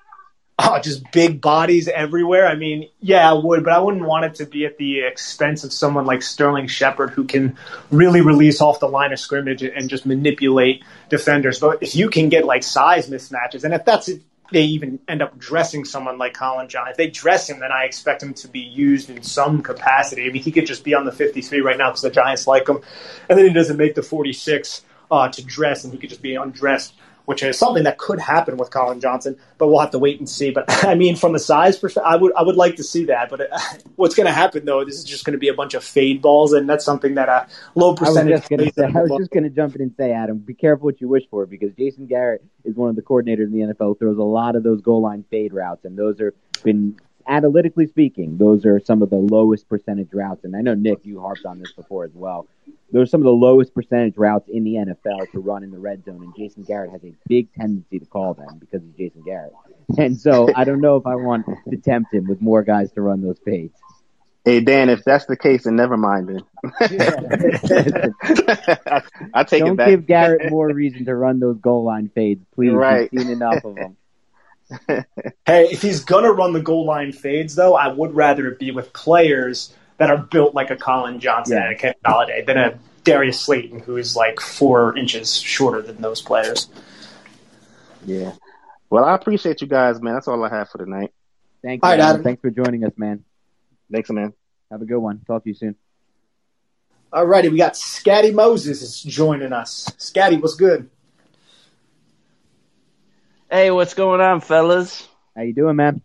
oh, 0.64 0.80
just 0.80 1.12
big 1.12 1.40
bodies 1.40 1.88
everywhere. 1.88 2.48
I 2.48 2.56
mean, 2.56 2.90
yeah, 3.00 3.30
I 3.30 3.34
would, 3.34 3.64
but 3.64 3.74
I 3.74 3.80
wouldn't 3.80 4.06
want 4.06 4.26
it 4.26 4.36
to 4.36 4.46
be 4.46 4.66
at 4.66 4.78
the 4.78 5.02
expense 5.02 5.64
of 5.64 5.72
someone 5.72 6.06
like 6.06 6.24
Sterling 6.24 6.68
Shepard 6.68 7.12
who 7.12 7.26
can 7.26 7.58
really 7.92 8.22
release 8.22 8.60
off 8.60 8.80
the 8.80 8.88
line 8.88 9.14
of 9.14 9.20
scrimmage 9.20 9.62
and 9.62 9.88
just 9.88 10.06
manipulate 10.06 10.84
defenders. 11.10 11.60
But 11.60 11.84
if 11.84 11.96
you 11.96 12.10
can 12.10 12.30
get 12.30 12.46
like 12.46 12.64
size 12.64 13.08
mismatches, 13.08 13.66
and 13.66 13.74
if 13.74 13.86
that's 13.86 14.10
it, 14.10 14.22
they 14.52 14.64
even 14.64 15.00
end 15.08 15.22
up 15.22 15.38
dressing 15.38 15.86
someone 15.86 16.18
like 16.18 16.34
Colin 16.34 16.70
John. 16.70 16.88
If 16.88 16.98
they 16.98 17.10
dress 17.10 17.50
him, 17.50 17.60
then 17.60 17.72
I 17.72 17.84
expect 17.84 18.24
him 18.24 18.34
to 18.36 18.48
be 18.48 18.62
used 18.62 19.10
in 19.10 19.22
some 19.22 19.62
capacity. 19.62 20.26
I 20.28 20.32
mean, 20.32 20.42
he 20.42 20.52
could 20.52 20.66
just 20.66 20.84
be 20.84 20.96
on 20.96 21.06
the 21.06 21.12
53 21.12 21.60
right 21.60 21.78
now 21.78 21.90
because 21.90 22.02
the 22.02 22.10
Giants 22.10 22.48
like 22.48 22.68
him, 22.68 22.80
and 23.30 23.38
then 23.38 23.46
he 23.46 23.54
doesn't 23.54 23.78
make 23.78 23.94
the 23.94 24.02
46 24.02 24.84
uh, 25.12 25.30
to 25.30 25.46
dress, 25.46 25.84
and 25.84 25.94
he 25.94 26.00
could 26.00 26.10
just 26.10 26.22
be 26.22 26.36
undressed 26.36 26.94
which 27.28 27.44
is 27.44 27.60
something 27.60 27.84
that 27.84 27.98
could 27.98 28.22
happen 28.22 28.56
with 28.56 28.72
Collin 28.72 29.02
Johnson, 29.02 29.38
but 29.58 29.68
we'll 29.68 29.82
have 29.82 29.92
to 29.92 30.00
wait 30.00 30.18
and 30.18 30.30
see. 30.30 30.50
But 30.50 30.64
I 30.86 30.96
mean, 30.96 31.18
from 31.18 31.36
a 31.36 31.40
size 31.40 31.78
perspective, 31.78 32.10
I 32.10 32.16
would 32.16 32.34
I 32.36 32.42
would 32.42 32.56
like 32.56 32.78
to 32.78 32.86
see 32.86 33.04
that. 33.06 33.30
But 33.30 33.52
uh, 33.52 33.60
what's 33.98 34.16
going 34.16 34.28
to 34.28 34.34
happen 34.34 34.64
though? 34.64 34.86
This 34.86 34.96
is 34.96 35.04
just 35.04 35.26
going 35.26 35.34
to 35.34 35.38
be 35.38 35.50
a 35.50 35.54
bunch 35.54 35.74
of 35.74 35.84
fade 35.84 36.22
balls, 36.22 36.54
and 36.54 36.70
that's 36.70 36.86
something 36.86 37.16
that 37.16 37.28
a 37.28 37.46
low 37.76 37.96
percentage. 37.96 38.44
I 38.50 39.02
was 39.02 39.12
just 39.20 39.32
going 39.32 39.44
to 39.44 39.50
jump 39.50 39.76
in 39.76 39.82
and 39.82 39.94
say, 39.98 40.14
Adam, 40.14 40.38
be 40.38 40.54
careful 40.54 40.86
what 40.86 41.02
you 41.02 41.10
wish 41.10 41.24
for 41.30 41.46
because 41.46 41.74
Jason 41.74 42.08
Garrett 42.08 42.46
is 42.64 42.76
one 42.76 42.90
of 42.90 42.96
the 42.96 43.02
coordinators 43.02 43.48
in 43.48 43.52
the 43.52 43.74
NFL 43.74 43.88
who 43.88 43.96
throws 43.96 44.18
a 44.18 44.24
lot 44.24 44.56
of 44.56 44.64
those 44.64 44.80
goal 44.80 45.02
line 45.02 45.26
fade 45.30 45.54
routes, 45.54 45.84
and 45.84 45.98
those 45.98 46.22
are 46.22 46.34
been 46.64 46.98
analytically 47.28 47.88
speaking, 47.88 48.38
those 48.38 48.66
are 48.66 48.80
some 48.80 49.02
of 49.02 49.10
the 49.10 49.16
lowest 49.18 49.68
percentage 49.68 50.10
routes. 50.14 50.44
And 50.44 50.56
I 50.56 50.62
know 50.62 50.74
Nick, 50.74 51.00
you 51.06 51.20
harped 51.22 51.46
on 51.46 51.60
this 51.60 51.72
before 51.72 52.06
as 52.06 52.14
well. 52.14 52.48
Those 52.92 53.04
are 53.04 53.12
some 53.12 53.22
of 53.22 53.26
the 53.26 53.32
lowest 53.32 53.74
percentage 53.74 54.16
routes 54.18 54.48
in 54.50 54.64
the 54.64 54.76
NFL 54.76 55.32
to 55.32 55.40
run 55.40 55.64
in 55.64 55.72
the 55.72 55.78
red 55.80 56.06
zone, 56.06 56.24
and 56.24 56.34
Jason 56.38 56.64
Garrett 56.64 56.92
has 56.92 57.04
a 57.04 57.14
big 57.28 57.54
tendency 57.54 58.00
to 58.00 58.06
call 58.06 58.34
them 58.34 58.58
because 58.60 58.82
he's 58.82 58.94
Jason 59.10 59.24
Garrett. 59.24 59.54
And 59.98 60.20
so 60.20 60.50
I 60.56 60.64
don't 60.64 60.80
know 60.82 60.96
if 60.96 61.06
I 61.06 61.16
want 61.16 61.46
to 61.70 61.78
tempt 61.78 62.14
him 62.14 62.28
with 62.28 62.42
more 62.42 62.64
guys 62.64 62.92
to 62.94 63.02
run 63.02 63.22
those 63.22 63.40
fades. 63.44 63.78
Hey 64.46 64.62
Dan, 64.62 64.90
if 64.90 65.04
that's 65.04 65.26
the 65.26 65.36
case, 65.36 65.66
then 65.66 65.76
never 65.76 65.98
mind 65.98 66.30
then. 66.30 66.40
I, 66.80 68.12
I 69.34 69.44
take 69.44 69.60
Don't 69.60 69.74
it 69.74 69.78
back. 69.78 69.90
give 69.90 70.08
Garrett 70.08 70.50
more 70.50 70.72
reason 70.72 71.04
to 71.04 71.14
run 71.16 71.42
those 71.42 71.58
goal 71.58 71.84
line 71.84 72.10
fades, 72.16 72.46
please. 72.56 72.72
Right. 72.72 73.10
We've 73.12 73.24
seen 73.24 73.32
enough 73.32 73.66
of 73.66 73.76
them. 73.76 73.98
Hey, 75.46 75.70
if 75.72 75.82
he's 75.82 76.04
gonna 76.04 76.32
run 76.32 76.54
the 76.54 76.62
goal 76.62 76.86
line 76.86 77.12
fades, 77.12 77.56
though, 77.56 77.76
I 77.76 77.88
would 77.88 78.14
rather 78.14 78.48
it 78.48 78.60
be 78.60 78.72
with 78.72 78.92
players 78.92 79.74
that 79.98 80.10
are 80.10 80.18
built 80.18 80.54
like 80.54 80.70
a 80.70 80.76
Collin 80.76 81.20
Johnson 81.20 81.58
yeah. 81.58 81.64
and 81.64 81.74
a 81.74 81.78
Ken 81.78 81.94
Golladay 82.06 82.46
than 82.46 82.58
a 82.58 82.80
Darius 83.04 83.40
Slayton, 83.40 83.80
who 83.80 83.98
is 83.98 84.16
like 84.16 84.40
four 84.40 84.98
inches 84.98 85.38
shorter 85.38 85.82
than 85.82 86.02
those 86.02 86.22
players. 86.22 86.70
Yeah. 88.06 88.34
Well, 88.90 89.06
I 89.06 89.16
appreciate 89.16 89.62
you 89.62 89.68
guys, 89.68 90.02
man. 90.02 90.14
That's 90.14 90.28
all 90.28 90.44
I 90.44 90.50
have 90.50 90.70
for 90.70 90.78
tonight. 90.80 91.14
Thank 91.64 91.84
you. 91.84 91.90
All 91.90 91.96
right, 91.96 92.00
Adam. 92.00 92.24
Thanks 92.24 92.42
for 92.42 92.52
joining 92.52 92.84
us, 92.84 92.94
man. 92.98 93.24
Thanks, 93.92 94.10
man. 94.10 94.34
Have 94.72 94.82
a 94.82 94.86
good 94.86 95.00
one. 95.00 95.22
Talk 95.26 95.44
to 95.44 95.50
you 95.50 95.56
soon. 95.56 95.76
All 97.12 97.26
righty, 97.26 97.48
we 97.48 97.58
got 97.58 97.74
Scatty 97.74 98.34
Moses 98.34 98.82
is 98.82 99.02
joining 99.02 99.54
us. 99.54 99.90
Scatty, 99.98 100.42
what's 100.42 100.56
good? 100.56 100.90
Hey, 103.50 103.72
what's 103.72 103.94
going 103.94 104.20
on, 104.20 104.42
fellas? 104.42 105.08
How 105.34 105.44
you 105.44 105.54
doing, 105.54 105.78
man? 105.78 106.02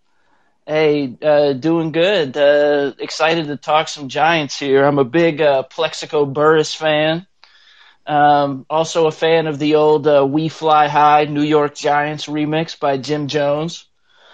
Hey, 0.65 1.13
uh, 1.21 1.55
doing 1.55 1.91
good. 1.91 2.37
Uh, 2.37 2.93
excited 3.01 3.47
to 3.47 3.57
talk 3.57 3.89
some 3.89 4.09
Giants 4.09 4.57
here. 4.57 4.85
I'm 4.85 5.01
a 5.01 5.05
big 5.05 5.41
uh, 5.41 5.65
Plaxico 5.65 6.25
Burress 6.25 6.73
fan. 6.73 7.27
Um, 8.07 8.65
also 8.71 9.09
a 9.09 9.11
fan 9.11 9.49
of 9.49 9.59
the 9.59 9.75
old 9.75 10.07
uh, 10.07 10.25
"We 10.25 10.49
Fly 10.49 10.87
High" 10.87 11.25
New 11.25 11.43
York 11.43 11.75
Giants 11.75 12.27
remix 12.27 12.79
by 12.79 12.97
Jim 12.97 13.27
Jones. 13.27 13.87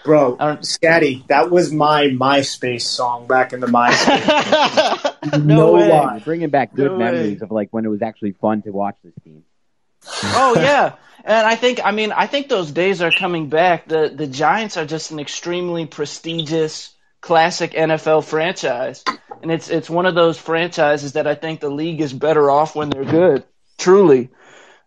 Bro, 0.05 0.37
Scatty, 0.37 1.27
that 1.29 1.51
was 1.51 1.73
my 1.73 2.09
MySpace 2.09 2.83
song 2.83 3.27
back 3.27 3.55
in 3.55 3.61
the 3.61 3.66
MySpace. 3.68 5.44
no, 5.44 5.55
no 5.55 5.73
way. 5.73 6.21
Bringing 6.25 6.51
back 6.51 6.75
good 6.75 6.92
no 6.92 6.99
memories 6.99 7.40
way. 7.40 7.44
of 7.44 7.51
like 7.51 7.68
when 7.71 7.87
it 7.87 7.88
was 7.88 8.03
actually 8.03 8.33
fun 8.33 8.61
to 8.62 8.71
watch 8.71 8.97
this 9.03 9.14
team. 9.25 9.44
Oh 10.22 10.54
yeah. 10.61 10.94
And 11.24 11.46
I 11.46 11.56
think, 11.56 11.80
I 11.84 11.90
mean, 11.90 12.11
I 12.12 12.26
think 12.26 12.48
those 12.48 12.70
days 12.70 13.02
are 13.02 13.11
coming 13.11 13.50
back. 13.50 13.87
The 13.87 14.08
the 14.08 14.26
Giants 14.26 14.78
are 14.78 14.87
just 14.87 15.11
an 15.11 15.20
extremely 15.20 15.84
prestigious, 15.84 16.94
classic 17.20 17.72
NFL 17.72 18.24
franchise, 18.24 19.04
and 19.42 19.50
it's 19.52 19.68
it's 19.68 19.90
one 19.90 20.06
of 20.06 20.14
those 20.14 20.38
franchises 20.38 21.12
that 21.12 21.26
I 21.26 21.34
think 21.34 21.61
the 21.61 21.68
league 21.68 22.00
is 22.00 22.14
better 22.14 22.50
off 22.50 22.74
when 22.74 22.88
they're 22.88 23.04
good. 23.04 23.44
Truly, 23.76 24.30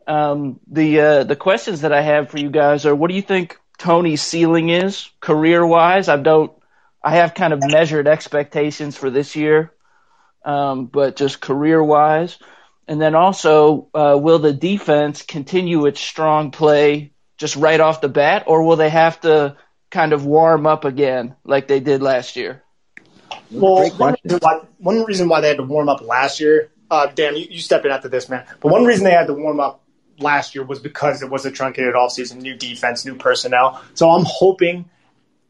um, 0.07 0.59
the 0.67 0.99
uh, 0.99 1.23
the 1.25 1.35
questions 1.35 1.81
that 1.81 1.93
I 1.93 2.01
have 2.01 2.31
for 2.31 2.39
you 2.39 2.49
guys 2.49 2.87
are: 2.87 2.95
What 2.95 3.09
do 3.09 3.15
you 3.15 3.21
think 3.21 3.59
Toney's 3.77 4.23
ceiling 4.23 4.69
is 4.69 5.09
career 5.19 5.63
wise? 5.63 6.09
I 6.09 6.17
don't. 6.17 6.51
I 7.03 7.17
have 7.17 7.35
kind 7.35 7.53
of 7.53 7.61
measured 7.63 8.07
expectations 8.07 8.97
for 8.97 9.11
this 9.11 9.35
year, 9.35 9.73
um, 10.43 10.87
but 10.87 11.15
just 11.17 11.39
career 11.39 11.83
wise. 11.83 12.39
And 12.91 12.99
then 12.99 13.15
also, 13.15 13.87
uh, 13.93 14.19
will 14.19 14.39
the 14.39 14.51
defense 14.51 15.21
continue 15.21 15.85
its 15.85 16.01
strong 16.01 16.51
play 16.51 17.13
just 17.37 17.55
right 17.55 17.79
off 17.79 18.01
the 18.01 18.09
bat, 18.09 18.43
or 18.47 18.63
will 18.63 18.75
they 18.75 18.89
have 18.89 19.21
to 19.21 19.55
kind 19.89 20.11
of 20.11 20.25
warm 20.25 20.67
up 20.67 20.83
again 20.83 21.37
like 21.45 21.69
they 21.69 21.79
did 21.79 22.01
last 22.01 22.35
year? 22.35 22.63
Well, 23.49 23.89
one 23.91 24.17
reason, 24.25 24.39
why, 24.41 24.59
one 24.77 25.05
reason, 25.05 25.29
why, 25.29 25.39
they 25.39 25.47
had 25.47 25.55
to 25.55 25.63
warm 25.63 25.87
up 25.87 26.01
last 26.01 26.41
year, 26.41 26.69
uh, 26.91 27.05
Dan, 27.05 27.37
you, 27.37 27.47
you 27.49 27.59
step 27.61 27.85
in 27.85 27.91
after 27.91 28.09
this, 28.09 28.27
man. 28.27 28.45
But 28.59 28.73
one 28.73 28.83
reason 28.83 29.05
they 29.05 29.11
had 29.11 29.27
to 29.27 29.33
warm 29.35 29.61
up 29.61 29.85
last 30.19 30.53
year 30.53 30.65
was 30.65 30.79
because 30.79 31.21
it 31.21 31.29
was 31.29 31.45
a 31.45 31.51
truncated 31.51 31.93
offseason, 31.93 32.41
new 32.41 32.55
defense, 32.55 33.05
new 33.05 33.15
personnel. 33.15 33.81
So 33.93 34.11
I'm 34.11 34.25
hoping 34.27 34.89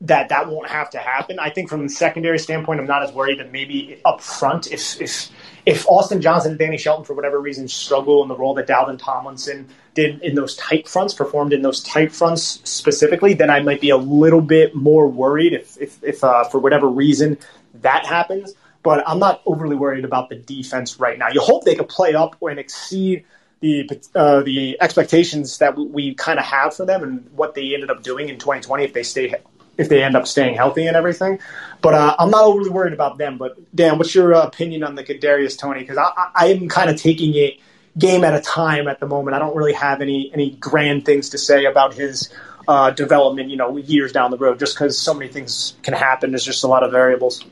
that 0.02 0.30
that 0.30 0.50
won't 0.50 0.68
have 0.68 0.90
to 0.90 0.98
happen. 0.98 1.38
I 1.40 1.52
think 1.52 1.70
from 1.70 1.84
the 1.84 1.90
secondary 1.90 2.40
standpoint, 2.40 2.80
I'm 2.80 2.88
not 2.88 3.04
as 3.04 3.12
worried 3.12 3.40
that 3.40 3.52
maybe 3.52 4.02
up 4.04 4.22
front, 4.22 4.72
if 4.72 5.00
if 5.00 5.30
if 5.66 5.88
Austin 5.88 6.22
Johnson 6.22 6.52
and 6.52 6.60
Danny 6.60 6.78
Shelton 6.78 7.06
for 7.06 7.14
whatever 7.14 7.40
reason 7.40 7.68
struggle 7.68 8.24
in 8.24 8.28
the 8.28 8.36
role 8.36 8.56
that 8.56 8.68
Dalvin 8.68 8.98
Tomlinson 8.98 9.70
did 9.94 10.22
in 10.24 10.34
those 10.34 10.56
tight 10.56 10.88
fronts, 10.88 11.14
performed 11.14 11.54
in 11.54 11.62
those 11.62 11.84
tight 11.84 12.12
fronts 12.12 12.62
specifically, 12.64 13.36
then 13.36 13.52
I 13.52 13.62
might 13.62 13.80
be 13.80 13.92
a 13.92 13.98
little 13.98 14.42
bit 14.42 14.76
more 14.76 15.08
worried 15.08 15.54
if 15.54 15.80
if, 15.80 16.04
if 16.04 16.24
uh, 16.24 16.46
for 16.46 16.60
whatever 16.60 16.88
reason 16.88 17.38
that 17.76 18.06
happens. 18.06 18.54
But 18.84 19.08
I'm 19.08 19.20
not 19.20 19.44
overly 19.46 19.76
worried 19.76 20.06
about 20.06 20.30
the 20.30 20.36
defense 20.36 21.00
right 21.00 21.20
now. 21.20 21.28
You 21.30 21.42
hope 21.42 21.64
they 21.64 21.76
could 21.76 21.90
play 21.90 22.16
up 22.16 22.36
and 22.42 22.58
exceed 22.60 23.26
the 23.60 23.88
uh, 24.16 24.42
the 24.42 24.78
expectations 24.82 25.60
that 25.60 25.78
we 25.78 26.16
kind 26.16 26.40
of 26.40 26.46
have 26.46 26.76
for 26.76 26.86
them 26.86 27.04
and 27.04 27.30
what 27.36 27.54
they 27.54 27.76
ended 27.76 27.92
up 27.92 28.02
doing 28.02 28.28
in 28.28 28.40
2020 28.40 28.84
if 28.84 28.94
they 28.94 29.04
stay 29.04 29.36
if 29.78 29.90
they 29.90 30.04
end 30.04 30.16
up 30.16 30.28
staying 30.28 30.56
healthy 30.56 30.86
and 30.86 30.96
everything. 30.96 31.40
But 31.82 31.94
uh, 31.94 32.16
I'm 32.20 32.30
not 32.30 32.44
overly 32.44 32.70
worried 32.70 32.94
about 32.94 33.18
them. 33.18 33.38
But 33.38 33.58
Dan, 33.76 33.98
what's 33.98 34.14
your 34.14 34.34
uh, 34.34 34.46
opinion 34.46 34.84
on 34.84 34.96
the 34.96 35.04
Kadarius 35.04 35.58
Toney? 35.58 35.82
Because 35.82 35.98
I, 35.98 36.32
I 36.36 36.46
am 36.48 36.70
kind 36.70 36.90
of 36.90 36.98
taking 36.98 37.34
it 37.36 37.60
game 37.98 38.24
at 38.24 38.34
a 38.34 38.42
time 38.42 38.88
at 38.88 39.00
the 39.00 39.08
moment. 39.08 39.36
I 39.36 39.40
don't 39.40 39.56
really 39.56 39.74
have 39.74 40.02
any 40.02 40.32
any 40.34 40.52
grand 40.52 41.06
things 41.06 41.30
to 41.30 41.38
say 41.38 41.66
about 41.66 41.94
his 41.94 42.30
uh, 42.68 42.92
development. 42.92 43.50
You 43.50 43.58
know, 43.58 43.78
years 43.78 44.12
down 44.12 44.32
the 44.32 44.38
road, 44.38 44.60
just 44.60 44.76
because 44.76 45.00
so 45.00 45.14
many 45.14 45.32
things 45.32 45.76
can 45.84 45.94
happen. 45.94 46.32
There's 46.32 46.46
just 46.46 46.64
a 46.64 46.68
lot 46.68 46.84
of 46.84 46.92
variables. 46.92 47.44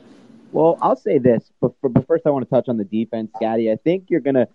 Well, 0.52 0.78
I'll 0.82 0.96
say 0.96 1.20
this, 1.20 1.44
but, 1.62 1.74
but 1.82 2.08
first 2.08 2.26
I 2.26 2.32
want 2.32 2.46
to 2.46 2.50
touch 2.50 2.70
on 2.70 2.78
the 2.78 2.84
defense, 2.84 3.30
Gaddy. 3.40 3.72
I 3.72 3.76
think 3.76 4.06
you're 4.10 4.20
going 4.20 4.36
to 4.36 4.48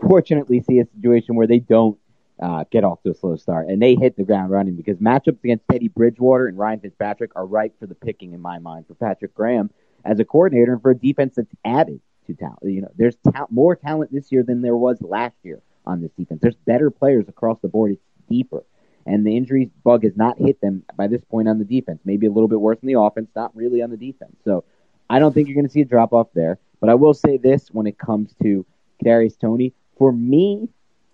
fortunately 0.00 0.62
see 0.62 0.78
a 0.78 0.86
situation 0.94 1.34
where 1.34 1.48
they 1.48 1.58
don't 1.58 1.98
uh, 2.42 2.64
get 2.70 2.84
off 2.84 3.02
to 3.04 3.10
a 3.10 3.14
slow 3.14 3.36
start. 3.36 3.68
And 3.68 3.80
they 3.80 3.94
hit 3.94 4.16
the 4.16 4.24
ground 4.24 4.50
running 4.50 4.74
because 4.74 4.98
matchups 4.98 5.42
against 5.44 5.64
Teddy 5.70 5.88
Bridgewater 5.88 6.48
and 6.48 6.58
Ryan 6.58 6.80
Fitzpatrick 6.80 7.30
are 7.36 7.46
ripe 7.46 7.78
for 7.78 7.86
the 7.86 7.94
picking 7.94 8.32
in 8.32 8.40
my 8.40 8.58
mind 8.58 8.86
for 8.88 8.94
Patrick 8.94 9.34
Graham 9.34 9.70
as 10.04 10.18
a 10.18 10.24
coordinator 10.24 10.72
and 10.72 10.82
for 10.82 10.90
a 10.90 10.96
defense 10.96 11.36
that's 11.36 11.54
added 11.64 12.00
to 12.26 12.34
talent. 12.34 12.58
You 12.64 12.82
know, 12.82 12.90
there's 12.96 13.16
ta- 13.32 13.46
more 13.50 13.76
talent 13.76 14.12
this 14.12 14.32
year 14.32 14.42
than 14.42 14.60
there 14.60 14.76
was 14.76 15.00
last 15.00 15.36
year 15.44 15.62
on 15.86 16.00
this 16.00 16.10
defense. 16.18 16.40
There's 16.42 16.56
better 16.56 16.90
players 16.90 17.28
across 17.28 17.58
the 17.60 17.68
board. 17.68 17.92
It's 17.92 18.02
deeper. 18.28 18.64
And 19.06 19.24
the 19.24 19.36
injuries 19.36 19.68
bug 19.84 20.04
has 20.04 20.16
not 20.16 20.38
hit 20.38 20.60
them 20.60 20.82
by 20.96 21.06
this 21.06 21.22
point 21.24 21.48
on 21.48 21.58
the 21.58 21.64
defense. 21.64 22.00
Maybe 22.04 22.26
a 22.26 22.30
little 22.30 22.48
bit 22.48 22.60
worse 22.60 22.78
on 22.82 22.86
the 22.86 23.00
offense, 23.00 23.30
not 23.34 23.54
really 23.54 23.82
on 23.82 23.90
the 23.90 23.96
defense. 23.96 24.36
So 24.44 24.64
I 25.08 25.18
don't 25.18 25.32
think 25.32 25.48
you're 25.48 25.56
going 25.56 25.66
to 25.66 25.72
see 25.72 25.80
a 25.80 25.84
drop 25.84 26.12
off 26.12 26.28
there. 26.34 26.58
But 26.80 26.88
I 26.88 26.94
will 26.94 27.14
say 27.14 27.36
this 27.36 27.68
when 27.70 27.86
it 27.86 27.98
comes 27.98 28.34
to 28.42 28.66
Kadarius 29.02 29.38
Toney. 29.38 29.74
For 29.98 30.12
me, 30.12 30.68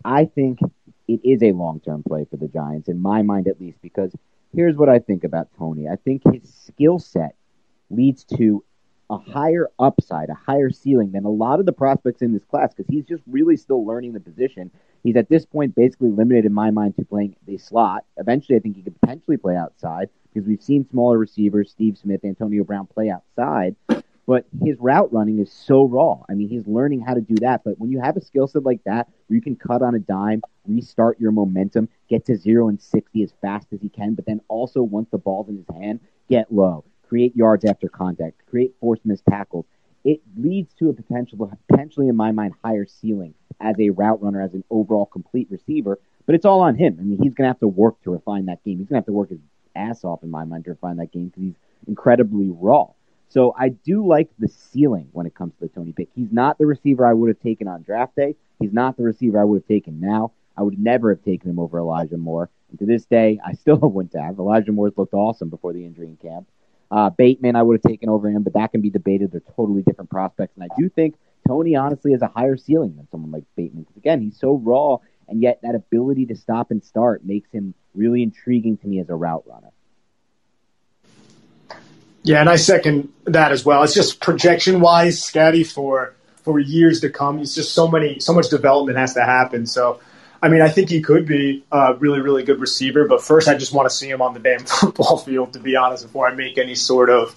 I 0.04 0.26
think 0.26 0.60
it 1.08 1.20
is 1.24 1.42
a 1.42 1.52
long 1.52 1.80
term 1.80 2.02
play 2.02 2.26
for 2.30 2.36
the 2.36 2.48
Giants, 2.48 2.88
in 2.88 3.00
my 3.00 3.22
mind 3.22 3.48
at 3.48 3.60
least, 3.60 3.78
because 3.82 4.14
here's 4.54 4.76
what 4.76 4.88
I 4.88 4.98
think 4.98 5.24
about 5.24 5.48
Toney. 5.58 5.88
I 5.88 5.96
think 5.96 6.22
his 6.32 6.52
skill 6.66 6.98
set 6.98 7.34
leads 7.90 8.24
to 8.36 8.62
a 9.10 9.16
higher 9.16 9.68
upside, 9.78 10.28
a 10.28 10.34
higher 10.34 10.70
ceiling 10.70 11.12
than 11.12 11.24
a 11.24 11.30
lot 11.30 11.60
of 11.60 11.66
the 11.66 11.72
prospects 11.72 12.20
in 12.20 12.34
this 12.34 12.44
class 12.44 12.74
because 12.74 12.88
he's 12.90 13.06
just 13.06 13.22
really 13.26 13.56
still 13.56 13.86
learning 13.86 14.12
the 14.12 14.20
position. 14.20 14.70
He's 15.02 15.16
at 15.16 15.30
this 15.30 15.46
point 15.46 15.74
basically 15.74 16.10
limited 16.10 16.44
in 16.44 16.52
my 16.52 16.70
mind 16.70 16.96
to 16.96 17.04
playing 17.04 17.34
the 17.46 17.56
slot. 17.56 18.04
Eventually, 18.18 18.56
I 18.56 18.60
think 18.60 18.76
he 18.76 18.82
could 18.82 19.00
potentially 19.00 19.38
play 19.38 19.56
outside 19.56 20.10
because 20.32 20.46
we've 20.46 20.62
seen 20.62 20.86
smaller 20.90 21.16
receivers, 21.16 21.70
Steve 21.70 21.96
Smith, 21.96 22.22
Antonio 22.22 22.64
Brown, 22.64 22.86
play 22.86 23.08
outside 23.08 23.76
but 24.28 24.44
his 24.62 24.76
route 24.78 25.10
running 25.10 25.38
is 25.38 25.50
so 25.50 25.84
raw. 25.84 26.18
I 26.28 26.34
mean, 26.34 26.50
he's 26.50 26.66
learning 26.66 27.00
how 27.00 27.14
to 27.14 27.20
do 27.22 27.36
that. 27.36 27.64
But 27.64 27.78
when 27.80 27.90
you 27.90 27.98
have 27.98 28.14
a 28.18 28.20
skill 28.20 28.46
set 28.46 28.62
like 28.62 28.84
that, 28.84 29.08
where 29.26 29.36
you 29.36 29.40
can 29.40 29.56
cut 29.56 29.80
on 29.80 29.94
a 29.94 29.98
dime, 29.98 30.42
restart 30.66 31.18
your 31.18 31.32
momentum, 31.32 31.88
get 32.10 32.26
to 32.26 32.36
zero 32.36 32.68
and 32.68 32.78
60 32.78 33.22
as 33.22 33.32
fast 33.40 33.68
as 33.72 33.80
he 33.80 33.88
can, 33.88 34.14
but 34.14 34.26
then 34.26 34.42
also, 34.48 34.82
once 34.82 35.08
the 35.10 35.16
ball's 35.16 35.48
in 35.48 35.56
his 35.56 35.76
hand, 35.80 36.00
get 36.28 36.52
low, 36.52 36.84
create 37.08 37.34
yards 37.34 37.64
after 37.64 37.88
contact, 37.88 38.42
create 38.50 38.74
forced 38.82 39.06
missed 39.06 39.24
tackles. 39.24 39.64
It 40.04 40.20
leads 40.36 40.74
to 40.74 40.90
a 40.90 40.92
potential, 40.92 41.50
potentially 41.66 42.08
in 42.08 42.16
my 42.16 42.30
mind, 42.30 42.52
higher 42.62 42.84
ceiling 42.84 43.32
as 43.62 43.76
a 43.80 43.88
route 43.88 44.22
runner, 44.22 44.42
as 44.42 44.52
an 44.52 44.62
overall 44.68 45.06
complete 45.06 45.48
receiver. 45.50 45.98
But 46.26 46.34
it's 46.34 46.44
all 46.44 46.60
on 46.60 46.74
him. 46.74 46.98
I 47.00 47.02
mean, 47.02 47.18
he's 47.22 47.32
going 47.32 47.46
to 47.46 47.52
have 47.54 47.60
to 47.60 47.68
work 47.68 48.02
to 48.02 48.10
refine 48.10 48.44
that 48.46 48.62
game. 48.62 48.76
He's 48.76 48.88
going 48.88 48.96
to 48.96 49.00
have 49.00 49.06
to 49.06 49.12
work 49.12 49.30
his 49.30 49.40
ass 49.74 50.04
off, 50.04 50.22
in 50.22 50.30
my 50.30 50.44
mind, 50.44 50.66
to 50.66 50.72
refine 50.72 50.98
that 50.98 51.12
game 51.12 51.28
because 51.28 51.44
he's 51.44 51.56
incredibly 51.86 52.50
raw. 52.50 52.88
So 53.28 53.54
I 53.58 53.70
do 53.70 54.06
like 54.06 54.30
the 54.38 54.48
ceiling 54.48 55.08
when 55.12 55.26
it 55.26 55.34
comes 55.34 55.52
to 55.54 55.60
the 55.60 55.68
Toney 55.68 55.92
pick. 55.92 56.08
He's 56.14 56.32
not 56.32 56.58
the 56.58 56.66
receiver 56.66 57.06
I 57.06 57.12
would 57.12 57.28
have 57.28 57.40
taken 57.40 57.68
on 57.68 57.82
draft 57.82 58.16
day. 58.16 58.36
He's 58.58 58.72
not 58.72 58.96
the 58.96 59.02
receiver 59.04 59.38
I 59.40 59.44
would 59.44 59.62
have 59.62 59.68
taken 59.68 60.00
now. 60.00 60.32
I 60.56 60.62
would 60.62 60.78
never 60.78 61.10
have 61.10 61.22
taken 61.22 61.50
him 61.50 61.58
over 61.58 61.78
Elijah 61.78 62.16
Moore. 62.16 62.50
And 62.70 62.78
to 62.78 62.86
this 62.86 63.04
day, 63.04 63.38
I 63.44 63.52
still 63.52 63.76
wouldn't 63.82 64.20
have. 64.20 64.38
Elijah 64.38 64.72
Moore's 64.72 64.96
looked 64.96 65.14
awesome 65.14 65.50
before 65.50 65.72
the 65.72 65.84
injury 65.84 66.08
in 66.08 66.16
camp. 66.16 66.48
Uh, 66.90 67.10
Bateman, 67.10 67.54
I 67.54 67.62
would 67.62 67.74
have 67.74 67.90
taken 67.90 68.08
over 68.08 68.30
him, 68.30 68.42
but 68.42 68.54
that 68.54 68.72
can 68.72 68.80
be 68.80 68.90
debated. 68.90 69.30
They're 69.30 69.42
totally 69.54 69.82
different 69.82 70.10
prospects. 70.10 70.56
And 70.56 70.64
I 70.64 70.74
do 70.78 70.88
think 70.88 71.16
Toney, 71.46 71.76
honestly 71.76 72.12
has 72.12 72.22
a 72.22 72.28
higher 72.28 72.56
ceiling 72.56 72.96
than 72.96 73.08
someone 73.10 73.30
like 73.30 73.44
Bateman. 73.56 73.82
Because 73.82 73.96
again, 73.96 74.20
he's 74.20 74.38
so 74.38 74.54
raw, 74.56 74.98
and 75.28 75.42
yet 75.42 75.60
that 75.62 75.74
ability 75.74 76.26
to 76.26 76.36
stop 76.36 76.70
and 76.70 76.82
start 76.82 77.24
makes 77.24 77.50
him 77.50 77.74
really 77.94 78.22
intriguing 78.22 78.76
to 78.78 78.86
me 78.86 79.00
as 79.00 79.08
a 79.10 79.14
route 79.14 79.44
runner. 79.46 79.70
Yeah, 82.28 82.40
and 82.40 82.50
I 82.50 82.56
second 82.56 83.10
that 83.24 83.52
as 83.52 83.64
well. 83.64 83.82
It's 83.84 83.94
just 83.94 84.20
projection 84.20 84.82
wise, 84.82 85.24
Scotty, 85.24 85.64
for 85.64 86.14
for 86.42 86.58
years 86.58 87.00
to 87.00 87.08
come. 87.08 87.38
It's 87.38 87.54
just 87.54 87.72
so 87.72 87.88
many, 87.88 88.20
so 88.20 88.34
much 88.34 88.50
development 88.50 88.98
has 88.98 89.14
to 89.14 89.24
happen. 89.24 89.64
So, 89.64 90.00
I 90.42 90.50
mean, 90.50 90.60
I 90.60 90.68
think 90.68 90.90
he 90.90 91.00
could 91.00 91.24
be 91.24 91.64
a 91.72 91.94
really, 91.94 92.20
really 92.20 92.42
good 92.42 92.60
receiver. 92.60 93.08
But 93.08 93.22
first, 93.22 93.48
I 93.48 93.56
just 93.56 93.72
want 93.72 93.88
to 93.88 93.96
see 93.96 94.10
him 94.10 94.20
on 94.20 94.34
the 94.34 94.40
damn 94.40 94.58
football 94.66 95.16
field, 95.16 95.54
to 95.54 95.58
be 95.58 95.74
honest, 95.74 96.04
before 96.04 96.28
I 96.28 96.34
make 96.34 96.58
any 96.58 96.74
sort 96.74 97.08
of 97.08 97.34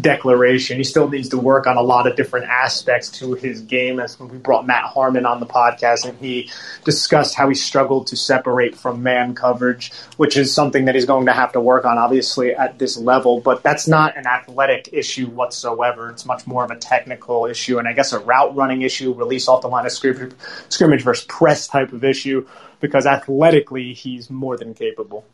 declaration. 0.00 0.76
He 0.76 0.84
still 0.84 1.08
needs 1.08 1.28
to 1.28 1.38
work 1.38 1.66
on 1.66 1.76
a 1.76 1.82
lot 1.82 2.06
of 2.06 2.16
different 2.16 2.46
aspects 2.46 3.08
to 3.18 3.34
his 3.34 3.60
game. 3.60 4.00
As 4.00 4.18
we 4.18 4.38
brought 4.38 4.66
Matt 4.66 4.84
Harmon 4.84 5.24
on 5.24 5.40
the 5.40 5.46
podcast, 5.46 6.04
and 6.08 6.18
he 6.18 6.50
discussed 6.84 7.34
how 7.34 7.48
he 7.48 7.54
struggled 7.54 8.08
to 8.08 8.16
separate 8.16 8.74
from 8.74 9.02
man 9.02 9.34
coverage, 9.34 9.92
which 10.16 10.36
is 10.36 10.52
something 10.52 10.86
that 10.86 10.94
he's 10.94 11.04
going 11.04 11.26
to 11.26 11.32
have 11.32 11.52
to 11.52 11.60
work 11.60 11.84
on, 11.84 11.98
obviously, 11.98 12.54
at 12.54 12.78
this 12.78 12.96
level. 12.96 13.40
But 13.40 13.62
that's 13.62 13.86
not 13.86 14.16
an 14.16 14.26
athletic 14.26 14.88
issue 14.92 15.26
whatsoever. 15.26 16.10
It's 16.10 16.26
much 16.26 16.46
more 16.46 16.64
of 16.64 16.70
a 16.70 16.76
technical 16.76 17.46
issue, 17.46 17.78
and 17.78 17.86
I 17.86 17.92
guess 17.92 18.12
a 18.12 18.18
route 18.18 18.56
running 18.56 18.82
issue, 18.82 19.12
release 19.12 19.46
off 19.48 19.62
the 19.62 19.68
line 19.68 19.86
of 19.86 19.92
scrimmage, 19.92 20.32
scrimmage 20.68 21.02
versus 21.02 21.26
press 21.26 21.68
type 21.68 21.92
of 21.92 22.04
issue. 22.04 22.46
Because 22.80 23.06
athletically, 23.06 23.94
he's 23.94 24.28
more 24.28 24.58
than 24.58 24.74
capable. 24.74 25.24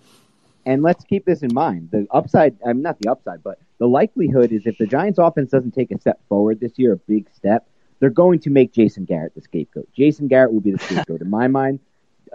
And 0.66 0.82
let's 0.82 1.04
keep 1.04 1.24
this 1.24 1.42
in 1.42 1.52
mind. 1.54 1.90
The 1.90 2.06
upside, 2.10 2.56
I 2.66 2.72
mean, 2.72 2.82
not 2.82 2.98
the 3.00 3.10
upside, 3.10 3.42
but 3.42 3.58
the 3.78 3.88
likelihood 3.88 4.52
is 4.52 4.66
if 4.66 4.76
the 4.78 4.86
Giants 4.86 5.18
offense 5.18 5.50
doesn't 5.50 5.72
take 5.72 5.90
a 5.90 5.98
step 5.98 6.20
forward 6.28 6.60
this 6.60 6.72
year, 6.76 6.92
a 6.92 6.96
big 6.96 7.28
step, 7.34 7.66
they're 7.98 8.10
going 8.10 8.40
to 8.40 8.50
make 8.50 8.72
Jason 8.72 9.04
Garrett 9.04 9.34
the 9.34 9.40
scapegoat. 9.40 9.88
Jason 9.92 10.28
Garrett 10.28 10.52
will 10.52 10.60
be 10.60 10.72
the 10.72 10.78
scapegoat. 10.78 11.20
in 11.20 11.30
my 11.30 11.48
mind, 11.48 11.80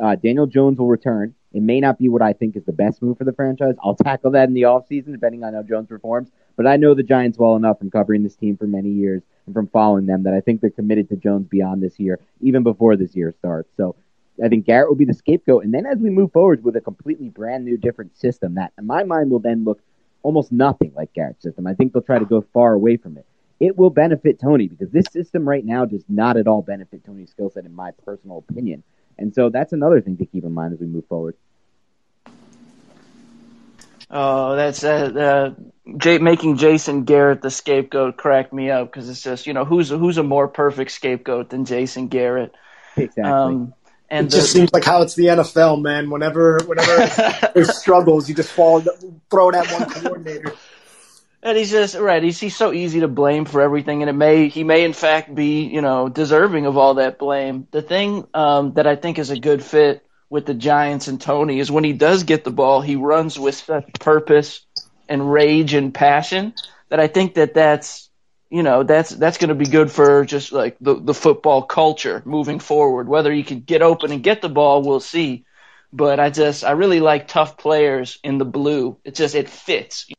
uh, 0.02 0.16
Daniel 0.16 0.48
Jones 0.48 0.78
will 0.78 0.88
return. 0.88 1.34
It 1.54 1.62
may 1.62 1.80
not 1.80 1.98
be 1.98 2.10
what 2.10 2.22
I 2.22 2.34
think 2.34 2.56
is 2.56 2.66
the 2.66 2.74
best 2.74 3.02
move 3.02 3.18
for 3.18 3.24
the 3.24 3.34
franchise. 3.34 3.76
I'll 3.82 3.96
tackle 3.96 4.32
that 4.32 4.50
in 4.50 4.54
the 4.54 4.64
offseason, 4.64 5.14
depending 5.14 5.44
on 5.44 5.54
how 5.54 5.64
Jones 5.64 5.88
performs. 5.88 6.30
But 6.58 6.68
I 6.68 6.76
know 6.76 6.94
the 6.94 7.04
Giants 7.04 7.38
well 7.38 7.56
enough 7.56 7.80
from 7.80 7.92
covering 7.92 8.24
this 8.24 8.36
team 8.36 8.58
for 8.58 8.68
many 8.68 8.90
years 8.90 9.24
and 9.46 9.56
from 9.56 9.68
following 9.68 10.06
them 10.06 10.24
that 10.24 10.34
I 10.34 10.42
think 10.42 10.62
they're 10.62 10.70
committed 10.70 11.10
to 11.10 11.16
Jones 11.16 11.48
beyond 11.48 11.82
this 11.82 12.00
year, 12.00 12.20
even 12.42 12.64
before 12.64 12.96
this 12.96 13.16
year 13.16 13.34
starts. 13.40 13.70
So 13.78 13.96
I 14.44 14.50
think 14.50 14.66
Garrett 14.66 14.90
will 14.90 14.96
be 14.96 15.06
the 15.06 15.14
scapegoat. 15.14 15.64
And 15.64 15.74
then 15.74 15.86
as 15.86 15.98
we 15.98 16.10
move 16.10 16.32
forward 16.32 16.64
with 16.64 16.76
a 16.76 16.82
completely 16.82 17.30
brand 17.30 17.66
new, 17.66 17.78
different 17.78 18.18
system, 18.18 18.56
that 18.56 18.74
in 18.78 18.86
my 18.86 19.04
mind 19.04 19.32
will 19.32 19.40
then 19.40 19.64
look 19.64 19.82
almost 20.24 20.52
nothing 20.52 20.92
like 20.96 21.14
Garrett's 21.14 21.44
system. 21.44 21.68
I 21.68 21.74
think 21.74 21.94
they'll 21.94 22.02
try 22.02 22.20
to 22.20 22.26
go 22.26 22.46
far 22.54 22.74
away 22.74 22.98
from 22.98 23.18
it. 23.18 23.26
It 23.60 23.78
will 23.78 23.90
benefit 23.90 24.40
Toney 24.40 24.68
because 24.68 24.92
this 24.92 25.06
system 25.12 25.48
right 25.48 25.64
now 25.64 25.86
does 25.86 26.04
not 26.10 26.36
at 26.36 26.48
all 26.48 26.62
benefit 26.62 27.06
Toney's 27.06 27.30
skill 27.30 27.50
set, 27.50 27.66
in 27.66 27.74
my 27.74 27.92
personal 28.04 28.40
opinion. 28.50 28.84
And 29.18 29.34
so 29.34 29.50
that's 29.50 29.72
another 29.72 30.02
thing 30.02 30.18
to 30.18 30.26
keep 30.26 30.44
in 30.44 30.52
mind 30.52 30.74
as 30.74 30.80
we 30.80 30.88
move 30.88 31.06
forward. 31.08 31.36
Oh, 34.10 34.56
that's 34.56 34.84
uh, 34.84 35.56
uh, 35.58 35.94
J- 35.98 36.20
making 36.20 36.58
Jason 36.58 37.06
Garrett 37.06 37.42
the 37.42 37.50
scapegoat 37.50 38.18
cracked 38.18 38.54
me 38.54 38.70
up 38.70 38.92
because 38.92 39.10
it's 39.10 39.22
just 39.22 39.48
you 39.48 39.54
know 39.54 39.66
who's 39.66 39.90
who's 39.90 40.18
a 40.18 40.24
more 40.24 40.48
perfect 40.48 40.92
scapegoat 40.92 41.50
than 41.50 41.66
Jason 41.66 42.08
Garrett. 42.08 42.54
Exactly. 42.98 43.32
Um, 43.32 43.74
and 44.10 44.28
it 44.28 44.32
just 44.32 44.54
the- 44.54 44.60
seems 44.60 44.74
like 44.74 44.84
how 44.84 45.02
it's 45.02 45.16
the 45.16 45.26
NFL, 45.26 45.82
man. 45.82 46.10
Whenever 46.10 46.60
whenever 46.66 47.50
there's 47.54 47.78
struggles, 47.78 48.30
you 48.30 48.36
just 48.36 48.52
fall 48.52 48.82
throw 49.30 49.50
it 49.50 49.56
at 49.56 49.72
one 49.72 49.90
coordinator. 49.90 50.54
And 51.44 51.56
he's 51.56 51.70
just 51.70 51.96
right. 51.96 52.24
He's 52.24 52.40
he's 52.40 52.56
so 52.56 52.74
easy 52.74 53.02
to 53.02 53.08
blame 53.08 53.46
for 53.46 53.62
everything, 53.62 54.02
and 54.02 54.10
it 54.10 54.14
may 54.14 54.48
he 54.48 54.64
may 54.64 54.84
in 54.84 54.94
fact 54.94 55.34
be 55.34 55.66
you 55.66 55.82
know 55.82 56.10
deserving 56.10 56.66
of 56.66 56.78
all 56.78 56.96
that 56.96 57.20
blame. 57.20 57.68
The 57.70 57.84
thing 57.84 58.28
um, 58.34 58.74
that 58.74 58.88
I 58.88 58.96
think 58.96 59.20
is 59.20 59.30
a 59.30 59.40
good 59.40 59.64
fit 59.64 60.04
with 60.30 60.48
the 60.48 60.56
Giants 60.56 61.08
and 61.08 61.22
Toney 61.22 61.60
is 61.60 61.72
when 61.72 61.84
he 61.84 61.94
does 61.94 62.24
get 62.24 62.44
the 62.44 62.52
ball, 62.52 62.82
he 62.82 62.96
runs 62.96 63.38
with 63.38 63.56
such 63.56 63.94
purpose 64.00 64.62
and 65.08 65.32
rage 65.32 65.76
and 65.76 65.94
passion 65.94 66.54
that 66.90 67.00
I 67.00 67.08
think 67.08 67.36
that 67.36 67.54
that's 67.54 68.05
you 68.56 68.64
know 68.64 68.84
that's 68.84 69.10
that's 69.10 69.38
going 69.38 69.50
to 69.50 69.56
be 69.56 69.66
good 69.66 69.92
for 69.92 70.24
just 70.24 70.54
like 70.54 70.78
the 70.80 70.96
the 70.96 71.14
football 71.14 71.62
culture 71.64 72.22
moving 72.26 72.60
forward. 72.60 73.10
Whether 73.10 73.34
he 73.34 73.44
can 73.44 73.60
get 73.60 73.82
open 73.82 74.12
and 74.14 74.24
get 74.24 74.42
the 74.42 74.48
ball, 74.50 74.82
we'll 74.82 75.02
see. 75.02 75.46
But 75.92 76.20
I 76.22 76.30
just 76.30 76.64
I 76.64 76.72
really 76.72 77.02
like 77.02 77.28
tough 77.28 77.58
players 77.58 78.18
in 78.24 78.38
the 78.38 78.46
blue. 78.46 78.98
It 79.04 79.16
just 79.16 79.36
it 79.36 79.50
fits. 79.50 80.06
You 80.10 80.16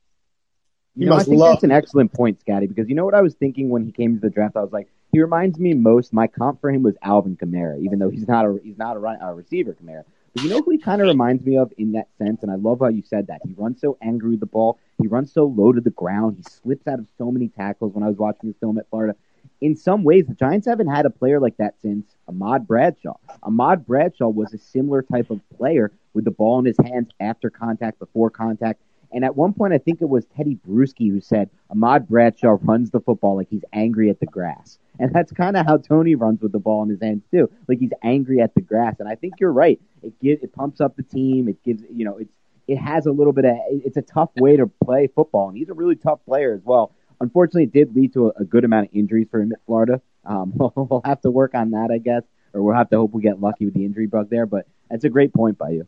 You 0.97 1.07
know, 1.07 1.15
I 1.15 1.17
must 1.17 1.29
think 1.29 1.41
love- 1.41 1.55
that's 1.55 1.65
an 1.65 1.71
excellent 1.73 2.13
point, 2.13 2.41
Scotty, 2.41 2.67
because 2.67 2.89
you 2.91 2.95
know 2.95 3.07
what 3.07 3.15
I 3.15 3.23
was 3.23 3.35
thinking 3.35 3.71
when 3.71 3.85
he 3.85 3.93
came 3.93 4.15
to 4.15 4.21
the 4.21 4.31
draft? 4.31 4.57
I 4.57 4.63
was 4.63 4.73
like, 4.73 4.89
he 5.13 5.21
reminds 5.21 5.59
me 5.59 5.73
most. 5.75 6.13
My 6.13 6.27
comp 6.27 6.61
for 6.61 6.71
him 6.71 6.83
was 6.83 6.97
Alvin 7.03 7.37
Kamara, 7.37 7.81
even 7.81 7.99
though 7.99 8.11
he's 8.11 8.29
not 8.29 8.45
a 8.45 8.59
he's 8.63 8.79
not 8.79 8.97
a, 8.97 9.01
ri- 9.01 9.19
a 9.21 9.35
receiver, 9.35 9.75
Kamara. 9.75 10.05
But 10.35 10.43
you 10.43 10.51
know 10.51 10.61
who 10.61 10.73
he 10.73 10.79
kind 10.79 11.01
of 11.01 11.07
reminds 11.09 11.45
me 11.45 11.57
of 11.57 11.73
in 11.79 11.93
that 11.93 12.09
sense, 12.19 12.43
and 12.43 12.51
I 12.51 12.57
love 12.57 12.81
how 12.81 12.89
you 12.89 13.03
said 13.03 13.29
that. 13.29 13.41
He 13.45 13.55
runs 13.57 13.81
so 13.81 13.97
angry 14.03 14.33
with 14.33 14.41
the 14.41 14.47
ball. 14.47 14.79
He 15.01 15.09
runs 15.09 15.33
so 15.33 15.45
low 15.45 15.73
to 15.73 15.81
the 15.81 15.91
ground. 15.91 16.37
He 16.37 16.43
slips 16.43 16.87
out 16.87 16.99
of 16.99 17.07
so 17.19 17.31
many 17.31 17.49
tackles. 17.49 17.95
When 17.95 18.03
I 18.03 18.09
was 18.09 18.17
watching 18.17 18.51
the 18.51 18.57
film 18.61 18.79
at 18.79 18.89
Florida, 18.89 19.15
in 19.61 19.77
some 19.77 20.05
ways, 20.05 20.27
the 20.27 20.35
Giants 20.35 20.67
haven't 20.67 20.89
had 20.89 21.07
a 21.07 21.11
player 21.11 21.41
like 21.41 21.57
that 21.59 21.75
since 21.81 22.17
Ahmad 22.29 22.67
Bradshaw. 22.67 23.17
Ahmad 23.43 23.87
Bradshaw 23.87 24.29
was 24.29 24.53
a 24.53 24.59
similar 24.59 25.03
type 25.03 25.31
of 25.31 25.41
player 25.57 25.93
with 26.15 26.25
the 26.25 26.31
ball 26.31 26.59
in 26.59 26.65
his 26.65 26.77
hands 26.85 27.11
after 27.21 27.51
contact, 27.51 27.99
before 27.99 28.31
contact. 28.31 28.81
And 29.13 29.25
at 29.25 29.37
one 29.37 29.53
point, 29.53 29.73
I 29.73 29.79
think 29.79 30.03
it 30.03 30.09
was 30.09 30.27
Tedy 30.27 30.59
Bruschi 30.67 31.11
who 31.11 31.21
said, 31.21 31.49
Ahmad 31.71 32.09
Bradshaw 32.09 32.59
runs 32.63 32.91
the 32.91 33.01
football 33.01 33.37
like 33.37 33.49
he's 33.49 33.65
angry 33.73 34.11
at 34.11 34.21
the 34.21 34.27
grass. 34.27 34.79
And 34.99 35.13
that's 35.13 35.31
kind 35.31 35.59
of 35.59 35.67
how 35.67 35.77
Toney 35.77 36.15
runs 36.15 36.41
with 36.41 36.53
the 36.53 36.59
ball 36.59 36.83
in 36.83 36.89
his 36.89 37.03
hands, 37.03 37.23
too. 37.31 37.51
Like 37.69 37.81
he's 37.81 37.93
angry 38.03 38.41
at 38.41 38.55
the 38.55 38.63
grass. 38.63 38.97
And 38.99 39.07
I 39.07 39.15
think 39.15 39.35
you're 39.39 39.53
right. 39.53 39.79
It 40.03 40.19
gives, 40.23 40.43
it 40.43 40.55
pumps 40.55 40.81
up 40.81 40.97
the 40.97 41.03
team. 41.03 41.49
It 41.51 41.63
gives, 41.65 41.83
you 41.93 42.07
know, 42.07 42.17
it's, 42.17 42.33
it 42.69 42.77
has 42.77 43.07
a 43.07 43.13
little 43.13 43.33
bit 43.33 43.45
of, 43.45 43.57
it's 43.71 43.97
a 43.97 44.03
tough 44.03 44.31
way 44.37 44.57
to 44.57 44.67
play 44.85 45.09
football. 45.09 45.49
And 45.49 45.57
he's 45.57 45.69
a 45.69 45.75
really 45.75 45.97
tough 45.97 46.21
player 46.25 46.55
as 46.55 46.63
well. 46.65 46.93
Unfortunately, 47.21 47.65
it 47.65 47.73
did 47.73 47.95
lead 47.95 48.13
to 48.15 48.29
a, 48.29 48.43
a 48.43 48.45
good 48.45 48.65
amount 48.65 48.89
of 48.89 48.95
injuries 48.95 49.29
for 49.31 49.41
him 49.41 49.53
at 49.53 49.59
Florida. 49.67 50.01
Um, 50.25 50.53
we'll 50.57 51.03
have 51.05 51.21
to 51.23 51.31
work 51.31 51.55
on 51.55 51.71
that, 51.71 51.91
I 51.93 51.99
guess, 51.99 52.23
or 52.53 52.63
we'll 52.63 52.75
have 52.75 52.91
to 52.91 52.97
hope 52.97 53.13
we 53.13 53.23
get 53.23 53.41
lucky 53.41 53.65
with 53.65 53.75
the 53.75 53.85
injury 53.85 54.07
bug 54.07 54.31
there. 54.31 54.47
But 54.47 54.67
that's 54.91 55.05
a 55.05 55.09
great 55.09 55.33
point 55.33 55.59
by 55.59 55.71
you. 55.71 55.87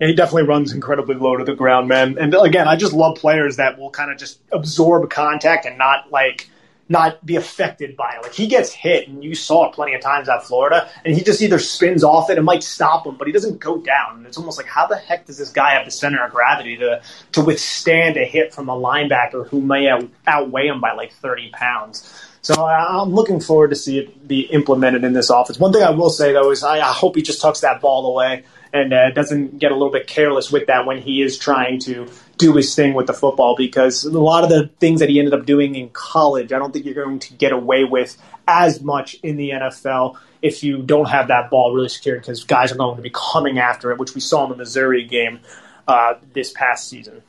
Yeah, 0.00 0.08
he 0.08 0.14
definitely 0.14 0.44
runs 0.44 0.72
incredibly 0.72 1.14
low 1.14 1.36
to 1.36 1.44
the 1.44 1.54
ground, 1.54 1.88
man. 1.88 2.18
And 2.18 2.34
again, 2.34 2.68
I 2.68 2.76
just 2.76 2.92
love 2.92 3.16
players 3.16 3.56
that 3.56 3.78
will 3.78 3.90
kind 3.90 4.10
of 4.10 4.18
just 4.18 4.40
absorb 4.52 5.08
contact 5.10 5.64
and 5.64 5.78
not 5.78 6.10
like 6.10 6.50
not 6.88 7.24
be 7.24 7.36
affected 7.36 7.96
by 7.96 8.14
it. 8.16 8.22
Like 8.22 8.34
he 8.34 8.46
gets 8.46 8.72
hit, 8.72 9.08
and 9.08 9.22
you 9.22 9.34
saw 9.34 9.68
it 9.68 9.74
plenty 9.74 9.94
of 9.94 10.00
times 10.00 10.28
at 10.28 10.44
Florida, 10.44 10.90
and 11.04 11.14
he 11.14 11.22
just 11.22 11.40
either 11.40 11.58
spins 11.58 12.04
off 12.04 12.30
it 12.30 12.36
and 12.36 12.44
might 12.44 12.62
stop 12.62 13.06
him, 13.06 13.16
but 13.16 13.26
he 13.26 13.32
doesn't 13.32 13.58
go 13.58 13.78
down. 13.78 14.18
And 14.18 14.26
it's 14.26 14.36
almost 14.36 14.58
like 14.58 14.66
how 14.66 14.86
the 14.86 14.96
heck 14.96 15.26
does 15.26 15.38
this 15.38 15.50
guy 15.50 15.72
have 15.72 15.84
the 15.84 15.90
center 15.90 16.24
of 16.24 16.32
gravity 16.32 16.76
to 16.78 17.02
to 17.32 17.42
withstand 17.42 18.16
a 18.16 18.24
hit 18.24 18.52
from 18.52 18.68
a 18.68 18.76
linebacker 18.76 19.46
who 19.48 19.60
may 19.60 19.88
out, 19.88 20.08
outweigh 20.26 20.66
him 20.66 20.80
by 20.80 20.92
like 20.92 21.12
thirty 21.12 21.50
pounds? 21.50 22.28
So 22.42 22.66
I'm 22.66 23.10
looking 23.10 23.38
forward 23.38 23.70
to 23.70 23.76
see 23.76 23.98
it 23.98 24.26
be 24.26 24.40
implemented 24.40 25.04
in 25.04 25.12
this 25.12 25.30
offense. 25.30 25.60
One 25.60 25.72
thing 25.72 25.84
I 25.84 25.90
will 25.90 26.10
say 26.10 26.32
though 26.32 26.50
is 26.50 26.64
I, 26.64 26.80
I 26.80 26.92
hope 26.92 27.14
he 27.14 27.22
just 27.22 27.40
tucks 27.40 27.60
that 27.60 27.80
ball 27.80 28.06
away 28.06 28.42
and 28.72 28.92
uh, 28.92 29.10
doesn't 29.10 29.58
get 29.58 29.70
a 29.70 29.74
little 29.74 29.92
bit 29.92 30.08
careless 30.08 30.50
with 30.50 30.66
that 30.66 30.84
when 30.84 31.00
he 31.00 31.22
is 31.22 31.38
trying 31.38 31.78
to 31.80 32.08
do 32.38 32.54
his 32.54 32.74
thing 32.74 32.94
with 32.94 33.06
the 33.06 33.12
football 33.12 33.54
because 33.56 34.04
a 34.04 34.18
lot 34.18 34.44
of 34.44 34.50
the 34.50 34.68
things 34.80 35.00
that 35.00 35.08
he 35.08 35.18
ended 35.18 35.34
up 35.34 35.46
doing 35.46 35.74
in 35.74 35.88
college, 35.90 36.52
I 36.52 36.58
don't 36.58 36.72
think 36.72 36.84
you're 36.84 36.94
going 36.94 37.18
to 37.20 37.34
get 37.34 37.52
away 37.52 37.84
with 37.84 38.16
as 38.48 38.80
much 38.80 39.14
in 39.22 39.36
the 39.36 39.50
NFL 39.50 40.16
if 40.40 40.64
you 40.64 40.82
don't 40.82 41.08
have 41.08 41.28
that 41.28 41.50
ball 41.50 41.72
really 41.72 41.88
secured 41.88 42.22
because 42.22 42.44
guys 42.44 42.72
are 42.72 42.76
going 42.76 42.96
to 42.96 43.02
be 43.02 43.12
coming 43.14 43.58
after 43.58 43.92
it, 43.92 43.98
which 43.98 44.14
we 44.14 44.20
saw 44.20 44.44
in 44.44 44.50
the 44.50 44.56
Missouri 44.56 45.04
game 45.04 45.40
uh, 45.86 46.14
this 46.32 46.52
past 46.52 46.88
season. 46.88 47.22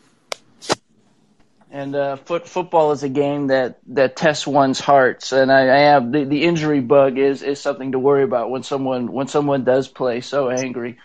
And 1.70 1.96
uh, 1.96 2.18
foot, 2.18 2.48
football 2.48 2.92
is 2.92 3.02
a 3.02 3.10
game 3.10 3.48
that, 3.48 3.80
that 3.88 4.16
tests 4.16 4.46
one's 4.46 4.80
hearts, 4.80 5.32
and 5.32 5.52
I, 5.52 5.62
I 5.62 5.80
have 5.80 6.12
the, 6.12 6.24
the 6.24 6.44
injury 6.44 6.82
bug 6.82 7.18
is, 7.18 7.42
is 7.42 7.60
something 7.60 7.94
to 7.94 8.00
worry 8.00 8.24
about 8.24 8.52
when 8.52 8.62
someone 8.62 9.12
when 9.12 9.28
someone 9.28 9.64
does 9.64 9.88
play 9.88 10.22
so 10.22 10.52
angry. 10.52 11.00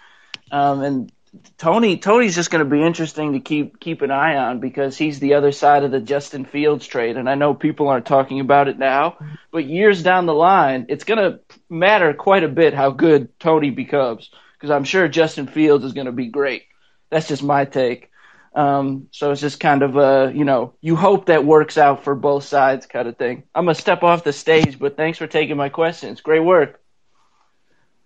Um, 0.50 0.82
and 0.82 1.12
Toney 1.56 1.96
Toney's 1.98 2.34
just 2.34 2.50
going 2.50 2.64
to 2.64 2.70
be 2.70 2.82
interesting 2.82 3.32
to 3.32 3.40
keep 3.40 3.80
keep 3.80 4.02
an 4.02 4.10
eye 4.10 4.36
on 4.36 4.60
because 4.60 4.96
he's 4.96 5.18
the 5.18 5.34
other 5.34 5.52
side 5.52 5.84
of 5.84 5.90
the 5.90 6.00
Justin 6.00 6.44
Fields 6.44 6.86
trade, 6.86 7.16
and 7.16 7.28
I 7.28 7.34
know 7.34 7.54
people 7.54 7.88
aren't 7.88 8.06
talking 8.06 8.40
about 8.40 8.68
it 8.68 8.78
now, 8.78 9.18
but 9.50 9.64
years 9.64 10.02
down 10.02 10.26
the 10.26 10.34
line, 10.34 10.86
it's 10.88 11.04
going 11.04 11.18
to 11.18 11.40
matter 11.68 12.14
quite 12.14 12.44
a 12.44 12.48
bit 12.48 12.74
how 12.74 12.90
good 12.90 13.38
Toney 13.38 13.70
becomes 13.70 14.30
because 14.54 14.70
I'm 14.70 14.84
sure 14.84 15.08
Justin 15.08 15.46
Fields 15.46 15.84
is 15.84 15.92
going 15.92 16.06
to 16.06 16.12
be 16.12 16.26
great. 16.26 16.64
That's 17.10 17.28
just 17.28 17.42
my 17.42 17.64
take. 17.64 18.10
Um, 18.54 19.08
so 19.12 19.30
it's 19.30 19.40
just 19.40 19.60
kind 19.60 19.82
of 19.82 19.96
a, 19.96 20.32
you 20.34 20.44
know, 20.44 20.74
you 20.80 20.96
hope 20.96 21.26
that 21.26 21.44
works 21.44 21.78
out 21.78 22.02
for 22.02 22.14
both 22.14 22.44
sides 22.44 22.86
kind 22.86 23.06
of 23.06 23.16
thing. 23.16 23.44
I'm 23.54 23.66
to 23.66 23.74
step 23.74 24.02
off 24.02 24.24
the 24.24 24.32
stage, 24.32 24.78
but 24.78 24.96
thanks 24.96 25.18
for 25.18 25.26
taking 25.26 25.56
my 25.56 25.68
questions. 25.68 26.22
Great 26.22 26.40
work. 26.40 26.80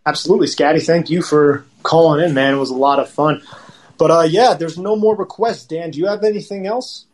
Absolutely, 0.05 0.49
Scotty. 0.49 0.81
Thank 0.81 1.11
you 1.11 1.23
for 1.23 1.65
calling 1.83 2.25
in, 2.25 2.35
man. 2.35 2.55
It 2.55 2.59
was 2.59 2.71
a 2.71 2.77
lot 2.77 2.99
of 2.99 3.09
fun. 3.09 3.43
But 3.99 4.11
uh, 4.11 4.23
yeah, 4.23 4.55
there's 4.55 4.79
no 4.79 4.97
more 4.97 5.15
requests. 5.15 5.65
Dan, 5.65 5.93
do 5.93 5.99
you 5.99 6.07
have 6.07 6.25
anything 6.25 6.67
else? 6.67 7.07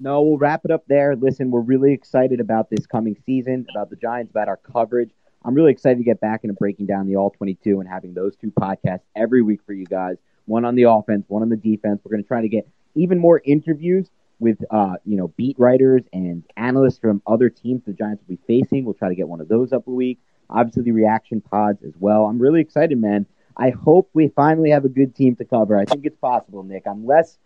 No, 0.00 0.20
we'll 0.22 0.38
wrap 0.38 0.64
it 0.64 0.72
up 0.72 0.84
there. 0.88 1.14
Listen, 1.14 1.52
we're 1.52 1.60
really 1.60 1.92
excited 1.92 2.40
about 2.40 2.70
this 2.70 2.86
coming 2.86 3.16
season, 3.24 3.66
about 3.70 3.88
the 3.88 3.94
Giants, 3.94 4.30
about 4.30 4.48
our 4.48 4.56
coverage. 4.56 5.10
I'm 5.44 5.54
really 5.54 5.70
excited 5.70 5.98
to 5.98 6.04
get 6.04 6.20
back 6.20 6.42
into 6.42 6.54
breaking 6.54 6.86
down 6.86 7.06
the 7.06 7.16
All 7.16 7.30
22 7.30 7.78
and 7.78 7.88
having 7.88 8.14
those 8.14 8.34
two 8.34 8.50
podcasts 8.50 9.02
every 9.14 9.42
week 9.42 9.60
for 9.64 9.72
you 9.72 9.84
guys. 9.84 10.16
One 10.46 10.64
on 10.64 10.74
the 10.74 10.84
offense, 10.84 11.24
one 11.28 11.42
on 11.42 11.50
the 11.50 11.56
defense. 11.56 12.00
We're 12.02 12.10
going 12.10 12.24
to 12.24 12.28
try 12.28 12.40
to 12.42 12.48
get 12.48 12.68
even 12.96 13.18
more 13.18 13.40
interviews 13.44 14.08
with, 14.40 14.58
uh, 14.70 14.94
you 15.04 15.16
know, 15.16 15.28
beat 15.28 15.56
writers 15.56 16.02
and 16.12 16.42
analysts 16.56 16.98
from 16.98 17.22
other 17.24 17.48
teams 17.48 17.82
the 17.86 17.92
Giants 17.92 18.24
will 18.26 18.36
be 18.36 18.42
facing. 18.48 18.84
We'll 18.84 18.94
try 18.94 19.08
to 19.08 19.14
get 19.14 19.28
one 19.28 19.40
of 19.40 19.46
those 19.46 19.72
up 19.72 19.86
a 19.86 19.90
week. 19.92 20.18
Obviously, 20.52 20.92
reaction 20.92 21.40
pods 21.40 21.82
as 21.82 21.94
well. 21.98 22.26
I'm 22.26 22.38
really 22.38 22.60
excited, 22.60 22.98
man. 22.98 23.26
I 23.56 23.70
hope 23.70 24.10
we 24.12 24.28
finally 24.28 24.70
have 24.70 24.84
a 24.84 24.88
good 24.88 25.14
team 25.14 25.36
to 25.36 25.44
cover. 25.44 25.76
I 25.76 25.84
think 25.84 26.06
it's 26.06 26.16
possible, 26.16 26.62
Nick. 26.62 26.84
I'm 26.86 27.06
less 27.06 27.38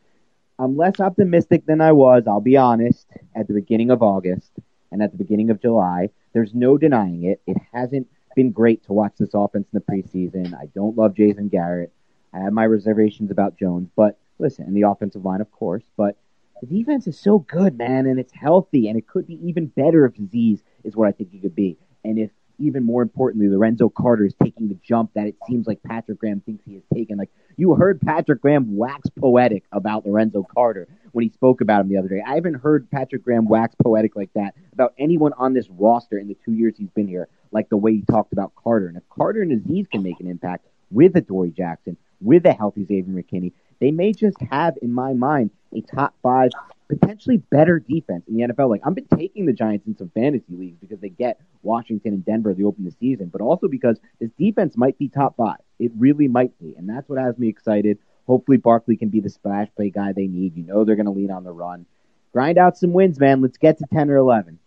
I'm 0.58 0.76
less 0.76 1.00
optimistic 1.00 1.66
than 1.66 1.80
I 1.80 1.92
was, 1.92 2.24
I'll 2.26 2.40
be 2.40 2.56
honest, 2.56 3.06
at 3.34 3.46
the 3.46 3.54
beginning 3.54 3.90
of 3.90 4.02
August 4.02 4.52
and 4.90 5.02
at 5.02 5.12
the 5.12 5.18
beginning 5.18 5.50
of 5.50 5.60
July. 5.60 6.10
There's 6.32 6.54
no 6.54 6.78
denying 6.78 7.24
it. 7.24 7.42
It 7.46 7.58
hasn't 7.72 8.08
been 8.34 8.52
great 8.52 8.82
to 8.84 8.94
watch 8.94 9.14
this 9.18 9.34
offense 9.34 9.66
in 9.72 9.80
the 9.80 9.92
preseason. 9.92 10.54
I 10.54 10.66
don't 10.74 10.96
love 10.96 11.14
Jason 11.14 11.48
Garrett. 11.48 11.92
I 12.32 12.38
have 12.38 12.52
my 12.52 12.66
reservations 12.66 13.30
about 13.30 13.58
Jones, 13.58 13.90
but 13.96 14.18
listen, 14.38 14.64
and 14.64 14.76
the 14.76 14.88
offensive 14.88 15.24
line, 15.24 15.40
of 15.40 15.50
course, 15.50 15.84
but 15.96 16.16
the 16.60 16.66
defense 16.66 17.06
is 17.06 17.18
so 17.18 17.38
good, 17.38 17.76
man, 17.76 18.06
and 18.06 18.18
it's 18.18 18.32
healthy, 18.32 18.88
and 18.88 18.96
it 18.98 19.06
could 19.06 19.26
be 19.26 19.46
even 19.46 19.66
better 19.66 20.06
if 20.06 20.14
Azeez 20.14 20.62
is 20.84 20.96
what 20.96 21.08
I 21.08 21.12
think 21.12 21.32
he 21.32 21.38
could 21.38 21.54
be. 21.54 21.76
And 22.02 22.18
if 22.18 22.30
even 22.58 22.84
more 22.84 23.02
importantly, 23.02 23.48
Lorenzo 23.48 23.88
Carter 23.88 24.24
is 24.24 24.34
taking 24.42 24.68
the 24.68 24.78
jump 24.82 25.12
that 25.14 25.26
it 25.26 25.36
seems 25.46 25.66
like 25.66 25.82
Patrick 25.82 26.18
Graham 26.18 26.40
thinks 26.40 26.64
he 26.64 26.74
has 26.74 26.82
taken. 26.94 27.18
Like 27.18 27.30
you 27.56 27.74
heard 27.74 28.00
Patrick 28.00 28.40
Graham 28.40 28.76
wax 28.76 29.08
poetic 29.10 29.64
about 29.72 30.06
Lorenzo 30.06 30.42
Carter 30.42 30.88
when 31.12 31.24
he 31.24 31.30
spoke 31.30 31.60
about 31.60 31.82
him 31.82 31.88
the 31.88 31.98
other 31.98 32.08
day. 32.08 32.22
I 32.26 32.34
haven't 32.34 32.54
heard 32.54 32.90
Patrick 32.90 33.22
Graham 33.22 33.46
wax 33.46 33.74
poetic 33.82 34.16
like 34.16 34.30
that 34.34 34.54
about 34.72 34.94
anyone 34.98 35.32
on 35.38 35.54
this 35.54 35.68
roster 35.70 36.18
in 36.18 36.28
the 36.28 36.36
two 36.44 36.52
years 36.52 36.74
he's 36.76 36.90
been 36.90 37.08
here, 37.08 37.28
like 37.52 37.68
the 37.68 37.76
way 37.76 37.92
he 37.94 38.02
talked 38.02 38.32
about 38.32 38.52
Carter. 38.54 38.88
And 38.88 38.96
if 38.96 39.08
Carter 39.08 39.42
and 39.42 39.52
Azeez 39.52 39.90
can 39.90 40.02
make 40.02 40.20
an 40.20 40.28
impact 40.28 40.66
with 40.90 41.16
Adoree' 41.16 41.50
Jackson, 41.50 41.96
with 42.20 42.46
a 42.46 42.52
healthy 42.52 42.84
Xavier 42.84 43.12
McKinney, 43.12 43.52
they 43.80 43.90
may 43.90 44.12
just 44.12 44.40
have, 44.50 44.74
in 44.80 44.92
my 44.92 45.12
mind, 45.12 45.50
a 45.74 45.80
top 45.82 46.14
five, 46.22 46.50
potentially 46.88 47.38
better 47.38 47.78
defense 47.78 48.24
in 48.28 48.36
the 48.36 48.46
NFL. 48.48 48.70
Like 48.70 48.82
I've 48.84 48.94
been 48.94 49.08
taking 49.16 49.46
the 49.46 49.52
Giants 49.52 49.86
in 49.86 49.96
some 49.96 50.10
fantasy 50.10 50.44
leagues 50.56 50.78
because 50.80 51.00
they 51.00 51.08
get 51.08 51.40
Washington 51.62 52.14
and 52.14 52.24
Denver 52.24 52.54
to 52.54 52.64
open 52.64 52.84
the 52.84 52.94
season, 53.00 53.28
but 53.28 53.40
also 53.40 53.68
because 53.68 53.98
this 54.20 54.30
defense 54.38 54.76
might 54.76 54.98
be 54.98 55.08
top 55.08 55.36
five. 55.36 55.58
It 55.78 55.92
really 55.98 56.28
might 56.28 56.58
be, 56.58 56.74
and 56.76 56.88
that's 56.88 57.08
what 57.08 57.18
has 57.18 57.38
me 57.38 57.48
excited. 57.48 57.98
Hopefully, 58.26 58.56
Barkley 58.56 58.96
can 58.96 59.08
be 59.08 59.20
the 59.20 59.30
splash 59.30 59.68
play 59.76 59.90
guy 59.90 60.12
they 60.12 60.26
need. 60.26 60.56
You 60.56 60.64
know 60.64 60.84
they're 60.84 60.96
going 60.96 61.06
to 61.06 61.12
lean 61.12 61.30
on 61.30 61.44
the 61.44 61.52
run. 61.52 61.86
Grind 62.32 62.58
out 62.58 62.76
some 62.76 62.92
wins, 62.92 63.18
man. 63.18 63.40
Let's 63.40 63.58
get 63.58 63.78
to 63.78 63.84
ten 63.92 64.10
or 64.10 64.16
eleven. 64.16 64.58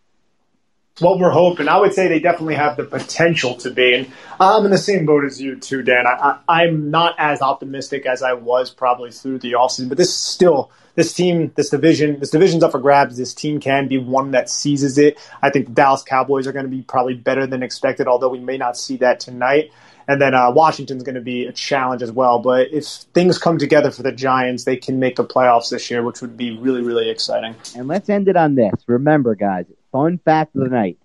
what 1.00 1.20
we're 1.20 1.30
hoping. 1.30 1.68
I 1.68 1.78
would 1.78 1.94
say 1.94 2.08
they 2.08 2.20
definitely 2.20 2.56
have 2.56 2.78
the 2.78 2.84
potential 2.84 3.56
to 3.58 3.72
be. 3.72 3.94
And 3.94 4.12
I'm 4.40 4.66
in 4.66 4.72
the 4.72 4.78
same 4.78 5.06
boat 5.06 5.26
as 5.26 5.42
you 5.42 5.56
too, 5.56 5.82
Dan. 5.84 6.06
I, 6.08 6.40
I, 6.48 6.68
am 6.68 6.90
not 6.90 7.16
as 7.18 7.42
optimistic 7.42 8.06
as 8.06 8.22
I 8.22 8.34
was 8.34 8.70
probably 8.70 9.12
through 9.12 9.40
the 9.40 9.54
offseason, 9.54 9.90
but 9.90 9.98
this 9.98 10.10
is 10.10 10.16
still 10.16 10.72
this 11.00 11.14
team, 11.14 11.52
this 11.56 11.70
division, 11.70 12.20
this 12.20 12.30
division's 12.30 12.62
up 12.62 12.74
for 12.74 12.80
grabs. 12.80 13.18
This 13.18 13.34
team 13.34 13.60
can 13.60 13.88
be 13.88 13.98
one 13.98 14.32
that 14.32 14.50
seizes 14.50 14.98
it. 14.98 15.18
I 15.42 15.50
think 15.50 15.68
the 15.68 15.72
Dallas 15.72 16.04
Cowboys 16.04 16.46
are 16.46 16.52
going 16.52 16.66
to 16.66 16.70
be 16.70 16.82
probably 16.82 17.14
better 17.14 17.48
than 17.48 17.64
expected, 17.64 18.08
although 18.08 18.30
we 18.30 18.40
may 18.40 18.58
not 18.58 18.78
see 18.78 18.98
that 18.98 19.20
tonight. 19.20 19.72
And 20.08 20.22
then 20.22 20.34
uh, 20.34 20.52
Washington's 20.52 21.04
going 21.04 21.16
to 21.16 21.22
be 21.22 21.46
a 21.46 21.54
challenge 21.54 22.02
as 22.02 22.12
well. 22.12 22.40
But 22.40 22.74
if 22.74 22.86
things 23.14 23.38
come 23.38 23.58
together 23.58 23.92
for 23.92 24.04
the 24.04 24.12
Giants, 24.12 24.66
they 24.66 24.76
can 24.76 25.00
make 25.00 25.16
the 25.16 25.26
playoffs 25.26 25.70
this 25.70 25.90
year, 25.90 26.04
which 26.04 26.22
would 26.22 26.36
be 26.36 26.58
really, 26.58 26.82
really 26.82 27.10
exciting. 27.10 27.56
And 27.76 27.88
let's 27.88 28.10
end 28.10 28.28
it 28.28 28.36
on 28.36 28.56
this. 28.56 28.74
Remember, 28.88 29.36
guys, 29.36 29.66
fun 29.92 30.18
fact 30.18 30.56
of 30.56 30.64
the 30.64 30.70
night 30.70 30.98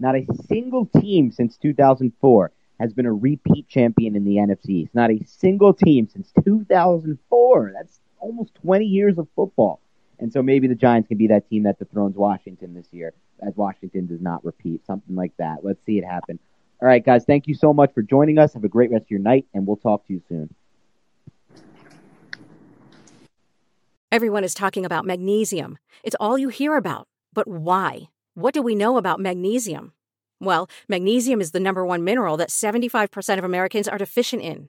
not 0.00 0.14
a 0.14 0.26
single 0.46 0.86
team 0.86 1.32
since 1.32 1.56
2004 1.56 2.52
has 2.80 2.92
been 2.92 3.06
a 3.06 3.12
repeat 3.12 3.68
champion 3.68 4.14
in 4.14 4.24
the 4.24 4.36
NFC. 4.36 4.84
It's 4.84 4.94
not 4.94 5.10
a 5.10 5.24
single 5.26 5.74
team 5.74 6.08
since 6.08 6.32
2004. 6.44 7.72
That's 7.74 8.00
20 8.62 8.84
years 8.84 9.18
of 9.18 9.28
football. 9.34 9.80
And 10.18 10.32
so 10.32 10.42
maybe 10.42 10.66
the 10.66 10.74
Giants 10.74 11.08
can 11.08 11.16
be 11.16 11.28
that 11.28 11.48
team 11.48 11.62
that 11.64 11.78
dethrones 11.78 12.16
Washington 12.16 12.74
this 12.74 12.86
year, 12.92 13.12
as 13.46 13.54
Washington 13.56 14.06
does 14.06 14.20
not 14.20 14.44
repeat, 14.44 14.84
something 14.86 15.14
like 15.14 15.32
that. 15.38 15.58
Let's 15.62 15.78
see 15.86 15.98
it 15.98 16.04
happen. 16.04 16.38
All 16.80 16.88
right, 16.88 17.04
guys, 17.04 17.24
thank 17.24 17.46
you 17.46 17.54
so 17.54 17.72
much 17.72 17.92
for 17.92 18.02
joining 18.02 18.38
us. 18.38 18.54
Have 18.54 18.64
a 18.64 18.68
great 18.68 18.90
rest 18.90 19.04
of 19.04 19.10
your 19.10 19.20
night, 19.20 19.46
and 19.54 19.66
we'll 19.66 19.76
talk 19.76 20.06
to 20.06 20.12
you 20.12 20.22
soon. 20.28 20.54
Everyone 24.10 24.44
is 24.44 24.54
talking 24.54 24.84
about 24.84 25.04
magnesium. 25.04 25.78
It's 26.02 26.16
all 26.18 26.38
you 26.38 26.48
hear 26.48 26.76
about. 26.76 27.06
But 27.34 27.46
why? 27.46 28.08
What 28.34 28.54
do 28.54 28.62
we 28.62 28.74
know 28.74 28.96
about 28.96 29.20
magnesium? 29.20 29.92
Well, 30.40 30.68
magnesium 30.88 31.40
is 31.40 31.50
the 31.50 31.60
number 31.60 31.84
one 31.84 32.04
mineral 32.04 32.36
that 32.36 32.50
75% 32.50 33.38
of 33.38 33.44
Americans 33.44 33.88
are 33.88 33.98
deficient 33.98 34.42
in. 34.42 34.68